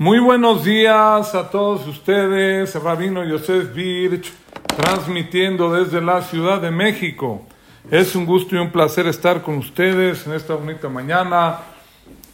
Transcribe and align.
Muy 0.00 0.20
buenos 0.20 0.62
días 0.62 1.34
a 1.34 1.50
todos 1.50 1.84
ustedes, 1.88 2.72
Rabino 2.76 3.24
Yosef 3.24 3.74
Birch, 3.74 4.32
transmitiendo 4.76 5.72
desde 5.72 6.00
la 6.00 6.22
Ciudad 6.22 6.60
de 6.60 6.70
México. 6.70 7.42
Es 7.90 8.14
un 8.14 8.24
gusto 8.24 8.54
y 8.54 8.58
un 8.58 8.70
placer 8.70 9.08
estar 9.08 9.42
con 9.42 9.58
ustedes 9.58 10.24
en 10.24 10.34
esta 10.34 10.54
bonita 10.54 10.88
mañana. 10.88 11.56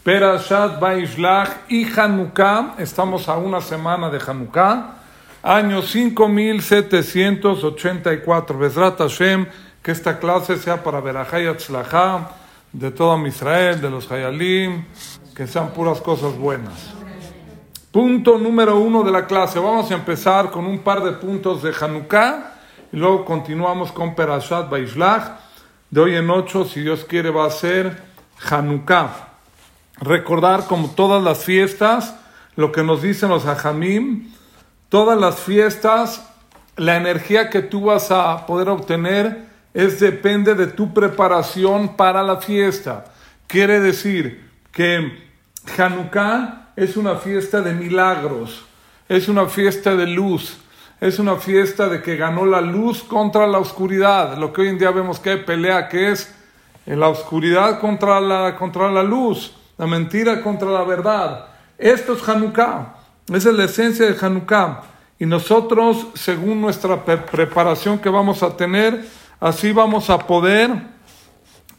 Perashat 0.02 0.78
Baishlach 0.78 1.48
y 1.70 1.90
Hanukkah, 1.90 2.74
estamos 2.76 3.30
a 3.30 3.38
una 3.38 3.62
semana 3.62 4.10
de 4.10 4.18
Hanukkah, 4.18 4.96
año 5.42 5.80
5784. 5.80 8.58
Bezrat 8.58 8.98
Hashem, 8.98 9.46
que 9.82 9.90
esta 9.90 10.18
clase 10.18 10.58
sea 10.58 10.84
para 10.84 11.00
Berajay 11.00 11.46
Atzlachá, 11.46 12.28
de 12.70 12.90
todo 12.90 13.26
Israel, 13.26 13.80
de 13.80 13.88
los 13.88 14.12
Hayalim, 14.12 14.84
que 15.34 15.46
sean 15.46 15.70
puras 15.70 16.02
cosas 16.02 16.36
buenas. 16.36 17.03
Punto 17.94 18.38
número 18.38 18.80
uno 18.80 19.04
de 19.04 19.12
la 19.12 19.24
clase. 19.24 19.60
Vamos 19.60 19.88
a 19.88 19.94
empezar 19.94 20.50
con 20.50 20.66
un 20.66 20.80
par 20.80 21.04
de 21.04 21.12
puntos 21.12 21.62
de 21.62 21.72
Hanukkah 21.80 22.54
y 22.90 22.96
luego 22.96 23.24
continuamos 23.24 23.92
con 23.92 24.16
Perashat 24.16 24.68
Baishlach. 24.68 25.38
De 25.90 26.00
hoy 26.00 26.16
en 26.16 26.28
ocho, 26.28 26.64
si 26.64 26.80
Dios 26.80 27.04
quiere, 27.04 27.30
va 27.30 27.46
a 27.46 27.50
ser 27.50 28.02
Hanukkah. 28.50 29.28
Recordar 29.98 30.66
como 30.66 30.90
todas 30.90 31.22
las 31.22 31.44
fiestas, 31.44 32.16
lo 32.56 32.72
que 32.72 32.82
nos 32.82 33.00
dicen 33.00 33.28
los 33.28 33.46
Hajamim, 33.46 34.28
todas 34.88 35.16
las 35.16 35.38
fiestas, 35.38 36.28
la 36.76 36.96
energía 36.96 37.48
que 37.48 37.62
tú 37.62 37.82
vas 37.82 38.10
a 38.10 38.44
poder 38.44 38.70
obtener 38.70 39.46
es 39.72 40.00
depende 40.00 40.56
de 40.56 40.66
tu 40.66 40.92
preparación 40.92 41.94
para 41.94 42.24
la 42.24 42.38
fiesta. 42.38 43.04
Quiere 43.46 43.78
decir 43.78 44.50
que 44.72 45.16
Hanukkah 45.78 46.63
es 46.76 46.96
una 46.96 47.16
fiesta 47.16 47.60
de 47.60 47.72
milagros, 47.72 48.64
es 49.08 49.28
una 49.28 49.46
fiesta 49.46 49.94
de 49.94 50.06
luz, 50.06 50.56
es 51.00 51.18
una 51.18 51.36
fiesta 51.36 51.88
de 51.88 52.02
que 52.02 52.16
ganó 52.16 52.46
la 52.46 52.60
luz 52.60 53.02
contra 53.02 53.46
la 53.46 53.58
oscuridad, 53.58 54.36
lo 54.38 54.52
que 54.52 54.62
hoy 54.62 54.68
en 54.68 54.78
día 54.78 54.90
vemos 54.90 55.20
que 55.20 55.30
hay 55.30 55.44
pelea 55.44 55.88
que 55.88 56.12
es 56.12 56.34
la 56.86 57.08
oscuridad 57.08 57.80
contra 57.80 58.20
la, 58.20 58.56
contra 58.56 58.90
la 58.90 59.02
luz, 59.02 59.54
la 59.78 59.86
mentira 59.86 60.42
contra 60.42 60.70
la 60.70 60.84
verdad. 60.84 61.46
Esto 61.78 62.14
es 62.14 62.28
Hanukkah, 62.28 62.94
esa 63.32 63.50
es 63.50 63.56
la 63.56 63.64
esencia 63.64 64.06
de 64.06 64.16
Hanukkah. 64.18 64.82
Y 65.18 65.26
nosotros, 65.26 66.08
según 66.14 66.60
nuestra 66.60 67.04
preparación 67.04 67.98
que 67.98 68.08
vamos 68.08 68.42
a 68.42 68.56
tener, 68.56 69.04
así 69.40 69.72
vamos 69.72 70.10
a 70.10 70.18
poder 70.18 70.70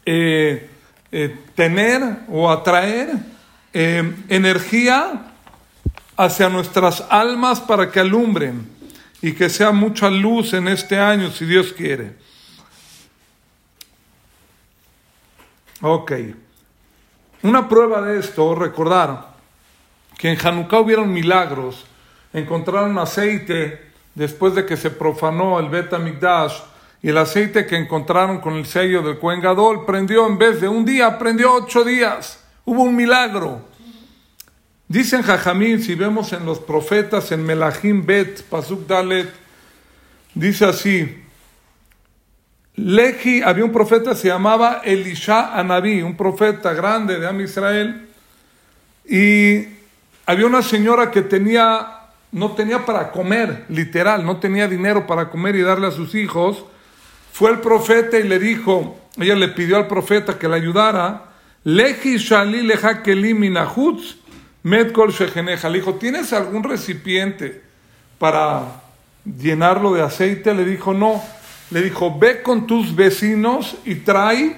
eh, 0.06 0.70
eh, 1.12 1.40
tener 1.54 2.02
o 2.30 2.50
atraer 2.50 3.35
eh, 3.78 4.16
energía 4.30 5.34
hacia 6.16 6.48
nuestras 6.48 7.04
almas 7.10 7.60
para 7.60 7.92
que 7.92 8.00
alumbren 8.00 8.70
y 9.22 9.34
que 9.34 9.50
sea 9.50 9.74
mucha 9.74 10.10
luz 10.10 10.54
en 10.54 10.70
este 10.70 10.98
año, 10.98 11.30
si 11.30 11.46
Dios 11.46 11.74
quiere. 11.74 12.16
Ok. 15.82 16.14
Una 17.44 17.68
prueba 17.68 18.02
de 18.02 18.18
esto, 18.18 18.56
recordar 18.56 19.34
que 20.18 20.32
en 20.32 20.40
Hanukkah 20.40 20.80
hubieron 20.80 21.12
milagros, 21.12 21.86
encontraron 22.32 22.98
aceite 22.98 23.92
después 24.14 24.56
de 24.56 24.66
que 24.66 24.78
se 24.78 24.90
profanó 24.90 25.60
el 25.60 25.68
Bet 25.68 25.92
y 27.02 27.10
el 27.10 27.18
aceite 27.18 27.66
que 27.66 27.76
encontraron 27.76 28.40
con 28.40 28.54
el 28.54 28.66
sello 28.66 29.02
del 29.02 29.20
Kohen 29.20 29.42
Gadol 29.42 29.86
prendió 29.86 30.26
en 30.28 30.38
vez 30.38 30.62
de 30.62 30.70
un 30.70 30.86
día, 30.86 31.20
prendió 31.20 31.54
ocho 31.56 31.84
días. 31.84 32.45
Hubo 32.66 32.82
un 32.82 32.96
milagro. 32.96 33.62
Dicen 34.88 35.22
Jajamín, 35.22 35.82
si 35.82 35.94
vemos 35.94 36.34
en 36.34 36.46
los 36.46 36.60
profetas, 36.60 37.32
en 37.32 37.46
Melahim 37.46 38.06
Bet, 38.06 38.42
Pasuk 38.44 38.88
Dalet, 38.88 39.32
dice 40.34 40.66
así, 40.66 41.24
Leji, 42.76 43.42
había 43.42 43.64
un 43.64 43.72
profeta, 43.72 44.16
se 44.16 44.28
llamaba 44.28 44.82
Elisha 44.84 45.58
Anabí, 45.58 46.02
un 46.02 46.18
profeta 46.18 46.74
grande 46.74 47.20
de 47.20 47.28
Am 47.28 47.40
Israel, 47.40 48.10
y 49.08 49.68
había 50.26 50.48
una 50.48 50.62
señora 50.62 51.12
que 51.12 51.22
tenía, 51.22 52.00
no 52.32 52.52
tenía 52.54 52.84
para 52.84 53.12
comer, 53.12 53.66
literal, 53.70 54.26
no 54.26 54.38
tenía 54.38 54.68
dinero 54.68 55.06
para 55.06 55.30
comer 55.30 55.56
y 55.56 55.62
darle 55.62 55.88
a 55.88 55.92
sus 55.92 56.16
hijos, 56.16 56.66
fue 57.32 57.52
el 57.52 57.60
profeta 57.60 58.18
y 58.18 58.24
le 58.24 58.40
dijo, 58.40 59.00
ella 59.18 59.36
le 59.36 59.50
pidió 59.50 59.78
al 59.78 59.88
profeta 59.88 60.38
que 60.38 60.48
la 60.48 60.56
ayudara, 60.56 61.35
Leji 61.66 62.18
Shali 62.20 62.62
Leja 62.62 63.02
Kelim 63.02 63.40
Medkol 64.64 65.12
Shegeneja. 65.12 65.68
Le 65.68 65.80
dijo, 65.80 65.96
¿tienes 65.96 66.32
algún 66.32 66.64
recipiente 66.64 67.62
para 68.20 68.82
llenarlo 69.26 69.94
de 69.94 70.04
aceite? 70.04 70.54
Le 70.54 70.64
dijo, 70.64 70.94
no. 70.94 71.24
Le 71.72 71.82
dijo, 71.82 72.18
ve 72.20 72.44
con 72.44 72.68
tus 72.68 72.96
vecinos 72.96 73.78
y 73.84 73.96
trae 73.96 74.56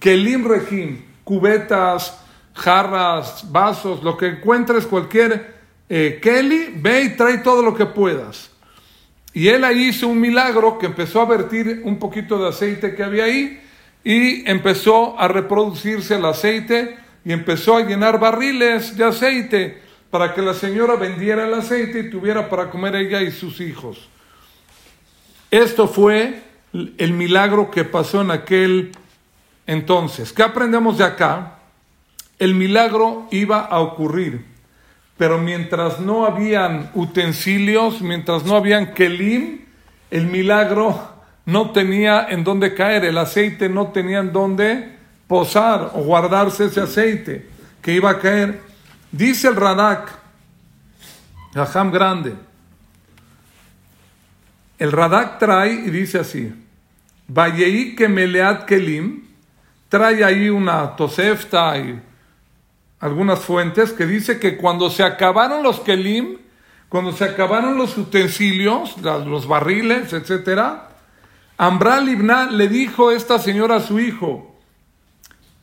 Kelim 0.00 0.48
Rejim, 0.48 1.02
cubetas, 1.22 2.18
jarras, 2.54 3.50
vasos, 3.52 4.02
lo 4.02 4.16
que 4.16 4.28
encuentres, 4.28 4.86
cualquier 4.86 5.54
eh, 5.88 6.18
Kelly, 6.22 6.74
ve 6.76 7.02
y 7.02 7.08
trae 7.10 7.38
todo 7.38 7.62
lo 7.62 7.74
que 7.74 7.86
puedas. 7.86 8.50
Y 9.34 9.48
él 9.48 9.64
ahí 9.64 9.88
hizo 9.88 10.08
un 10.08 10.20
milagro 10.20 10.78
que 10.78 10.86
empezó 10.86 11.20
a 11.20 11.26
vertir 11.26 11.82
un 11.84 11.98
poquito 11.98 12.42
de 12.42 12.48
aceite 12.48 12.94
que 12.94 13.04
había 13.04 13.24
ahí 13.24 13.60
y 14.08 14.50
empezó 14.50 15.20
a 15.20 15.28
reproducirse 15.28 16.14
el 16.14 16.24
aceite 16.24 16.96
y 17.26 17.32
empezó 17.34 17.76
a 17.76 17.82
llenar 17.82 18.18
barriles 18.18 18.96
de 18.96 19.04
aceite 19.04 19.82
para 20.10 20.32
que 20.32 20.40
la 20.40 20.54
señora 20.54 20.96
vendiera 20.96 21.46
el 21.46 21.52
aceite 21.52 21.98
y 22.00 22.10
tuviera 22.10 22.48
para 22.48 22.70
comer 22.70 22.96
ella 22.96 23.20
y 23.20 23.30
sus 23.30 23.60
hijos. 23.60 24.08
Esto 25.50 25.86
fue 25.86 26.40
el 26.72 27.12
milagro 27.12 27.70
que 27.70 27.84
pasó 27.84 28.22
en 28.22 28.30
aquel 28.30 28.92
entonces. 29.66 30.32
¿Qué 30.32 30.42
aprendemos 30.42 30.96
de 30.96 31.04
acá? 31.04 31.58
El 32.38 32.54
milagro 32.54 33.28
iba 33.30 33.60
a 33.60 33.80
ocurrir, 33.80 34.42
pero 35.18 35.36
mientras 35.36 36.00
no 36.00 36.24
habían 36.24 36.90
utensilios, 36.94 38.00
mientras 38.00 38.46
no 38.46 38.56
habían 38.56 38.94
kelim, 38.94 39.66
el 40.10 40.28
milagro 40.28 41.17
no 41.48 41.70
tenía 41.70 42.26
en 42.28 42.44
dónde 42.44 42.74
caer, 42.74 43.06
el 43.06 43.16
aceite 43.16 43.70
no 43.70 43.86
tenía 43.86 44.18
en 44.18 44.34
dónde 44.34 44.98
posar 45.26 45.92
o 45.94 46.02
guardarse 46.02 46.66
ese 46.66 46.82
aceite 46.82 47.48
que 47.80 47.94
iba 47.94 48.10
a 48.10 48.18
caer. 48.18 48.60
Dice 49.10 49.48
el 49.48 49.56
Radak, 49.56 50.10
Raham 51.54 51.90
grande, 51.90 52.34
el 54.78 54.92
Radak 54.92 55.38
trae 55.38 55.72
y 55.72 55.90
dice 55.90 56.18
así, 56.18 56.52
Vayei 57.28 57.96
que 57.96 58.08
meleat 58.08 58.66
kelim, 58.66 59.24
trae 59.88 60.22
ahí 60.22 60.50
una 60.50 60.96
tosefta 60.96 61.78
y 61.78 61.98
algunas 63.00 63.38
fuentes 63.38 63.92
que 63.92 64.04
dice 64.04 64.38
que 64.38 64.58
cuando 64.58 64.90
se 64.90 65.02
acabaron 65.02 65.62
los 65.62 65.80
kelim, 65.80 66.36
cuando 66.90 67.12
se 67.12 67.24
acabaron 67.24 67.78
los 67.78 67.96
utensilios, 67.96 68.98
los 68.98 69.48
barriles, 69.48 70.12
etcétera, 70.12 70.88
Ambral 71.60 72.06
Libna 72.06 72.46
le 72.46 72.68
dijo 72.68 73.10
esta 73.10 73.40
señora 73.40 73.76
a 73.76 73.80
su 73.80 73.98
hijo, 73.98 74.56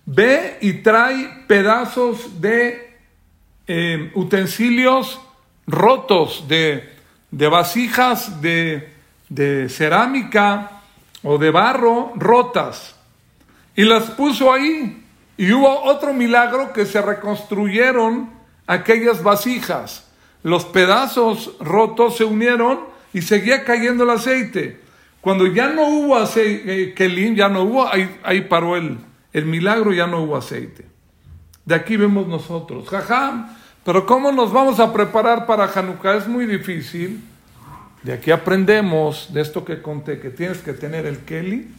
ve 0.06 0.58
y 0.60 0.74
trae 0.74 1.46
pedazos 1.48 2.42
de 2.42 2.98
eh, 3.66 4.12
utensilios 4.14 5.22
rotos, 5.66 6.50
de, 6.50 6.92
vasijas 7.32 8.42
de, 8.42 8.94
de 9.30 9.70
cerámica 9.70 10.82
o 11.24 11.38
de 11.38 11.50
barro 11.50 12.12
rotas, 12.18 12.98
y 13.74 13.86
las 13.86 14.12
puso 14.12 14.52
ahí. 14.52 15.02
Y 15.38 15.52
hubo 15.54 15.84
otro 15.84 16.14
milagro 16.14 16.74
que 16.74 16.86
se 16.86 17.02
reconstruyeron 17.02 18.32
aquellas 18.68 19.24
vasijas. 19.24 20.10
Los 20.44 20.66
pedazos 20.66 21.56
rotos 21.60 22.18
se 22.18 22.26
unieron 22.26 22.82
y 23.14 23.22
seguía 23.22 23.64
cayendo 23.64 24.04
el 24.04 24.10
aceite. 24.10 24.85
Cuando 25.26 25.48
ya 25.48 25.70
no 25.70 25.88
hubo 25.88 26.18
aceite, 26.18 26.94
eh, 26.96 27.34
ya 27.36 27.50
no 27.50 27.64
hubo, 27.64 27.88
ahí, 27.88 28.42
paró 28.42 28.76
el, 28.76 29.00
el 29.34 29.46
milagro, 29.48 29.92
ya 29.92 30.06
no 30.06 30.22
hubo 30.22 30.38
aceite. 30.38 30.86
De 31.66 31.74
aquí 31.74 31.98
vemos 31.98 32.28
nosotros, 32.28 32.88
jajam, 32.88 33.50
pero 33.84 34.06
¿cómo 34.06 34.32
nos 34.32 34.54
vamos 34.54 34.80
a 34.80 34.94
preparar 34.94 35.48
para 35.48 35.66
Hanukkah? 35.66 36.18
Es 36.18 36.28
muy 36.28 36.46
difícil. 36.46 37.24
De 38.04 38.14
aquí 38.14 38.30
aprendemos 38.30 39.34
de 39.34 39.42
esto 39.42 39.66
que 39.66 39.82
conté, 39.82 40.20
que 40.20 40.30
tienes 40.30 40.60
que 40.60 40.74
tener 40.74 41.08
el 41.08 41.18
keli, 41.18 41.70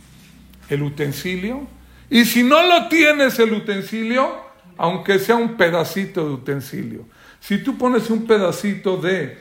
el 0.68 0.82
utensilio, 0.82 1.68
y 2.10 2.24
si 2.24 2.42
no 2.42 2.66
lo 2.66 2.88
tienes 2.88 3.38
el 3.38 3.52
utensilio, 3.52 4.28
aunque 4.76 5.20
sea 5.20 5.36
un 5.36 5.56
pedacito 5.56 6.26
de 6.26 6.34
utensilio, 6.34 7.04
si 7.38 7.58
tú 7.58 7.78
pones 7.78 8.10
un 8.10 8.26
pedacito 8.26 8.96
de, 8.96 9.38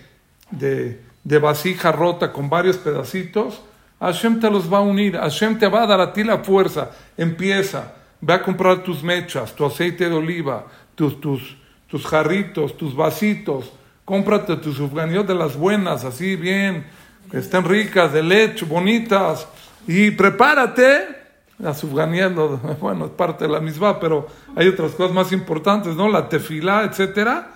de, 0.52 1.02
de 1.24 1.40
vasija 1.40 1.92
rota 1.92 2.31
con 2.31 2.52
varios 2.52 2.78
pedacitos, 2.78 3.63
Hashem 4.06 4.40
te 4.40 4.50
los 4.50 4.72
va 4.72 4.78
a 4.78 4.81
unir, 4.81 5.18
Hashem 5.18 5.57
te 5.57 5.68
va 5.68 5.84
a 5.84 5.88
dar 5.88 6.00
a 6.00 6.13
ti 6.13 6.24
la 6.24 6.40
fuerza. 6.40 6.92
Empieza, 7.18 7.94
ve 8.22 8.34
a 8.34 8.42
comprar 8.42 8.84
tus 8.84 9.02
mechas, 9.02 9.56
tu 9.56 9.66
aceite 9.66 10.10
de 10.10 10.16
oliva, 10.16 10.66
tus, 10.94 11.19
tus, 11.19 11.57
tus 11.88 12.06
jarritos, 12.06 12.78
tus 12.78 12.96
vasitos, 12.96 13.72
cómprate 14.04 14.57
tus 14.57 14.78
sufganiot 14.78 15.25
de 15.25 15.36
las 15.36 15.56
buenas, 15.56 16.06
así 16.06 16.36
bien, 16.36 16.86
que 17.31 17.40
estén 17.40 17.63
ricas, 17.63 18.13
de 18.13 18.22
leche, 18.22 18.66
bonitas, 18.66 19.48
y 19.88 20.12
prepárate. 20.12 21.24
La 21.57 21.74
sufganiot, 21.74 22.80
bueno, 22.80 23.06
es 23.06 23.12
parte 23.12 23.46
de 23.46 23.52
la 23.52 23.60
misma, 23.60 24.00
pero 24.00 24.28
hay 24.56 24.68
otras 24.68 24.92
cosas 24.92 25.16
más 25.16 25.31
importantes, 25.31 25.96
¿no? 25.96 26.10
La 26.10 26.30
tefilá, 26.30 26.84
etcétera. 26.84 27.52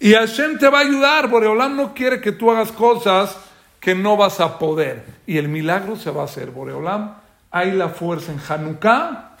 Y 0.00 0.14
Hashem 0.14 0.58
te 0.58 0.68
va 0.68 0.78
a 0.78 0.82
ayudar, 0.82 1.28
Boreolam 1.28 1.76
no 1.76 1.92
quiere 1.92 2.20
que 2.20 2.32
tú 2.32 2.50
hagas 2.50 2.72
cosas 2.72 3.36
que 3.82 3.96
no 3.96 4.16
vas 4.16 4.38
a 4.38 4.60
poder. 4.60 5.04
Y 5.26 5.38
el 5.38 5.48
milagro 5.48 5.96
se 5.96 6.12
va 6.12 6.22
a 6.22 6.26
hacer, 6.26 6.52
Boreolam. 6.52 7.16
Hay 7.50 7.72
la 7.72 7.88
fuerza 7.88 8.32
en 8.32 8.40
Hanukkah 8.48 9.32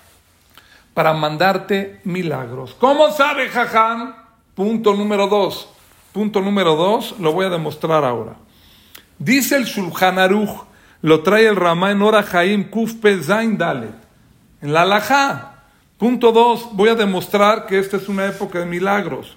para 0.92 1.14
mandarte 1.14 2.00
milagros. 2.02 2.74
¿Cómo 2.78 3.12
sabe 3.12 3.48
Jajam? 3.48 4.14
Punto 4.56 4.94
número 4.94 5.28
dos. 5.28 5.68
Punto 6.12 6.40
número 6.40 6.74
dos, 6.74 7.14
lo 7.20 7.32
voy 7.32 7.46
a 7.46 7.50
demostrar 7.50 8.04
ahora. 8.04 8.34
Dice 9.16 9.56
el 9.56 9.64
Shulchan 9.64 10.18
Aruch, 10.18 10.66
lo 11.02 11.22
trae 11.22 11.46
el 11.46 11.56
Ramá 11.56 11.92
en 11.92 12.02
Ora 12.02 12.24
Jaim 12.24 12.68
Kufpe 12.68 13.22
Zain 13.22 13.56
Dalet. 13.56 13.94
En 14.60 14.72
la 14.72 14.82
Alajá. 14.82 15.54
Punto 15.98 16.32
dos, 16.32 16.68
voy 16.72 16.88
a 16.88 16.96
demostrar 16.96 17.66
que 17.66 17.78
esta 17.78 17.96
es 17.96 18.08
una 18.08 18.26
época 18.26 18.58
de 18.58 18.66
milagros. 18.66 19.36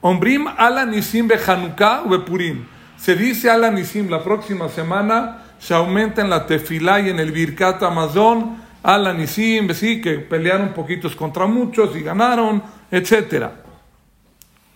Ombrim 0.00 0.46
ala 0.46 0.86
nisim 0.86 1.26
be 1.26 1.36
Hanukkah 1.36 2.04
Purim. 2.24 2.75
Se 2.98 3.14
dice 3.14 3.50
ala 3.50 3.70
nisim 3.70 4.08
la 4.08 4.22
próxima 4.22 4.68
semana, 4.68 5.44
se 5.58 5.74
aumenta 5.74 6.22
en 6.22 6.30
la 6.30 6.46
tefilá 6.46 7.00
y 7.00 7.10
en 7.10 7.20
el 7.20 7.32
birkat 7.32 7.82
Amazon, 7.82 8.62
ala 8.82 9.12
nisim, 9.12 9.72
sí, 9.74 10.00
que 10.00 10.18
pelearon 10.18 10.72
poquitos 10.72 11.14
contra 11.14 11.46
muchos 11.46 11.94
y 11.96 12.02
ganaron, 12.02 12.62
etc. 12.90 13.48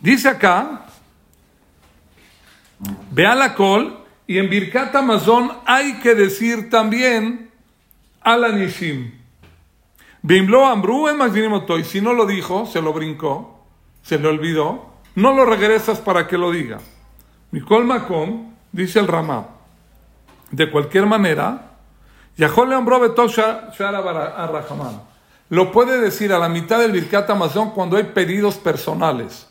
Dice 0.01 0.29
acá, 0.29 0.87
ve 3.11 3.27
a 3.27 3.35
la 3.35 3.55
col, 3.55 3.99
y 4.27 4.39
en 4.39 4.49
birkat 4.49 4.95
Amazon 4.95 5.51
hay 5.67 5.95
que 5.95 6.15
decir 6.15 6.71
también 6.71 7.51
ala 8.21 8.51
nisim. 8.51 9.13
Bimlo 10.23 10.67
ambru 10.67 11.09
y 11.09 11.85
si 11.85 12.01
no 12.01 12.13
lo 12.13 12.27
dijo, 12.27 12.67
se 12.67 12.83
lo 12.83 12.93
brincó, 12.93 13.65
se 14.03 14.19
le 14.19 14.29
olvidó, 14.29 14.93
no 15.15 15.33
lo 15.33 15.47
regresas 15.47 15.99
para 15.99 16.29
que 16.29 16.37
lo 16.37 16.53
diga. 16.53 16.79
Mikol 17.51 17.85
Makom, 17.85 18.55
dice 18.73 19.01
el 19.01 19.09
Ramá, 19.09 19.47
de 20.51 20.71
cualquier 20.71 21.07
manera, 21.07 21.71
Yahole 22.37 22.77
lo 25.51 25.73
puede 25.73 26.01
decir 26.01 26.33
a 26.33 26.39
la 26.39 26.49
mitad 26.49 26.79
del 26.79 26.93
Birkat 26.93 27.29
Amazon 27.29 27.71
cuando 27.71 27.97
hay 27.97 28.05
pedidos 28.05 28.57
personales. 28.57 29.49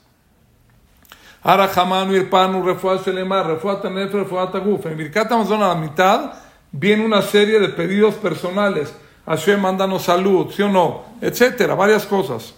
Arahamanu, 1.44 2.16
Irpanu, 2.16 2.64
Refuat 2.64 3.06
Shelemar, 3.06 3.46
Refuat 3.48 3.86
Anet, 3.86 4.12
Refuat. 4.12 4.56
En 4.56 4.98
Birkat 4.98 5.32
Amazon 5.32 5.62
a 5.62 5.70
la 5.70 5.76
mitad 5.76 6.34
viene 6.72 7.06
una 7.06 7.22
serie 7.22 7.60
de 7.60 7.70
pedidos 7.70 8.16
personales. 8.16 8.94
Hashem, 9.26 9.60
mándanos 9.60 10.04
salud, 10.04 10.52
sí 10.52 10.62
o 10.62 10.70
no, 10.70 11.04
etcétera, 11.22 11.76
varias 11.76 12.06
cosas. 12.06 12.56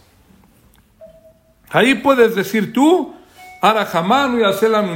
Ahí 1.69 1.95
puedes 1.95 2.35
decir 2.35 2.71
tú, 2.71 3.15
Ara 3.61 3.87
Hamanu 3.93 4.39
y 4.39 4.43
Aselam 4.43 4.89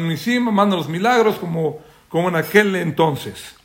manda 0.51 0.75
los 0.75 0.89
milagros 0.89 1.35
como, 1.37 1.79
como 2.09 2.29
en 2.29 2.35
aquel 2.35 2.75
entonces. 2.75 3.55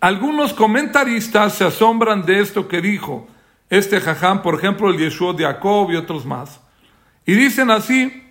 Algunos 0.00 0.52
comentaristas 0.52 1.54
se 1.54 1.64
asombran 1.64 2.24
de 2.26 2.40
esto 2.40 2.66
que 2.66 2.80
dijo 2.80 3.28
este 3.70 4.00
jajam, 4.00 4.42
por 4.42 4.56
ejemplo, 4.56 4.90
el 4.90 4.98
Yeshua 4.98 5.32
de 5.34 5.44
Jacob 5.44 5.90
y 5.90 5.96
otros 5.96 6.24
más. 6.26 6.60
Y 7.24 7.34
dicen 7.34 7.70
así, 7.70 8.24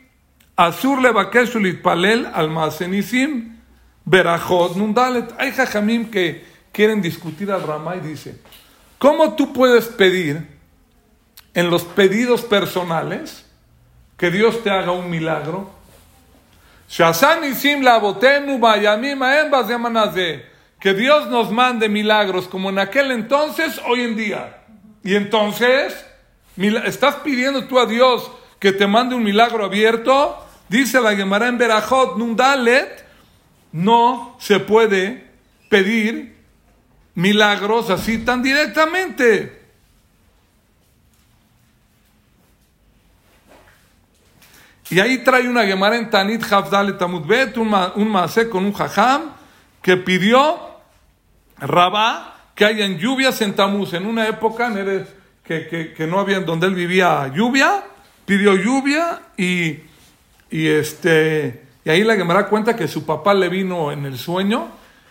Azur 0.56 1.02
le 1.02 1.74
palel 1.76 2.28
al 2.34 2.50
masenisim 2.50 3.58
berajot 4.04 4.76
nundalet. 4.76 5.34
Hay 5.38 5.52
jajamim 5.52 6.10
que 6.10 6.46
quieren 6.72 7.02
discutir 7.02 7.52
al 7.52 7.64
Ramá 7.64 7.96
y 7.96 8.00
dice, 8.00 8.42
¿cómo 8.98 9.36
tú 9.36 9.54
puedes 9.54 9.88
pedir 9.88 10.48
en 11.54 11.72
los 11.72 11.84
pedidos 11.84 12.42
personales, 12.42 13.47
que 14.18 14.32
Dios 14.32 14.64
te 14.64 14.72
haga 14.72 14.92
un 14.92 15.10
milagro. 15.10 15.72
Que 20.80 20.94
Dios 20.94 21.28
nos 21.28 21.52
mande 21.52 21.88
milagros 21.90 22.48
como 22.48 22.70
en 22.70 22.80
aquel 22.80 23.12
entonces, 23.12 23.80
hoy 23.88 24.02
en 24.02 24.16
día. 24.16 24.64
Y 25.04 25.16
entonces, 25.16 26.06
¿estás 26.86 27.16
pidiendo 27.16 27.66
tú 27.66 27.80
a 27.80 27.86
Dios 27.86 28.32
que 28.60 28.72
te 28.72 28.88
mande 28.88 29.16
un 29.16 29.24
milagro 29.24 29.66
abierto? 29.66 30.44
Dice 30.68 31.00
la 31.00 31.16
Gemara 31.16 31.48
en 31.48 31.58
Berajot, 31.58 32.18
Nundalet, 32.18 33.06
no 33.72 34.36
se 34.40 34.60
puede 34.60 35.28
pedir 35.70 36.36
milagros 37.16 37.90
así 37.90 38.20
tan 38.20 38.42
directamente. 38.42 39.57
Y 44.90 45.00
ahí 45.00 45.18
trae 45.20 45.48
una 45.48 45.66
Gemara 45.66 45.98
en 45.98 46.10
Tanit 46.10 46.44
Hafdal 46.52 46.98
Tamudbet, 46.98 47.58
un, 47.58 47.76
un 47.96 48.10
maase 48.10 48.50
con 48.50 48.66
un 48.66 48.74
jajam, 48.74 49.34
que 49.82 49.98
pidió 49.98 50.60
Rabá 51.60 52.36
que 52.56 52.66
hayan 52.66 52.98
lluvias 52.98 53.42
en 53.42 53.54
Tamuz. 53.54 53.94
En 53.94 54.06
una 54.06 54.28
época 54.28 54.74
que, 55.44 55.68
que, 55.68 55.94
que, 55.94 56.08
no 56.08 56.20
había 56.20 56.40
donde 56.40 56.68
él 56.68 56.76
vivía 56.76 57.32
lluvia, 57.34 57.84
pidió 58.26 58.56
lluvia 58.56 59.22
y, 59.38 59.80
y, 60.50 60.68
este, 60.68 61.64
y 61.86 61.90
ahí 61.90 62.04
la 62.04 62.16
Gemara 62.16 62.48
cuenta 62.48 62.76
que 62.76 62.88
su 62.88 63.06
papá 63.06 63.34
le 63.34 63.50
vino 63.50 63.92
en 63.92 64.06
el 64.06 64.18
sueño 64.18 64.70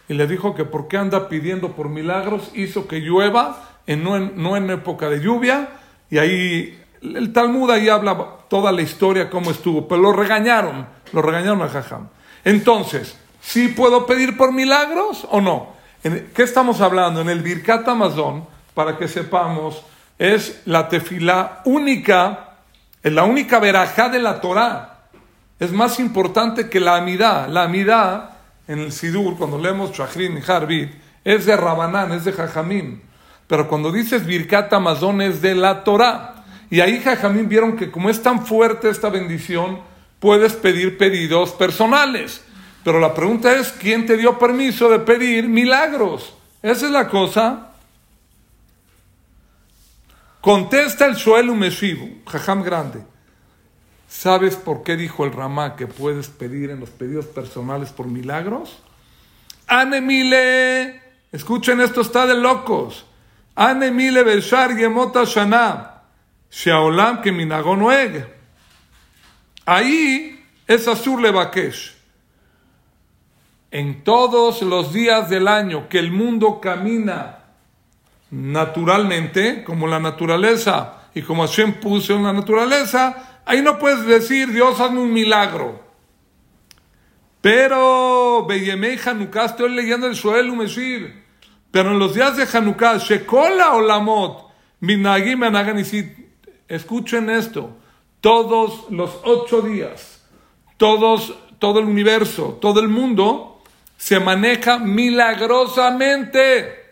y 0.08 0.14
le 0.14 0.26
dijo 0.26 0.54
que 0.54 0.64
por 0.64 0.88
qué 0.88 0.98
anda 0.98 1.28
pidiendo 1.28 1.72
por 1.72 1.88
milagros, 1.88 2.50
hizo 2.54 2.88
que 2.88 3.00
llueva, 3.00 3.78
en, 3.86 4.02
no, 4.02 4.16
en, 4.16 4.32
no 4.36 4.56
en 4.56 4.70
época 4.70 5.08
de 5.08 5.20
lluvia, 5.20 5.68
y 6.10 6.18
ahí 6.18 6.82
el 7.02 7.32
Talmud 7.32 7.70
ahí 7.70 7.88
habla 7.88 8.16
toda 8.48 8.72
la 8.72 8.82
historia, 8.82 9.30
cómo 9.30 9.50
estuvo, 9.50 9.86
pero 9.86 10.00
lo 10.00 10.12
regañaron, 10.12 10.86
lo 11.12 11.22
regañaron 11.22 11.62
a 11.62 11.68
Jajam. 11.68 12.08
Entonces, 12.44 13.16
¿sí 13.40 13.68
puedo 13.68 14.06
pedir 14.06 14.36
por 14.36 14.52
milagros 14.52 15.26
o 15.30 15.40
no? 15.40 15.74
¿Qué 16.02 16.42
estamos 16.42 16.80
hablando? 16.80 17.20
En 17.20 17.28
el 17.28 17.42
Birkat 17.42 17.86
Amazon, 17.88 18.46
para 18.74 18.96
que 18.96 19.08
sepamos, 19.08 19.82
es 20.18 20.62
la 20.64 20.88
tefilá 20.88 21.62
única, 21.64 22.50
es 23.02 23.12
la 23.12 23.24
única 23.24 23.58
verajá 23.58 24.08
de 24.08 24.20
la 24.20 24.40
Torah. 24.40 25.08
Es 25.58 25.72
más 25.72 25.98
importante 25.98 26.68
que 26.68 26.80
la 26.80 26.96
amidad. 26.96 27.48
La 27.48 27.64
amidad, 27.64 28.30
en 28.68 28.80
el 28.80 28.92
Sidur, 28.92 29.36
cuando 29.36 29.58
leemos 29.58 29.92
Shachrin 29.92 30.38
y 30.38 30.50
Harbit, 30.50 30.92
es 31.24 31.46
de 31.46 31.56
Rabanán, 31.56 32.12
es 32.12 32.24
de 32.24 32.32
Jajamim. 32.32 33.00
Pero 33.46 33.68
cuando 33.68 33.90
dices 33.90 34.26
Birkat 34.26 34.72
Amazon 34.72 35.22
es 35.22 35.40
de 35.40 35.54
la 35.54 35.82
Torah. 35.82 36.35
Y 36.70 36.80
ahí 36.80 37.00
Jajamín 37.00 37.48
vieron 37.48 37.76
que 37.76 37.90
como 37.90 38.10
es 38.10 38.22
tan 38.22 38.44
fuerte 38.44 38.88
esta 38.88 39.08
bendición, 39.08 39.80
puedes 40.18 40.54
pedir 40.54 40.98
pedidos 40.98 41.52
personales. 41.52 42.42
Pero 42.84 43.00
la 43.00 43.14
pregunta 43.14 43.52
es, 43.52 43.72
¿quién 43.72 44.06
te 44.06 44.16
dio 44.16 44.38
permiso 44.38 44.88
de 44.88 45.00
pedir 45.00 45.48
milagros? 45.48 46.34
Esa 46.62 46.86
es 46.86 46.92
la 46.92 47.08
cosa. 47.08 47.72
Contesta 50.40 51.06
el 51.06 51.16
suelo 51.16 51.54
Meshivu, 51.54 52.22
Jajam 52.26 52.62
grande. 52.62 53.00
¿Sabes 54.08 54.54
por 54.54 54.82
qué 54.84 54.96
dijo 54.96 55.24
el 55.24 55.32
Ramá 55.32 55.74
que 55.74 55.88
puedes 55.88 56.28
pedir 56.28 56.70
en 56.70 56.80
los 56.80 56.90
pedidos 56.90 57.26
personales 57.26 57.90
por 57.90 58.06
milagros? 58.06 58.78
Anemile, 59.66 61.02
escuchen 61.32 61.80
esto, 61.80 62.00
está 62.00 62.26
de 62.26 62.36
locos. 62.36 63.04
Anemile 63.56 64.22
Beshar 64.22 64.76
Gemota 64.76 65.24
Shana. 65.24 65.95
Shaolam 66.50 67.20
que 67.22 67.32
minagonoeg. 67.32 68.26
Ahí 69.64 70.44
es 70.66 70.88
Azur 70.88 71.20
Levakesh. 71.20 71.94
En 73.70 74.04
todos 74.04 74.62
los 74.62 74.92
días 74.92 75.28
del 75.28 75.48
año 75.48 75.88
que 75.88 75.98
el 75.98 76.12
mundo 76.12 76.60
camina 76.60 77.38
naturalmente, 78.30 79.64
como 79.64 79.86
la 79.86 79.98
naturaleza 79.98 81.08
y 81.14 81.22
como 81.22 81.46
Hashem 81.46 81.74
puso 81.74 82.14
en 82.14 82.24
la 82.24 82.32
naturaleza, 82.32 83.40
ahí 83.44 83.62
no 83.62 83.78
puedes 83.78 84.04
decir 84.06 84.52
Dios 84.52 84.80
hazme 84.80 85.00
un 85.00 85.12
milagro. 85.12 85.84
Pero 87.40 88.44
Beyemei 88.46 88.98
Hanukkah, 88.98 89.44
estoy 89.44 89.70
leyendo 89.70 90.06
el 90.06 90.14
Shoel 90.14 90.50
Umeshir. 90.50 91.24
Pero 91.70 91.92
en 91.92 91.98
los 91.98 92.14
días 92.14 92.36
de 92.36 92.46
Hanukkah, 92.52 92.98
Shekola 92.98 93.74
Olamot, 93.74 94.50
Minagim 94.80 95.42
Anaganisit, 95.42 96.25
escuchen 96.68 97.30
esto, 97.30 97.70
todos 98.20 98.90
los 98.90 99.18
ocho 99.24 99.62
días, 99.62 100.22
todos, 100.76 101.34
todo 101.58 101.80
el 101.80 101.86
universo, 101.86 102.58
todo 102.60 102.80
el 102.80 102.88
mundo 102.88 103.62
se 103.96 104.20
maneja 104.20 104.78
milagrosamente. 104.78 106.84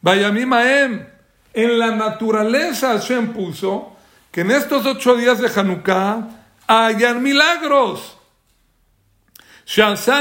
Vaya 0.00 0.30
mi 0.30 0.44
Maem, 0.44 1.06
en 1.54 1.78
la 1.78 1.92
naturaleza 1.92 2.98
Hashem 2.98 3.32
puso 3.32 3.96
que 4.30 4.42
en 4.42 4.50
estos 4.50 4.84
ocho 4.84 5.14
días 5.14 5.38
de 5.38 5.48
Hanukkah 5.48 6.28
hayan 6.66 7.22
milagros. 7.22 8.18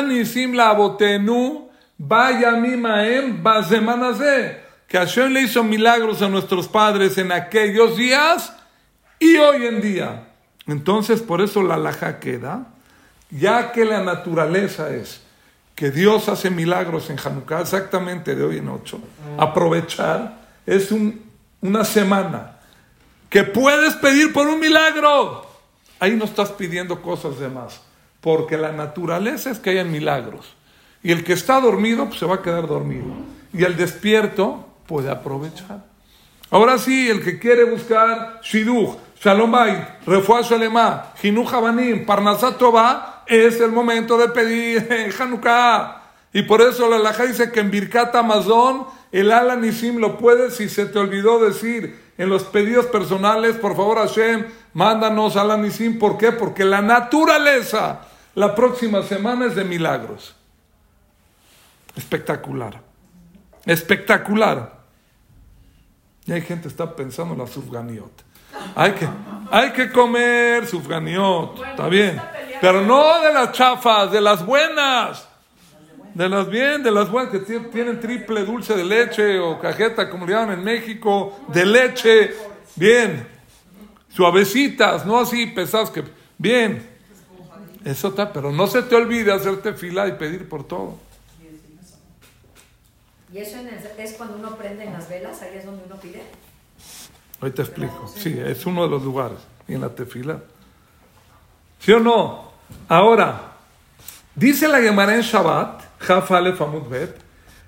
Nisim 0.07 0.53
la 0.53 0.69
abotenu, 0.69 1.69
vaya 1.98 2.51
mimaem, 2.51 3.43
que 4.93 5.00
Hashem 5.00 5.33
le 5.33 5.41
hizo 5.41 5.63
milagros 5.63 6.21
a 6.21 6.29
nuestros 6.29 6.67
padres 6.67 7.17
en 7.17 7.31
aquellos 7.31 7.97
días 7.97 8.53
y 9.17 9.38
hoy 9.38 9.65
en 9.65 9.81
día. 9.81 10.27
Entonces, 10.67 11.19
por 11.19 11.41
eso 11.41 11.63
la 11.63 11.77
laja 11.77 12.19
queda, 12.19 12.67
ya 13.31 13.71
que 13.71 13.85
la 13.85 14.03
naturaleza 14.03 14.93
es 14.93 15.21
que 15.73 15.89
Dios 15.89 16.29
hace 16.29 16.51
milagros 16.51 17.09
en 17.09 17.17
Hanukkah, 17.17 17.62
exactamente 17.62 18.35
de 18.35 18.43
hoy 18.43 18.59
en 18.59 18.69
ocho, 18.69 19.00
aprovechar, 19.35 20.38
es 20.63 20.93
una 21.59 21.85
semana 21.85 22.59
que 23.31 23.43
puedes 23.43 23.95
pedir 23.95 24.31
por 24.31 24.45
un 24.45 24.59
milagro. 24.59 25.43
Ahí 26.00 26.15
no 26.15 26.25
estás 26.25 26.51
pidiendo 26.51 27.01
cosas 27.01 27.39
de 27.39 27.47
más, 27.50 27.81
porque 28.21 28.57
la 28.57 28.71
naturaleza 28.71 29.50
es 29.50 29.57
que 29.57 29.71
hayan 29.71 29.91
milagros. 29.91 30.53
Y 31.01 31.12
el 31.12 31.23
que 31.23 31.33
está 31.33 31.59
dormido, 31.59 32.05
pues 32.05 32.19
se 32.19 32.27
va 32.27 32.35
a 32.35 32.41
quedar 32.43 32.67
dormido. 32.67 33.07
Y 33.53 33.63
el 33.63 33.75
despierto 33.75 34.69
puede 34.87 35.09
aprovechar. 35.09 35.83
Ahora 36.49 36.77
sí, 36.77 37.09
el 37.09 37.23
que 37.23 37.39
quiere 37.39 37.63
buscar 37.63 38.39
Shidduch, 38.43 38.97
Shalom 39.19 39.51
Bait, 39.51 39.79
Refuah 40.05 40.41
Shalema, 40.41 41.13
Jinuj 41.21 41.51
Habanim, 41.51 42.05
Parnasat 42.05 42.61
es 43.25 43.59
el 43.59 43.71
momento 43.71 44.17
de 44.17 44.27
pedir 44.29 45.13
Hanukkah. 45.19 46.01
Y 46.33 46.43
por 46.43 46.61
eso 46.61 46.89
la 46.89 46.99
Laja 46.99 47.25
dice 47.25 47.51
que 47.51 47.59
en 47.59 47.71
Birkat 47.71 48.13
Amazon 48.15 48.85
el 49.11 49.31
Ala 49.31 49.55
Nisim 49.55 49.97
lo 49.97 50.17
puedes 50.17 50.55
si 50.55 50.67
se 50.67 50.87
te 50.87 50.99
olvidó 50.99 51.39
decir 51.39 52.13
en 52.17 52.29
los 52.29 52.43
pedidos 52.43 52.87
personales, 52.87 53.55
por 53.55 53.75
favor 53.75 53.97
Hashem, 53.99 54.45
mándanos 54.73 55.37
Ala 55.37 55.57
Nisim. 55.57 55.99
¿Por 55.99 56.17
qué? 56.17 56.31
Porque 56.31 56.65
la 56.65 56.81
naturaleza 56.81 58.01
la 58.35 58.55
próxima 58.55 59.03
semana 59.03 59.45
es 59.45 59.55
de 59.55 59.63
milagros. 59.63 60.35
Espectacular. 61.95 62.92
Espectacular. 63.65 64.84
Y 66.25 66.32
hay 66.32 66.41
gente 66.41 66.63
que 66.63 66.70
está 66.70 66.96
pensando 66.96 67.34
en 67.34 67.39
la 67.39 67.48
sufganiot. 67.48 68.24
Hay 68.75 68.91
que, 68.93 69.08
hay 69.51 69.72
que 69.72 69.91
comer 69.91 70.65
sufganiot, 70.65 71.62
está 71.65 71.88
bien. 71.88 72.22
Pero 72.62 72.82
no 72.82 73.22
de 73.22 73.34
las 73.34 73.51
chafas, 73.51 74.12
de 74.12 74.22
las 74.22 74.46
buenas. 74.46 75.27
De 76.13 76.29
las 76.29 76.48
bien, 76.48 76.84
de 76.84 76.91
las 76.91 77.10
buenas 77.10 77.32
que 77.32 77.39
tienen 77.39 78.00
triple 78.00 78.46
dulce 78.46 78.75
de 78.75 78.86
leche 78.86 79.39
o 79.39 79.60
cajeta, 79.60 80.10
como 80.10 80.27
le 80.27 80.34
llaman 80.34 80.60
en 80.60 80.63
México, 80.63 81.39
de 81.48 81.65
leche. 81.65 82.36
Bien. 82.75 83.27
Suavecitas, 84.10 85.05
no 85.05 85.20
así 85.20 85.48
pesadas 85.48 85.89
que. 85.89 86.03
Bien. 86.38 86.88
Eso 87.84 88.10
está, 88.10 88.32
pero 88.32 88.51
no 88.51 88.67
se 88.67 88.84
te 88.84 88.96
olvide 88.96 89.34
hacerte 89.34 89.74
fila 89.74 90.08
y 90.08 90.13
pedir 90.13 90.48
por 90.48 90.65
todo. 90.65 90.98
¿Y 93.33 93.39
eso 93.39 93.57
es 93.97 94.13
cuando 94.13 94.35
uno 94.37 94.55
prende 94.57 94.83
en 94.83 94.93
las 94.93 95.09
velas? 95.09 95.41
¿Ahí 95.41 95.57
es 95.57 95.65
donde 95.65 95.83
uno 95.85 95.95
pide? 95.95 96.21
Hoy 97.41 97.49
te 97.49 97.63
explico. 97.63 98.07
Sí, 98.07 98.39
es 98.39 98.63
uno 98.67 98.83
de 98.83 98.89
los 98.89 99.01
lugares. 99.01 99.39
en 99.67 99.81
la 99.81 99.89
tefila. 99.89 100.39
¿Sí 101.79 101.91
o 101.93 101.99
no? 101.99 102.51
Ahora, 102.87 103.53
dice 104.35 104.67
la 104.67 104.81
Gemara 104.81 105.15
en 105.15 105.21
Shabbat, 105.21 105.81
Jafale 105.99 106.53
Famud 106.53 106.87
Bet, 106.87 107.15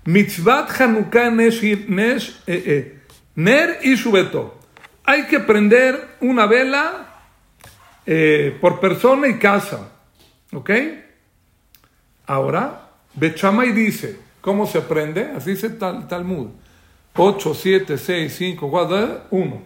Mitzvat 0.06 0.70
Hanukkah 0.80 1.34
eh, 1.42 2.20
eh, 2.46 3.00
Ner 3.34 3.80
y 3.82 3.96
Shubeto. 3.96 4.60
Hay 5.04 5.26
que 5.26 5.40
prender 5.40 6.18
una 6.22 6.46
vela 6.46 7.22
eh, 8.06 8.56
por 8.62 8.80
persona 8.80 9.28
y 9.28 9.40
casa. 9.40 9.90
¿Ok? 10.54 10.70
Ahora, 12.28 12.92
Bechamay 13.16 13.72
dice, 13.72 14.25
¿Cómo 14.46 14.68
se 14.68 14.78
aprende? 14.78 15.32
Así 15.36 15.50
dice 15.50 15.66
el 15.66 15.80
Talmud. 15.80 16.50
8, 17.16 17.54
7, 17.56 17.98
6, 17.98 18.36
5, 18.38 18.70
4, 18.70 19.22
1. 19.32 19.62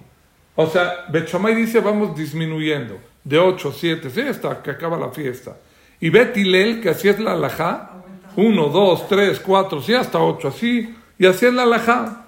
O 0.55 0.67
sea, 0.67 1.05
Bechamay 1.09 1.53
dice 1.53 1.81
vamos 1.81 2.15
disminuyendo. 2.15 2.97
De 3.21 3.37
8, 3.37 3.73
7, 3.77 4.09
6 4.09 4.27
hasta 4.27 4.63
que 4.63 4.71
acaba 4.71 4.97
la 4.97 5.09
fiesta. 5.09 5.57
Y 5.99 6.09
Betilel, 6.09 6.79
que 6.79 6.91
así 6.91 7.09
es 7.09 7.19
la 7.19 7.33
alajá. 7.33 7.91
1, 8.37 8.69
2, 8.69 9.09
3, 9.09 9.39
4, 9.41 9.81
6, 9.81 9.97
hasta 9.97 10.19
8. 10.19 10.47
Así. 10.47 10.95
Y 11.17 11.25
así 11.25 11.45
es 11.45 11.53
la 11.53 11.63
alajá. 11.63 12.27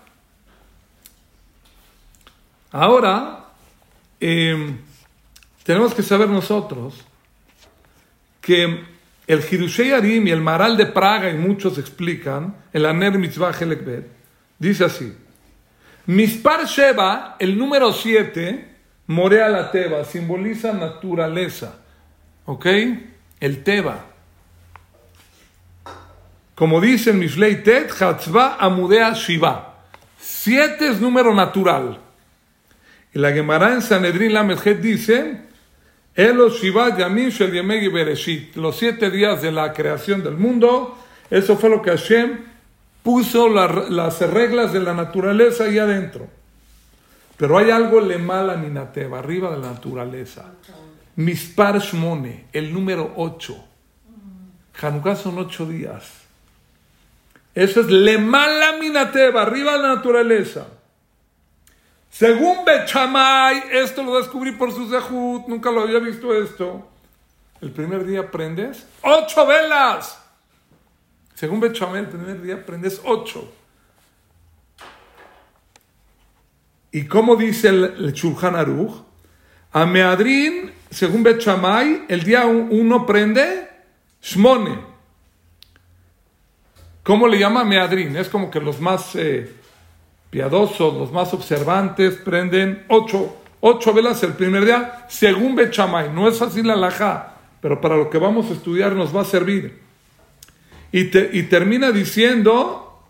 Ahora, 2.74 3.46
eh, 4.20 4.76
tenemos 5.64 5.94
que 5.94 6.04
saber 6.04 6.28
nosotros 6.28 6.96
que 8.42 8.84
el 9.34 9.44
Hirushei 9.50 9.92
Arim 9.92 10.28
y 10.28 10.32
el 10.32 10.42
Maral 10.42 10.76
de 10.76 10.88
Praga, 10.88 11.30
y 11.30 11.38
muchos 11.38 11.78
explican, 11.78 12.56
el 12.74 12.86
Aner 12.86 13.18
Mitzvah 13.18 13.52
Helekbet, 13.58 14.08
dice 14.60 14.86
así: 14.86 15.14
Mispar 16.06 16.66
Sheba, 16.66 17.38
el 17.40 17.58
número 17.58 17.94
7, 17.94 18.68
Morea 19.08 19.48
la 19.50 19.72
Teba, 19.72 20.04
simboliza 20.04 20.74
naturaleza. 20.74 21.78
¿Ok? 22.46 22.66
El 23.40 23.64
Teba. 23.64 24.06
Como 26.56 26.82
dice 26.82 27.12
en 27.12 27.20
Mishlei 27.20 27.64
Tet, 27.64 27.92
Amudea 28.60 29.14
Shiva. 29.14 29.76
Siete 30.20 30.90
es 30.90 31.00
número 31.00 31.34
natural. 31.34 32.00
Y 33.14 33.20
la 33.20 33.32
Gemara 33.32 33.74
en 33.74 33.82
Sanedrin 33.82 34.34
Lamed 34.34 34.78
dice 34.78 35.51
los 38.56 38.78
siete 38.78 39.12
días 39.12 39.42
de 39.42 39.52
la 39.52 39.74
creación 39.74 40.24
del 40.24 40.36
mundo, 40.36 40.98
eso 41.30 41.58
fue 41.58 41.70
lo 41.70 41.82
que 41.82 41.92
Hashem 41.92 42.40
puso 43.02 43.48
las 43.50 44.20
reglas 44.20 44.74
de 44.74 44.82
la 44.82 44.94
naturaleza 44.94 45.64
ahí 45.64 45.80
adentro. 45.80 46.28
Pero 47.38 47.58
hay 47.58 47.72
algo 47.72 48.02
le 48.02 48.18
mala 48.18 48.56
minateva, 48.56 49.20
arriba 49.20 49.50
de 49.52 49.58
la 49.58 49.72
naturaleza. 49.72 50.52
Mispar 51.16 51.80
Shmone, 51.80 52.46
el 52.54 52.74
número 52.74 53.14
8. 53.16 53.66
Hanukkah 54.82 55.16
son 55.16 55.40
ocho 55.40 55.66
días. 55.66 56.22
Eso 57.56 57.82
es 57.82 57.88
le 57.88 58.18
mala 58.18 58.78
minateva, 58.80 59.42
arriba 59.42 59.74
de 59.74 59.80
la 59.80 59.96
naturaleza. 59.96 60.68
Según 62.12 62.66
Bechamay, 62.66 63.64
esto 63.72 64.04
lo 64.04 64.18
descubrí 64.18 64.52
por 64.52 64.72
su 64.74 64.90
zehut, 64.90 65.48
nunca 65.48 65.72
lo 65.72 65.82
había 65.82 66.00
visto 66.00 66.36
esto. 66.36 66.88
El 67.62 67.72
primer 67.72 68.06
día 68.06 68.30
prendes 68.30 68.86
ocho 69.02 69.48
velas. 69.48 70.22
Según 71.34 71.62
Bechamay, 71.62 72.02
el 72.02 72.10
primer 72.10 72.42
día 72.42 72.66
prendes 72.66 73.02
ocho. 73.06 73.52
Y 76.92 77.06
como 77.06 77.38
dice 77.38 77.70
el, 77.70 77.84
el 77.84 78.56
Aruch, 78.56 79.04
a 79.72 79.86
Meadrin, 79.86 80.74
según 80.90 81.24
Bechamay, 81.24 82.06
el 82.10 82.24
día 82.24 82.46
uno 82.46 83.06
prende 83.06 83.70
Shmone. 84.22 84.80
¿Cómo 87.04 87.28
le 87.28 87.40
llama 87.40 87.64
Meadrin? 87.64 88.18
Es 88.18 88.28
como 88.28 88.52
que 88.52 88.60
los 88.60 88.82
más 88.82 89.16
eh, 89.16 89.61
piadosos, 90.32 90.96
los 90.96 91.12
más 91.12 91.34
observantes, 91.34 92.16
prenden 92.16 92.86
ocho, 92.88 93.38
ocho 93.60 93.94
velas 93.94 94.24
el 94.24 94.34
primer 94.34 94.66
día, 94.66 95.06
según 95.10 95.56
Bechamay. 95.56 96.12
No 96.12 96.28
es 96.28 96.42
así 96.42 96.64
la 96.64 96.76
laja, 96.76 97.36
pero 97.62 97.80
para 97.80 97.98
lo 97.98 98.10
que 98.10 98.18
vamos 98.18 98.50
a 98.50 98.54
estudiar 98.54 98.94
nos 98.94 99.16
va 99.16 99.22
a 99.22 99.26
servir. 99.26 99.80
Y, 100.94 101.06
termina 101.44 101.92
diciendo 101.92 103.06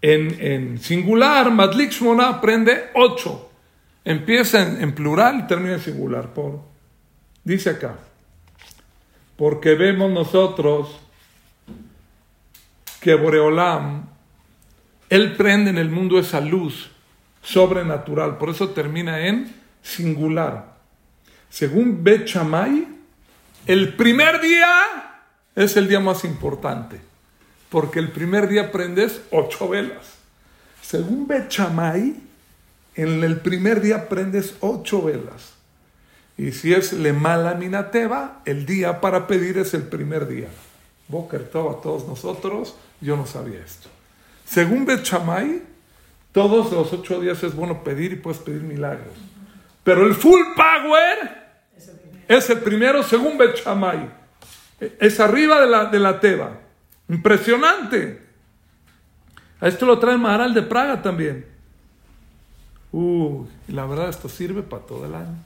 en, 0.00 0.78
singular, 0.78 1.50
Madlik 1.50 1.90
Shmona 1.90 2.40
prende 2.40 2.90
ocho. 2.94 3.50
Empieza 4.04 4.62
en, 4.62 4.92
plural 4.92 5.40
y 5.40 5.46
termina 5.46 5.74
en 5.74 5.80
singular. 5.80 6.32
Por, 6.32 6.60
dice 7.44 7.70
acá, 7.70 7.96
porque 9.36 9.74
vemos 9.74 10.10
nosotros 10.10 11.00
que 13.00 13.14
Boreolam 13.14 14.15
él 15.16 15.34
prende 15.36 15.70
en 15.70 15.78
el 15.78 15.90
mundo 15.90 16.18
esa 16.18 16.40
luz 16.40 16.90
sobrenatural, 17.42 18.38
por 18.38 18.50
eso 18.50 18.70
termina 18.70 19.26
en 19.26 19.54
singular. 19.82 20.76
Según 21.48 22.04
Bet 22.04 22.28
el 23.66 23.94
primer 23.96 24.40
día 24.40 24.68
es 25.54 25.76
el 25.76 25.88
día 25.88 26.00
más 26.00 26.24
importante, 26.24 27.00
porque 27.70 27.98
el 27.98 28.10
primer 28.10 28.46
día 28.46 28.70
prendes 28.70 29.22
ocho 29.30 29.68
velas. 29.68 30.16
Según 30.82 31.26
Bet 31.26 31.56
en 32.94 33.24
el 33.24 33.40
primer 33.40 33.80
día 33.80 34.08
prendes 34.08 34.54
ocho 34.60 35.02
velas. 35.02 35.54
Y 36.36 36.52
si 36.52 36.74
es 36.74 36.92
le 36.92 37.14
mala 37.14 37.54
minateba, 37.54 38.42
el 38.44 38.66
día 38.66 39.00
para 39.00 39.26
pedir 39.26 39.56
es 39.56 39.72
el 39.72 39.84
primer 39.84 40.28
día. 40.28 40.48
Boker 41.08 41.42
a 41.42 41.80
todos 41.80 42.06
nosotros, 42.06 42.76
yo 43.00 43.16
no 43.16 43.26
sabía 43.26 43.60
esto. 43.64 43.95
Según 44.46 44.86
Bet 44.86 45.06
todos 46.32 46.72
los 46.72 46.92
ocho 46.92 47.20
días 47.20 47.42
es 47.42 47.54
bueno 47.54 47.82
pedir 47.82 48.12
y 48.12 48.16
puedes 48.16 48.40
pedir 48.40 48.62
milagros. 48.62 49.14
Pero 49.82 50.06
el 50.06 50.14
full 50.14 50.40
power 50.54 51.46
es 52.28 52.50
el 52.50 52.58
primero 52.58 53.02
según 53.02 53.38
Bet 53.38 53.56
Shammai. 53.56 54.10
Es 55.00 55.20
arriba 55.20 55.60
de 55.60 55.66
la, 55.66 55.84
de 55.86 55.98
la 55.98 56.20
Teba. 56.20 56.60
Impresionante. 57.08 58.22
A 59.60 59.68
esto 59.68 59.86
lo 59.86 59.98
trae 59.98 60.18
Maharal 60.18 60.52
de 60.52 60.62
Praga 60.62 61.02
también. 61.02 61.46
Uh, 62.92 63.46
y 63.68 63.72
la 63.72 63.86
verdad 63.86 64.08
esto 64.08 64.28
sirve 64.28 64.62
para 64.62 64.82
todo 64.82 65.06
el 65.06 65.14
año. 65.14 65.36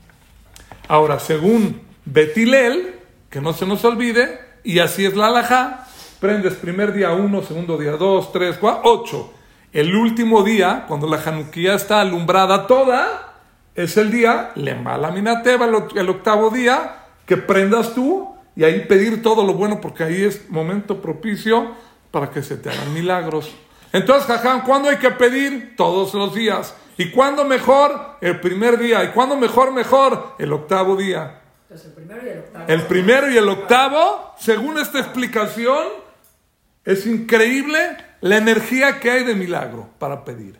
Ahora, 0.88 1.18
según 1.20 1.80
Betilel, 2.04 2.94
que 3.28 3.40
no 3.40 3.52
se 3.52 3.66
nos 3.66 3.84
olvide, 3.84 4.40
y 4.64 4.80
así 4.80 5.06
es 5.06 5.16
la 5.16 5.28
alajá, 5.28 5.86
prendes 6.20 6.54
primer 6.54 6.92
día 6.92 7.12
uno, 7.12 7.42
segundo 7.42 7.76
día 7.78 7.92
dos, 7.92 8.32
tres, 8.32 8.58
cuatro, 8.58 8.82
ocho. 8.84 9.32
El 9.72 9.94
último 9.94 10.42
día, 10.42 10.84
cuando 10.86 11.08
la 11.08 11.18
Januquía 11.18 11.74
está 11.74 12.00
alumbrada 12.00 12.66
toda, 12.66 13.34
es 13.74 13.96
el 13.96 14.10
día, 14.10 14.50
le 14.56 14.74
mala 14.74 15.10
minateba, 15.10 15.66
el 15.66 16.08
octavo 16.08 16.50
día, 16.50 17.06
que 17.24 17.36
prendas 17.36 17.94
tú 17.94 18.34
y 18.56 18.64
ahí 18.64 18.80
pedir 18.86 19.22
todo 19.22 19.44
lo 19.44 19.54
bueno, 19.54 19.80
porque 19.80 20.04
ahí 20.04 20.24
es 20.24 20.50
momento 20.50 21.00
propicio 21.00 21.72
para 22.10 22.30
que 22.30 22.42
se 22.42 22.56
te 22.56 22.68
hagan 22.68 22.92
milagros. 22.92 23.50
Entonces, 23.92 24.26
Jajam, 24.26 24.62
¿cuándo 24.62 24.88
hay 24.88 24.96
que 24.96 25.10
pedir? 25.10 25.74
Todos 25.76 26.14
los 26.14 26.34
días. 26.34 26.74
¿Y 26.96 27.10
cuándo 27.10 27.44
mejor? 27.44 28.18
El 28.20 28.40
primer 28.40 28.78
día. 28.78 29.02
¿Y 29.04 29.08
cuándo 29.08 29.36
mejor, 29.36 29.72
mejor? 29.72 30.34
El 30.38 30.52
octavo 30.52 30.96
día. 30.96 31.40
Entonces, 31.62 31.86
el 31.86 31.92
primero 31.94 32.26
y 32.26 32.28
el 32.28 32.38
octavo. 32.38 32.64
El 32.68 32.82
primero 32.82 33.30
y 33.30 33.36
el 33.36 33.48
octavo, 33.48 34.34
según 34.38 34.78
esta 34.78 34.98
explicación, 34.98 36.09
es 36.84 37.06
increíble 37.06 37.96
la 38.20 38.36
energía 38.36 39.00
que 39.00 39.10
hay 39.10 39.24
de 39.24 39.34
milagro 39.34 39.88
para 39.98 40.24
pedir. 40.24 40.58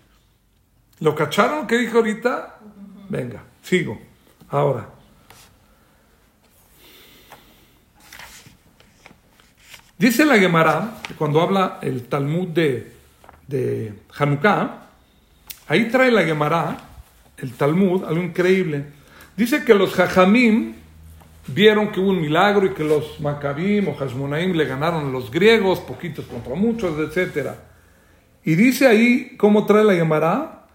¿Lo 1.01 1.15
cacharon 1.15 1.67
que 1.67 1.79
dije 1.79 1.97
ahorita? 1.97 2.59
Venga, 3.09 3.43
sigo. 3.63 4.01
Ahora. 4.49 4.89
Dice 9.99 10.25
la 10.25 10.39
Gemara, 10.39 10.95
cuando 11.19 11.41
habla 11.43 11.79
el 11.83 12.05
Talmud 12.05 12.49
de, 12.49 12.93
de 13.47 13.93
Hanukkah, 14.19 14.87
ahí 15.69 15.91
trae 15.91 16.11
la 16.11 16.25
Gemara, 16.25 16.77
el 17.37 17.53
Talmud, 17.53 18.05
algo 18.05 18.23
increíble. 18.23 18.87
Dice 19.37 19.63
que 19.65 19.75
los 19.75 19.93
Jajamim 19.95 20.80
vieron 21.53 21.91
que 21.93 22.01
hubo 22.01 22.11
un 22.11 22.21
milagro 22.21 22.67
y 22.67 22.71
que 22.71 22.85
los 22.85 23.21
Maccabim 23.21 23.89
o 23.89 23.95
Hashmonaim 23.95 24.53
le 24.53 24.65
ganaron 24.65 25.09
a 25.09 25.11
los 25.11 25.31
griegos, 25.31 25.81
poquitos 25.81 26.25
contra 26.27 26.55
muchos, 26.55 26.99
etc. 26.99 27.51
Y 28.45 28.55
dice 28.55 28.87
ahí, 28.87 29.37
¿cómo 29.37 29.67
trae 29.67 29.85
la 29.85 29.95
Gemara? 29.95 30.67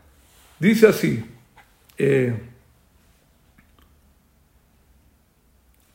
Dice 0.60 0.88
así, 0.88 1.26
eh, 1.98 2.40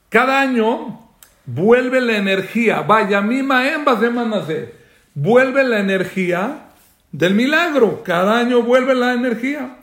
cada 0.08 0.40
año 0.40 0.98
vuelve 1.46 2.00
la 2.00 2.16
energía, 2.16 2.82
vaya 2.82 3.20
mima 3.20 3.74
ambas 3.74 4.00
de 4.00 4.74
vuelve 5.14 5.64
la 5.64 5.80
energía 5.80 6.66
del 7.12 7.34
milagro, 7.34 8.02
cada 8.04 8.38
año 8.38 8.62
vuelve 8.62 8.94
la 8.94 9.14
energía. 9.14 9.76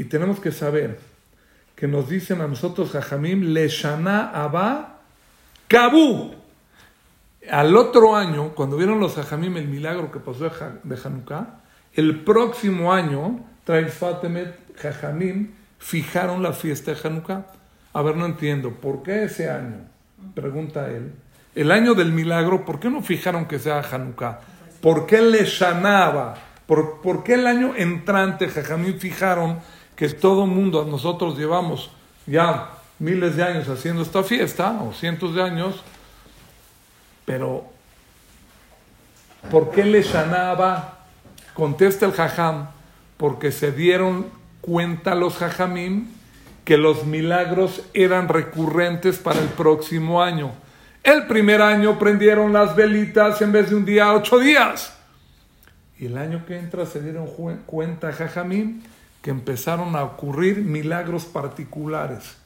Y 0.00 0.04
tenemos 0.04 0.40
que 0.40 0.50
saber 0.50 0.98
que 1.76 1.86
nos 1.86 2.08
dicen 2.08 2.40
a 2.40 2.48
nosotros, 2.48 2.92
Jajamim, 2.92 3.52
Leshana 3.52 4.30
Abba 4.30 5.00
Kabu. 5.68 6.32
Al 7.50 7.76
otro 7.76 8.16
año, 8.16 8.54
cuando 8.54 8.78
vieron 8.78 8.98
los 8.98 9.16
Jajamim 9.16 9.58
el 9.58 9.68
milagro 9.68 10.10
que 10.10 10.18
pasó 10.18 10.50
de 10.84 10.96
Hanukkah, 11.04 11.60
el 11.92 12.20
próximo 12.20 12.94
año, 12.94 13.44
Fatemet, 13.66 14.74
Jajamim, 14.78 15.50
fijaron 15.78 16.42
la 16.42 16.54
fiesta 16.54 16.94
de 16.94 16.98
Hanukkah. 17.06 17.48
A 17.92 18.00
ver, 18.00 18.16
no 18.16 18.24
entiendo, 18.24 18.70
¿por 18.70 19.02
qué 19.02 19.24
ese 19.24 19.50
año? 19.50 19.84
Pregunta 20.34 20.90
él. 20.90 21.12
El 21.54 21.70
año 21.70 21.92
del 21.92 22.10
milagro, 22.10 22.64
¿por 22.64 22.80
qué 22.80 22.88
no 22.88 23.02
fijaron 23.02 23.44
que 23.44 23.58
sea 23.58 23.80
Hanukkah? 23.80 24.40
¿Por 24.80 25.04
qué 25.04 25.20
le 25.20 25.44
¿Por, 26.66 27.02
¿Por 27.02 27.22
qué 27.22 27.34
el 27.34 27.46
año 27.46 27.74
entrante 27.76 28.48
Jajamim 28.48 28.98
fijaron 28.98 29.58
que 30.00 30.08
todo 30.08 30.46
mundo, 30.46 30.86
nosotros 30.86 31.36
llevamos 31.36 31.90
ya 32.26 32.70
miles 32.98 33.36
de 33.36 33.42
años 33.42 33.68
haciendo 33.68 34.00
esta 34.00 34.22
fiesta, 34.22 34.80
o 34.80 34.94
cientos 34.94 35.34
de 35.34 35.42
años, 35.42 35.82
pero 37.26 37.66
¿por 39.50 39.72
qué 39.72 39.84
le 39.84 40.02
sanaba? 40.02 41.00
Contesta 41.52 42.06
el 42.06 42.12
jajam, 42.12 42.68
porque 43.18 43.52
se 43.52 43.72
dieron 43.72 44.28
cuenta 44.62 45.14
los 45.14 45.36
jajamim 45.36 46.06
que 46.64 46.78
los 46.78 47.04
milagros 47.04 47.82
eran 47.92 48.28
recurrentes 48.28 49.18
para 49.18 49.38
el 49.38 49.48
próximo 49.48 50.22
año. 50.22 50.52
El 51.02 51.26
primer 51.26 51.60
año 51.60 51.98
prendieron 51.98 52.54
las 52.54 52.74
velitas 52.74 53.42
en 53.42 53.52
vez 53.52 53.68
de 53.68 53.76
un 53.76 53.84
día, 53.84 54.14
ocho 54.14 54.38
días. 54.38 54.96
Y 55.98 56.06
el 56.06 56.16
año 56.16 56.46
que 56.46 56.58
entra 56.58 56.86
se 56.86 57.02
dieron 57.02 57.26
cuenta 57.66 58.12
jajamim 58.12 58.80
que 59.22 59.30
empezaron 59.30 59.96
a 59.96 60.04
ocurrir 60.04 60.58
milagros 60.58 61.24
particulares. 61.24 62.36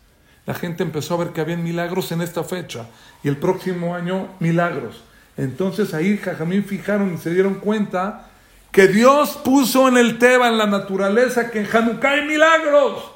La 0.47 0.55
gente 0.55 0.83
empezó 0.83 1.15
a 1.15 1.19
ver 1.19 1.29
que 1.29 1.41
había 1.41 1.57
milagros 1.57 2.13
en 2.13 2.21
esta 2.21 2.45
fecha 2.45 2.87
y 3.23 3.29
el 3.29 3.37
próximo 3.37 3.95
año 3.95 4.29
milagros. 4.41 5.03
Entonces 5.37 5.95
ahí 5.95 6.19
Jajamín 6.19 6.65
fijaron 6.65 7.15
y 7.15 7.19
se 7.19 7.33
dieron 7.33 7.55
cuenta 7.55 8.29
que 8.71 8.89
Dios 8.89 9.39
puso 9.45 9.89
en 9.89 9.97
el 9.97 10.19
Teba, 10.19 10.49
en 10.49 10.59
la 10.59 10.67
naturaleza, 10.67 11.51
que 11.51 11.61
en 11.61 11.69
Hanukkah 11.73 12.11
hay 12.11 12.27
milagros. 12.27 13.11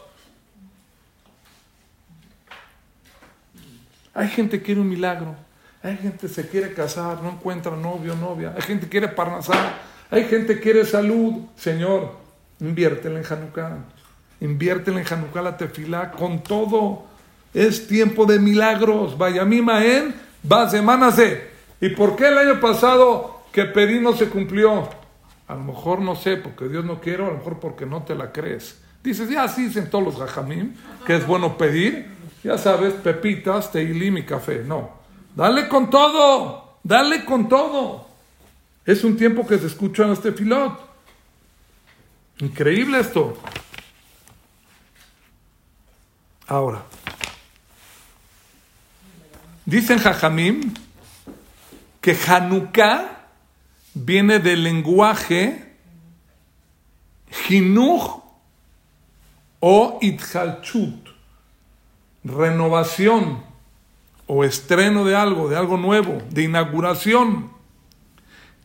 Hay 4.15 4.29
gente 4.29 4.59
que 4.59 4.65
quiere 4.65 4.81
un 4.81 4.89
milagro. 4.89 5.37
Hay 5.83 5.97
gente 5.97 6.27
que 6.27 6.29
se 6.29 6.49
quiere 6.49 6.73
casar, 6.75 7.23
no 7.23 7.31
encuentra 7.31 7.77
novio, 7.77 8.17
novia. 8.17 8.53
Hay 8.57 8.63
gente 8.63 8.87
que 8.87 8.91
quiere 8.91 9.09
parnasar. 9.09 9.79
Hay 10.11 10.25
gente 10.25 10.57
que 10.57 10.61
quiere 10.61 10.85
salud. 10.85 11.45
Señor, 11.57 12.17
Inviértela 12.61 13.19
en 13.21 13.25
Hanukkah. 13.25 13.79
Inviértela 14.41 15.01
en 15.01 15.07
Hanukkah 15.13 15.43
la 15.43 15.57
tefilá 15.57 16.11
con 16.11 16.43
todo. 16.43 17.05
Es 17.55 17.87
tiempo 17.87 18.27
de 18.27 18.39
milagros. 18.39 19.17
Vaya 19.17 19.45
mi 19.45 19.63
maen, 19.63 20.15
va 20.51 20.69
semanas 20.69 21.17
de. 21.17 21.51
¿Y 21.81 21.91
por 21.91 22.17
qué 22.17 22.29
el 22.29 22.39
año 22.39 22.61
pasado 22.61 23.43
que 23.53 23.65
pedí 23.65 24.01
no 24.01 24.15
se 24.15 24.29
cumplió? 24.29 24.89
A 25.47 25.55
lo 25.55 25.61
mejor 25.61 26.01
no 26.01 26.15
sé, 26.15 26.37
porque 26.37 26.69
Dios 26.69 26.85
no 26.85 27.01
quiere, 27.01 27.25
a 27.25 27.29
lo 27.29 27.35
mejor 27.35 27.59
porque 27.59 27.87
no 27.87 28.03
te 28.03 28.15
la 28.15 28.33
crees. 28.33 28.81
Dices, 29.03 29.31
ya 29.31 29.45
así 29.45 29.65
dicen 29.65 29.89
todos 29.89 30.05
los 30.05 30.19
gajamim, 30.19 30.75
que 31.07 31.17
es 31.17 31.27
bueno 31.27 31.57
pedir. 31.57 32.07
Ya 32.45 32.59
sabes, 32.59 32.93
pepitas, 32.95 33.73
teilim 33.73 34.19
y 34.19 34.25
café. 34.25 34.63
No. 34.65 34.91
Dale 35.35 35.69
con 35.69 35.89
todo. 35.89 36.79
Dale 36.83 37.25
con 37.25 37.49
todo. 37.49 38.07
Es 38.85 39.05
un 39.05 39.17
tiempo 39.17 39.47
que 39.47 39.59
se 39.59 39.67
escucha 39.67 40.05
en 40.05 40.13
este 40.13 40.33
filot. 40.33 40.88
Increíble 42.41 43.01
esto. 43.01 43.37
Ahora, 46.47 46.83
dicen 49.67 49.99
Jajamim 49.99 50.73
que 52.01 52.17
Hanukkah 52.27 53.27
viene 53.93 54.39
del 54.39 54.63
lenguaje 54.63 55.75
Jinuj 57.31 58.23
o 59.61 59.99
Itchalchut, 60.01 61.09
renovación 62.25 63.43
o 64.27 64.45
estreno 64.45 65.05
de 65.05 65.17
algo, 65.17 65.49
de 65.49 65.57
algo 65.57 65.77
nuevo, 65.77 66.23
de 66.31 66.45
inauguración. 66.45 67.51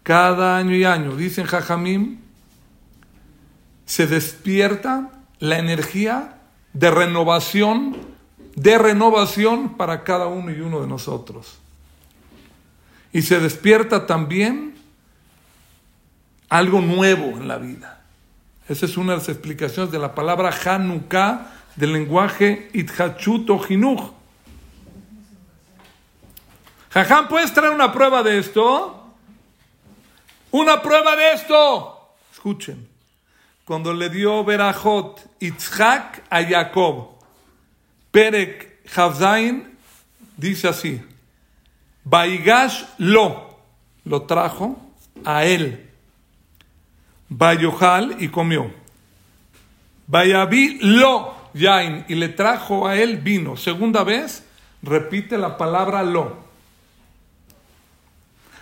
Cada 0.04 0.58
año 0.58 0.76
y 0.76 0.84
año, 0.84 1.16
dicen 1.16 1.46
Jajamim, 1.46 2.23
se 3.86 4.08
despierta 4.08 5.12
la 5.40 5.60
energía 5.60 6.38
de 6.74 6.90
renovación, 6.90 7.98
de 8.56 8.78
renovación 8.78 9.76
para 9.76 10.04
cada 10.04 10.28
uno 10.28 10.52
y 10.52 10.60
uno 10.62 10.82
de 10.82 10.88
nosotros. 10.88 11.60
Y 13.12 13.22
se 13.22 13.40
despierta 13.40 14.08
también 14.08 14.76
algo 16.50 16.82
nuevo 16.82 17.38
en 17.38 17.48
la 17.48 17.58
vida. 17.58 18.02
Esa 18.68 18.86
es 18.86 18.98
una 18.98 19.14
de 19.14 19.20
las 19.20 19.30
explicaciones 19.30 19.92
de 19.92 20.00
la 20.00 20.16
palabra 20.16 20.52
Hanukkah 20.52 21.52
del 21.76 21.94
lenguaje 21.94 22.70
Itchachut 22.74 23.50
o 23.50 23.60
Jinuj. 23.60 24.12
¿puedes 27.28 27.54
traer 27.54 27.74
una 27.74 27.92
prueba 27.92 28.24
de 28.24 28.38
esto? 28.38 29.14
Una 30.52 30.82
prueba 30.82 31.16
de 31.16 31.34
esto. 31.34 32.16
Escuchen 32.32 32.93
cuando 33.66 33.94
le 33.94 34.10
dio 34.10 34.44
Berajot 34.44 35.22
Itzhak 35.40 36.24
a 36.30 36.44
Jacob. 36.44 37.10
Perek 38.12 38.88
Havzain 38.96 39.78
dice 40.38 40.68
así: 40.68 41.02
Baigash 42.04 42.84
lo, 42.98 43.58
lo 44.06 44.24
trajo 44.24 44.78
a 45.26 45.46
él. 45.46 45.90
Bayojal 47.30 48.18
y 48.20 48.28
comió. 48.28 48.72
Vayaví 50.08 50.80
lo 50.82 51.36
yain 51.54 52.06
y 52.08 52.16
le 52.16 52.30
trajo 52.30 52.88
a 52.88 52.98
él 52.98 53.18
vino. 53.18 53.56
Segunda 53.56 54.04
vez, 54.04 54.44
repite 54.84 55.38
la 55.38 55.58
palabra 55.58 56.04
lo. 56.04 56.44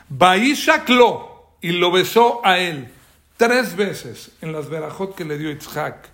Baishak 0.08 0.88
lo 0.90 1.56
y 1.62 1.72
lo 1.72 1.92
besó 1.92 2.46
a 2.46 2.60
él 2.60 2.92
tres 3.42 3.76
veces 3.76 4.30
en 4.42 4.52
las 4.52 4.70
verajot 4.70 5.16
que 5.16 5.26
le 5.26 5.36
dio 5.36 5.50
Itzhak 5.50 6.10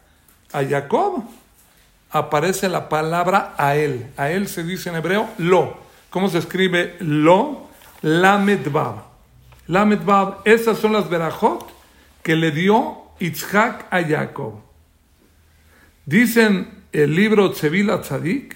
a 0.54 0.64
Jacob. 0.64 1.26
Aparece 2.10 2.70
la 2.70 2.88
palabra 2.88 3.54
a 3.58 3.76
él. 3.76 4.08
A 4.16 4.32
él 4.32 4.48
se 4.48 4.64
dice 4.64 4.88
en 4.88 4.96
hebreo 4.96 5.28
lo. 5.38 5.78
¿Cómo 6.10 6.30
se 6.30 6.38
escribe 6.38 6.96
lo? 7.02 7.68
Lamedbab. 8.02 9.04
Lamedbab. 9.68 10.38
Esas 10.46 10.78
son 10.78 10.94
las 10.94 11.10
verajot 11.10 11.70
que 12.24 12.38
le 12.38 12.52
dio 12.52 12.98
Itzhak 13.20 13.88
a 13.92 14.02
Jacob. 14.04 14.62
Dicen 16.06 16.86
el 16.94 17.14
libro 17.14 17.52
Tzevila 17.52 18.00
Tzadik, 18.00 18.56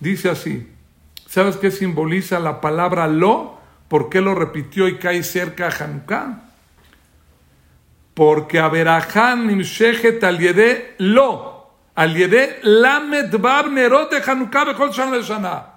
dice 0.00 0.30
así. 0.30 0.66
¿Sabes 1.28 1.58
qué 1.58 1.70
simboliza 1.70 2.40
la 2.40 2.62
palabra 2.62 3.06
lo? 3.06 3.58
¿Por 3.88 4.08
qué 4.08 4.22
lo 4.22 4.34
repitió 4.34 4.88
y 4.88 4.96
cae 4.96 5.22
cerca 5.22 5.68
a 5.68 5.84
Hanukkah? 5.84 6.45
Porque 8.16 8.58
Aberahan 8.58 9.46
Nimshechet 9.46 10.24
al 10.24 10.38
yede 10.38 10.94
lo, 10.96 11.68
al 11.94 12.16
yede 12.16 12.60
lamed 12.62 13.30
bab 13.38 13.68
nerot 13.68 14.10
de 14.10 14.22
Hanukkah 14.22 14.64
bechol 14.72 14.90
shana 14.90 15.74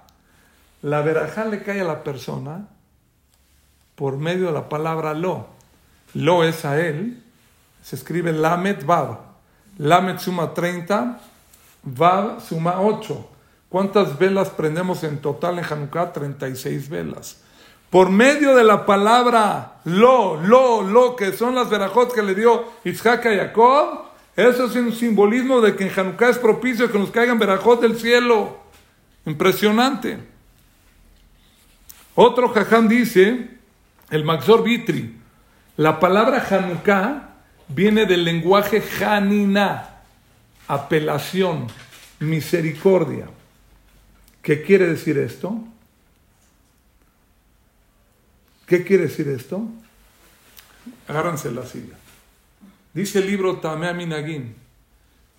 La 0.83 1.01
Beraján 1.01 1.51
le 1.51 1.61
cae 1.61 1.81
a 1.81 1.83
la 1.83 2.01
persona 2.01 2.65
por 3.95 4.15
medio 4.15 4.45
de 4.45 4.53
la 4.53 4.69
palabra 4.69 5.13
lo. 5.13 5.47
Lo 6.13 6.45
es 6.45 6.63
a 6.63 6.79
él, 6.79 7.21
se 7.83 7.97
escribe 7.97 8.31
lamed 8.31 8.85
bab. 8.85 9.19
Lamed 9.77 10.19
suma 10.19 10.53
30, 10.53 11.19
bab 11.83 12.39
suma 12.39 12.79
8. 12.79 13.29
¿Cuántas 13.67 14.17
velas 14.17 14.49
prendemos 14.49 15.03
en 15.03 15.19
total 15.19 15.59
en 15.59 15.65
Hanukkah? 15.65 16.13
36 16.13 16.87
velas 16.87 17.48
por 17.89 18.09
medio 18.09 18.55
de 18.55 18.63
la 18.63 18.85
palabra 18.85 19.79
lo, 19.85 20.39
lo, 20.41 20.83
lo, 20.83 21.15
que 21.15 21.33
son 21.33 21.55
las 21.55 21.69
verajot 21.69 22.13
que 22.13 22.21
le 22.21 22.35
dio 22.35 22.65
Isaac 22.83 23.25
a 23.25 23.35
Jacob, 23.35 24.09
eso 24.35 24.65
es 24.65 24.75
un 24.75 24.93
simbolismo 24.93 25.59
de 25.59 25.75
que 25.75 25.87
en 25.87 25.99
Hanukkah 25.99 26.29
es 26.29 26.37
propicio 26.37 26.91
que 26.91 26.99
nos 26.99 27.11
caigan 27.11 27.39
verajot 27.39 27.81
del 27.81 27.97
cielo. 27.97 28.59
Impresionante. 29.25 30.17
Otro 32.15 32.49
jajam 32.49 32.87
dice, 32.87 33.49
el 34.09 34.23
Maxor 34.23 34.63
Vitri, 34.63 35.15
la 35.77 35.99
palabra 35.99 36.45
Hanukkah 36.49 37.29
viene 37.69 38.05
del 38.05 38.23
lenguaje 38.23 38.83
Hanina, 39.03 40.01
apelación, 40.67 41.67
misericordia. 42.19 43.27
¿Qué 44.41 44.61
quiere 44.61 44.87
decir 44.87 45.17
esto? 45.17 45.63
¿Qué 48.69 48.83
quiere 48.83 49.05
decir 49.05 49.27
esto? 49.29 49.67
Agárrense 51.07 51.51
la 51.51 51.65
silla. 51.65 51.95
Dice 52.93 53.17
el 53.17 53.25
libro 53.25 53.57
Tamea 53.57 53.93
Minagin, 53.93 54.53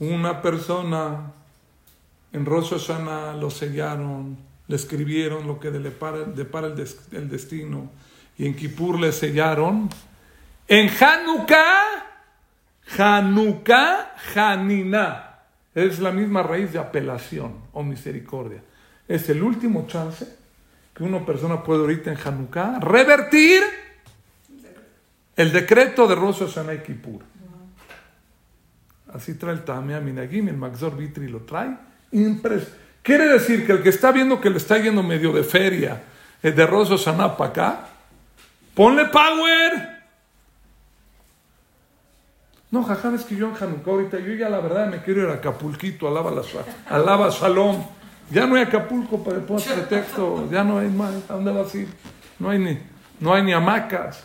una 0.01 0.43
persona 0.43 1.33
en 2.33 2.45
Rosh 2.45 2.73
lo 3.39 3.51
sellaron, 3.51 4.37
le 4.67 4.75
escribieron 4.75 5.47
lo 5.47 5.61
que 5.61 5.71
le 5.71 5.79
depara, 5.79 6.25
el, 7.13 7.29
destino, 7.31 7.93
y 8.37 8.47
en 8.47 8.57
Kippur 8.57 8.99
le 8.99 9.13
sellaron. 9.13 9.89
En 10.67 10.89
Hanukkah, 10.89 11.83
Hanukkah, 12.99 14.17
Hanina, 14.35 15.39
es 15.73 16.01
la 16.01 16.11
misma 16.11 16.43
raíz 16.43 16.73
de 16.73 16.81
apelación 16.81 17.55
o 17.73 17.85
misericordia. 17.85 18.61
Es 19.07 19.29
el 19.29 19.41
último 19.41 19.87
chance 19.87 20.40
que 20.95 21.05
una 21.05 21.25
persona 21.25 21.63
puede 21.63 21.81
ahorita 21.81 22.13
en 22.13 22.19
Hanukkah 22.19 22.81
revertir 22.81 23.63
el 25.37 25.53
decreto 25.53 26.07
de 26.07 26.15
Rosh 26.15 26.41
Hashanah 26.41 26.75
y 26.75 26.79
Kippur. 26.81 27.23
Así 29.13 29.35
trae 29.35 29.55
el 29.55 29.65
Tamea 29.65 30.01
Minagim, 30.01 30.49
el 30.49 30.57
Maxor 30.57 30.97
Vitri 30.97 31.29
lo 31.29 31.41
trae. 31.41 31.77
Quiere 33.03 33.27
decir 33.27 33.67
que 33.67 33.73
el 33.73 33.83
que 33.83 33.89
está 33.89 34.13
viendo 34.13 34.41
que 34.41 34.51
le 34.51 34.59
está 34.59 34.79
yendo 34.79 35.03
medio 35.03 35.33
de 35.33 35.43
feria 35.43 36.03
eh, 36.43 36.53
de 36.53 36.67
Rosh 36.67 36.91
Hashanah 36.91 37.37
para 37.37 37.51
acá, 37.51 37.89
ponle 38.75 39.07
power. 39.07 40.01
No, 42.71 42.85
jajam, 42.85 43.17
es 43.17 43.25
que 43.25 43.35
yo 43.35 43.49
en 43.49 43.57
Hanukkah 43.61 43.91
ahorita, 43.91 44.19
yo 44.21 44.35
ya 44.35 44.49
la 44.49 44.61
verdad 44.61 44.89
me 44.89 45.03
quiero 45.03 45.23
ir 45.23 45.29
a 45.31 45.35
Acapulquito, 45.35 46.07
alaba, 46.07 46.31
la, 46.31 46.43
alaba 46.89 47.31
Shalom. 47.31 48.00
Ya 48.31 48.47
no 48.47 48.55
hay 48.55 48.63
Acapulco 48.63 49.23
para 49.25 49.41
poner 49.41 49.65
pretexto, 49.75 50.49
ya 50.51 50.63
no 50.63 50.79
hay 50.79 50.89
más. 50.89 51.13
¿A 51.29 51.35
dónde 51.35 51.53
vas 51.53 51.75
a 51.75 51.79
ir? 51.79 51.89
No 52.39 52.51
hay 52.51 52.59
ni, 52.59 52.79
no 53.19 53.35
hay 53.35 53.43
ni 53.43 53.53
hamacas. 53.53 54.25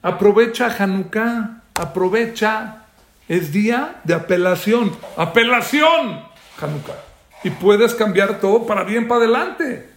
Aprovecha 0.00 0.74
Hanukkah, 0.78 1.62
aprovecha. 1.74 2.82
Es 3.26 3.52
día 3.52 4.00
de 4.04 4.14
apelación. 4.14 4.94
¡Apelación! 5.16 6.22
Hanukkah. 6.60 6.96
Y 7.42 7.50
puedes 7.50 7.94
cambiar 7.94 8.38
todo 8.38 8.66
para 8.66 8.84
bien 8.84 9.08
para 9.08 9.22
adelante. 9.22 9.88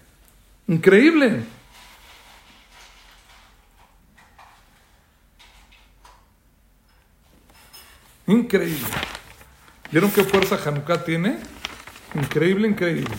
Increíble. 0.68 1.44
Increíble. 8.28 8.88
¿Vieron 9.92 10.10
qué 10.12 10.24
fuerza 10.24 10.58
Hanukkah 10.66 11.04
tiene? 11.04 11.38
Increíble, 12.18 12.68
increíble. 12.68 13.16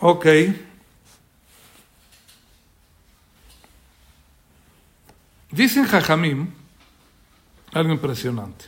Ok. 0.00 0.26
Dicen 5.52 5.84
Jajamim 5.84 6.48
algo 7.72 7.92
impresionante. 7.92 8.64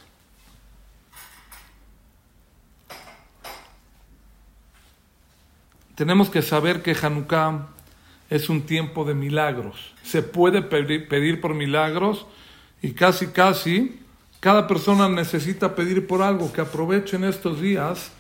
Tenemos 5.96 6.30
que 6.30 6.42
saber 6.42 6.82
que 6.82 6.96
Hanukkah 7.00 7.66
es 8.30 8.48
un 8.48 8.62
tiempo 8.62 9.04
de 9.04 9.14
milagros. 9.14 9.94
Se 10.04 10.22
puede 10.22 10.62
pedir 10.62 11.40
por 11.40 11.54
milagros 11.54 12.26
y 12.80 12.92
casi, 12.92 13.28
casi, 13.28 14.03
cada 14.44 14.66
persona 14.66 15.08
necesita 15.08 15.74
pedir 15.74 16.06
por 16.06 16.20
algo, 16.20 16.52
que 16.52 16.60
aprovechen 16.60 17.24
estos 17.24 17.62
días, 17.62 18.10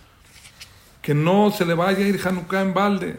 que 1.02 1.12
no 1.12 1.50
se 1.50 1.66
le 1.66 1.74
vaya 1.74 1.98
a 1.98 2.08
ir 2.08 2.18
Hanukkah 2.26 2.62
en 2.62 2.72
balde. 2.72 3.18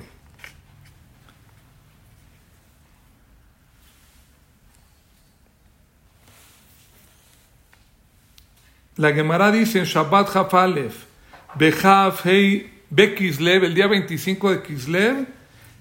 La 8.98 9.14
Gemara 9.14 9.52
dice 9.52 9.78
en 9.78 9.86
Shabbat 9.86 10.36
Hafalef, 10.36 11.06
Behaf 11.54 12.26
Hei 12.26 12.72
Bekislev, 12.90 13.66
el 13.66 13.76
día 13.76 13.86
25 13.86 14.50
de 14.50 14.64
Kislev, 14.64 15.28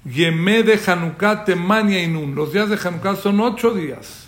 Yemé 0.05 0.63
de 0.63 0.79
Hanukkah 0.87 1.47
Temania 1.47 2.03
Inun. 2.03 2.35
Los 2.35 2.53
días 2.53 2.69
de 2.69 2.77
Hanukkah 2.77 3.17
son 3.17 3.41
ocho 3.41 3.73
días. 3.73 4.24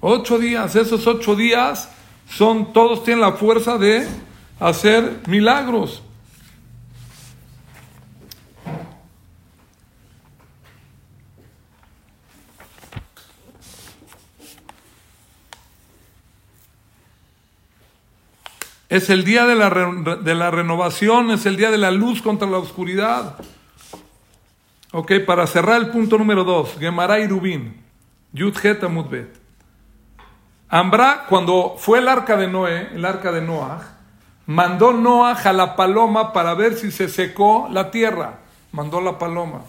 Ocho 0.00 0.38
días, 0.38 0.76
esos 0.76 1.06
ocho 1.08 1.34
días 1.34 1.90
son, 2.30 2.72
todos 2.72 3.02
tienen 3.02 3.20
la 3.20 3.32
fuerza 3.32 3.78
de 3.78 4.06
hacer 4.60 5.22
milagros. 5.26 6.02
Es 18.88 19.10
el 19.10 19.24
día 19.24 19.46
de 19.46 19.54
la, 19.54 19.68
de 20.22 20.34
la, 20.34 20.50
renovación, 20.50 21.30
es 21.32 21.44
el 21.44 21.56
día 21.56 21.70
de 21.70 21.76
la 21.76 21.90
luz 21.90 22.22
contra 22.22 22.48
la 22.48 22.58
oscuridad. 22.58 23.36
Ok, 24.92 25.12
para 25.26 25.46
cerrar 25.46 25.80
el 25.80 25.90
punto 25.90 26.16
número 26.16 26.44
dos, 26.44 26.76
Gemara 26.78 27.18
y 27.18 27.26
Rubín, 27.26 27.76
Yud 28.32 28.56
Amudbet. 28.82 29.37
Ambra, 30.70 31.24
cuando 31.28 31.76
fue 31.78 32.00
el 32.00 32.08
arca 32.08 32.36
de 32.36 32.46
Noé, 32.46 32.90
el 32.94 33.04
arca 33.04 33.32
de 33.32 33.40
Noah, 33.40 33.80
mandó 34.46 34.92
Noah 34.92 35.40
a 35.42 35.52
la 35.54 35.76
paloma 35.76 36.32
para 36.34 36.54
ver 36.54 36.74
si 36.74 36.90
se 36.90 37.08
secó 37.08 37.68
la 37.70 37.90
tierra. 37.90 38.40
Mandó 38.72 39.00
la 39.00 39.18
paloma. 39.18 39.62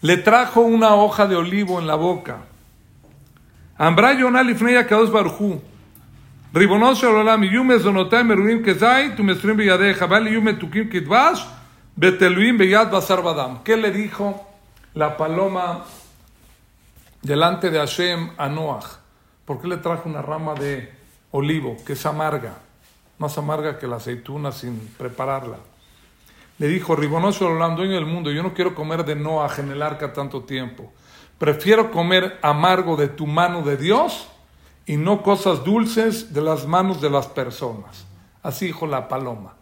Le 0.00 0.16
trajo 0.16 0.60
una 0.60 0.94
hoja 0.94 1.26
de 1.26 1.34
olivo 1.34 1.80
en 1.80 1.88
la 1.88 1.96
boca. 1.96 2.38
Ambra 3.76 4.12
Yonal 4.12 4.48
Ifneya 4.50 4.86
Kados 4.86 5.10
Barjú. 5.10 5.60
Ribonos 6.52 7.00
Shalolam, 7.00 7.42
Yume 7.42 7.80
Zonotai 7.80 8.22
Meruim 8.22 8.62
Kezai, 8.62 9.16
tu 9.16 9.24
Mestrim 9.24 9.56
Biyadeja, 9.56 10.06
Vale 10.06 10.30
Yume 10.30 10.54
Tukim 10.54 10.88
Kidvash, 10.88 11.44
Beteluim 11.96 12.56
Beyad 12.56 12.92
Basar 12.92 13.22
Badam. 13.22 13.62
¿Qué 13.64 13.76
le 13.76 13.90
dijo 13.90 14.46
la 14.94 15.16
paloma 15.16 15.84
delante 17.22 17.70
de 17.70 17.78
Hashem 17.78 18.30
a 18.38 18.48
Noach? 18.48 18.97
¿Por 19.48 19.62
qué 19.62 19.66
le 19.66 19.78
trajo 19.78 20.10
una 20.10 20.20
rama 20.20 20.52
de 20.52 20.92
olivo 21.30 21.78
que 21.86 21.94
es 21.94 22.04
amarga? 22.04 22.58
Más 23.16 23.38
amarga 23.38 23.78
que 23.78 23.86
la 23.86 23.96
aceituna 23.96 24.52
sin 24.52 24.78
prepararla. 24.98 25.56
Le 26.58 26.68
dijo, 26.68 26.94
Ribonoso 26.94 27.46
Olam, 27.46 27.74
dueño 27.74 27.94
del 27.94 28.04
mundo, 28.04 28.30
yo 28.30 28.42
no 28.42 28.52
quiero 28.52 28.74
comer 28.74 29.06
de 29.06 29.16
Noach 29.16 29.58
en 29.60 29.70
el 29.70 29.80
arca 29.80 30.12
tanto 30.12 30.42
tiempo. 30.42 30.92
Prefiero 31.38 31.90
comer 31.90 32.38
amargo 32.42 32.94
de 32.94 33.08
tu 33.08 33.26
mano 33.26 33.62
de 33.62 33.78
Dios 33.78 34.28
y 34.84 34.98
no 34.98 35.22
cosas 35.22 35.64
dulces 35.64 36.34
de 36.34 36.42
las 36.42 36.66
manos 36.66 37.00
de 37.00 37.08
las 37.08 37.26
personas. 37.26 38.04
Así 38.42 38.66
dijo 38.66 38.86
la 38.86 39.08
paloma. 39.08 39.54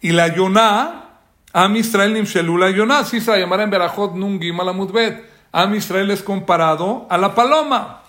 Y 0.00 0.12
la 0.12 0.32
Yoná, 0.32 1.18
Am 1.52 1.74
Israel 1.74 2.14
Nimshelula 2.14 2.70
Yoná, 2.70 3.00
así 3.00 3.20
se 3.20 3.36
llamará 3.36 3.64
en 3.64 3.70
Berajot 3.70 4.14
Nungi 4.14 4.52
Malamudbet. 4.52 5.28
Am 5.50 5.74
Israel 5.74 6.12
es 6.12 6.22
comparado 6.22 7.08
a 7.10 7.18
la 7.18 7.34
paloma. 7.34 8.01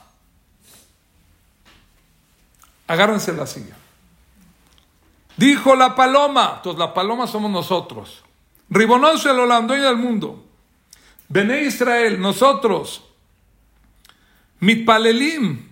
Agárrense 2.94 3.34
la 3.34 3.48
silla. 3.48 3.76
Dijo 5.36 5.76
la 5.76 5.96
paloma, 5.96 6.54
entonces 6.58 6.78
la 6.78 6.94
paloma 6.94 7.26
somos 7.26 7.50
nosotros. 7.50 8.24
Ribonón 8.70 9.18
Shelolam, 9.18 9.66
dueño 9.66 9.86
del 9.86 9.98
mundo. 9.98 10.46
Bene 11.28 11.64
Israel, 11.64 12.22
nosotros. 12.22 13.04
Mitpalelim, 14.60 15.70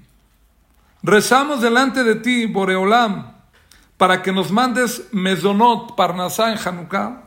rezamos 1.03 1.61
delante 1.61 2.03
de 2.03 2.15
ti, 2.15 2.47
Boreolam, 2.47 3.33
para 3.97 4.23
que 4.23 4.31
nos 4.31 4.51
mandes 4.51 5.07
mezonot 5.11 5.95
parnasá 5.95 6.51
en 6.51 6.57
Hanukkah. 6.57 7.21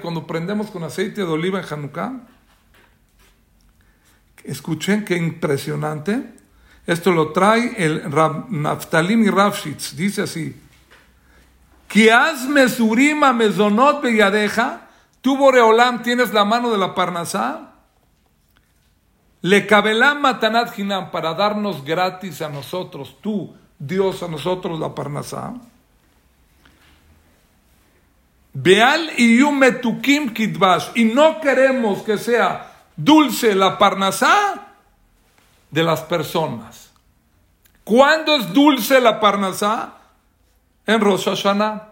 Cuando 0.00 0.26
prendemos 0.28 0.70
con 0.70 0.84
aceite 0.84 1.22
de 1.22 1.26
oliva 1.26 1.58
en 1.58 1.66
Hanukkah. 1.68 2.33
Escuchen 4.44 5.04
qué 5.04 5.16
impresionante. 5.16 6.34
Esto 6.86 7.12
lo 7.12 7.32
trae 7.32 7.74
el 7.78 8.12
Rab, 8.12 8.50
Naftalim 8.50 9.24
y 9.24 9.30
Rafshitz. 9.30 9.96
Dice 9.96 10.22
así. 10.22 10.60
Mesurima 12.48 13.32
mezonot 13.32 14.02
beyadeja. 14.02 14.88
Tú, 15.20 15.38
Boreolam, 15.38 16.02
tienes 16.02 16.34
la 16.34 16.44
mano 16.44 16.70
de 16.70 16.76
la 16.76 16.94
Parnasá. 16.94 17.72
Le 19.40 19.66
cabelá 19.66 20.14
matanat 20.14 20.76
hinam 20.78 21.10
para 21.10 21.34
darnos 21.34 21.84
gratis 21.84 22.42
a 22.42 22.48
nosotros, 22.48 23.16
tú, 23.20 23.54
Dios, 23.78 24.22
a 24.22 24.28
nosotros 24.28 24.78
la 24.80 24.94
Parnasá. 24.94 25.54
Beal 28.52 29.10
y 29.16 29.38
yumetukim 29.38 30.32
kidbash. 30.32 30.88
Y 30.94 31.04
no 31.04 31.40
queremos 31.40 32.02
que 32.02 32.18
sea 32.18 32.73
dulce 32.96 33.54
la 33.54 33.78
Parnasá 33.78 34.68
de 35.70 35.82
las 35.82 36.02
personas. 36.02 36.92
¿Cuándo 37.82 38.36
es 38.36 38.52
dulce 38.52 39.00
la 39.00 39.20
Parnasá? 39.20 39.94
En 40.86 41.00
Rosh 41.00 41.24
Hashanah. 41.24 41.88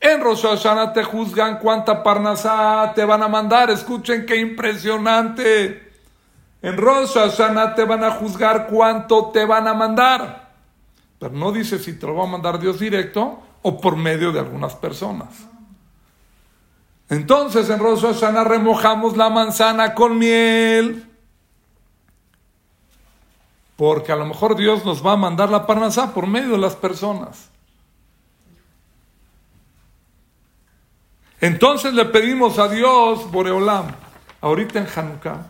En 0.00 0.20
Rosh 0.20 0.42
Hashanah 0.42 0.92
te 0.92 1.04
juzgan 1.04 1.58
cuánta 1.58 2.02
Parnasá 2.02 2.92
te 2.94 3.04
van 3.04 3.22
a 3.22 3.28
mandar. 3.28 3.70
Escuchen 3.70 4.26
qué 4.26 4.36
impresionante. 4.36 5.92
En 6.60 6.76
Rosh 6.76 7.14
Hashanah 7.14 7.74
te 7.74 7.84
van 7.84 8.04
a 8.04 8.10
juzgar 8.10 8.66
cuánto 8.66 9.30
te 9.32 9.44
van 9.44 9.68
a 9.68 9.74
mandar. 9.74 10.50
Pero 11.18 11.32
no 11.32 11.52
dice 11.52 11.78
si 11.78 11.98
te 11.98 12.06
lo 12.06 12.16
va 12.16 12.24
a 12.24 12.26
mandar 12.26 12.58
Dios 12.58 12.80
directo 12.80 13.40
o 13.62 13.80
por 13.80 13.96
medio 13.96 14.32
de 14.32 14.40
algunas 14.40 14.74
personas. 14.74 15.28
Entonces 17.12 17.68
en 17.68 17.78
Rosh 17.78 18.00
Hashanah 18.00 18.42
remojamos 18.42 19.18
la 19.18 19.28
manzana 19.28 19.92
con 19.92 20.16
miel. 20.16 21.06
Porque 23.76 24.12
a 24.12 24.16
lo 24.16 24.24
mejor 24.24 24.56
Dios 24.56 24.82
nos 24.86 25.06
va 25.06 25.12
a 25.12 25.16
mandar 25.16 25.50
la 25.50 25.66
parnasá 25.66 26.14
por 26.14 26.26
medio 26.26 26.52
de 26.52 26.58
las 26.58 26.74
personas. 26.74 27.50
Entonces 31.38 31.92
le 31.92 32.06
pedimos 32.06 32.58
a 32.58 32.68
Dios, 32.68 33.30
Boreolam, 33.30 33.88
ahorita 34.40 34.78
en 34.78 34.88
Hanukkah, 34.96 35.48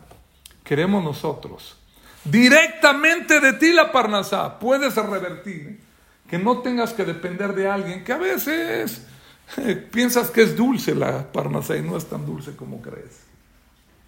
queremos 0.65 1.05
nosotros, 1.05 1.77
directamente 2.25 3.39
de 3.39 3.53
ti 3.53 3.73
la 3.73 3.93
parnasá, 3.93 4.59
puedes 4.59 4.97
revertir, 4.97 5.81
que 6.29 6.39
no 6.39 6.59
tengas 6.59 6.93
que 6.93 7.05
depender 7.05 7.55
de 7.55 7.69
alguien, 7.69 8.03
que 8.03 8.13
a 8.13 8.19
veces 8.19 9.07
piensas 9.91 10.31
que 10.31 10.43
es 10.43 10.57
dulce 10.57 10.95
la 10.95 11.31
parnasá 11.33 11.77
y 11.77 11.83
no 11.83 11.97
es 11.97 12.07
tan 12.07 12.27
dulce 12.27 12.57
como 12.57 12.81
crees. 12.81 13.21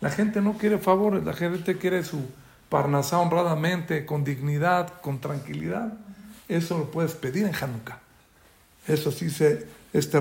La 0.00 0.10
gente 0.10 0.40
no 0.40 0.58
quiere 0.58 0.78
favores, 0.78 1.24
la 1.24 1.32
gente 1.32 1.78
quiere 1.78 2.04
su 2.04 2.20
parnasá 2.68 3.18
honradamente, 3.20 4.04
con 4.04 4.24
dignidad, 4.24 5.00
con 5.00 5.20
tranquilidad. 5.20 5.94
Eso 6.48 6.78
lo 6.78 6.90
puedes 6.90 7.14
pedir 7.14 7.46
en 7.46 7.54
Hanukkah. 7.54 8.00
Eso 8.86 9.10
sí 9.10 9.30
se, 9.30 9.66
este 9.92 10.20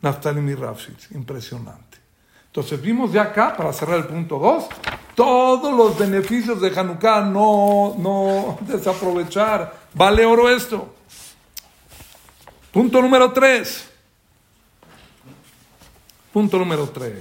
Naftalim 0.00 0.48
y 0.48 0.54
Rafshitz, 0.54 1.10
impresionante. 1.12 1.98
Entonces 2.46 2.80
vimos 2.80 3.12
de 3.12 3.18
acá, 3.18 3.56
para 3.56 3.72
cerrar 3.72 3.96
el 3.98 4.06
punto 4.06 4.38
2, 4.38 4.66
todos 5.16 5.74
los 5.74 5.98
beneficios 5.98 6.60
de 6.60 6.68
Hanukkah, 6.68 7.22
no, 7.22 7.96
no 7.98 8.58
desaprovechar. 8.68 9.74
Vale 9.94 10.24
oro 10.24 10.48
esto. 10.48 10.94
Punto 12.70 13.00
número 13.02 13.32
3. 13.32 13.93
Punto 16.34 16.58
número 16.58 16.88
3. 16.88 17.14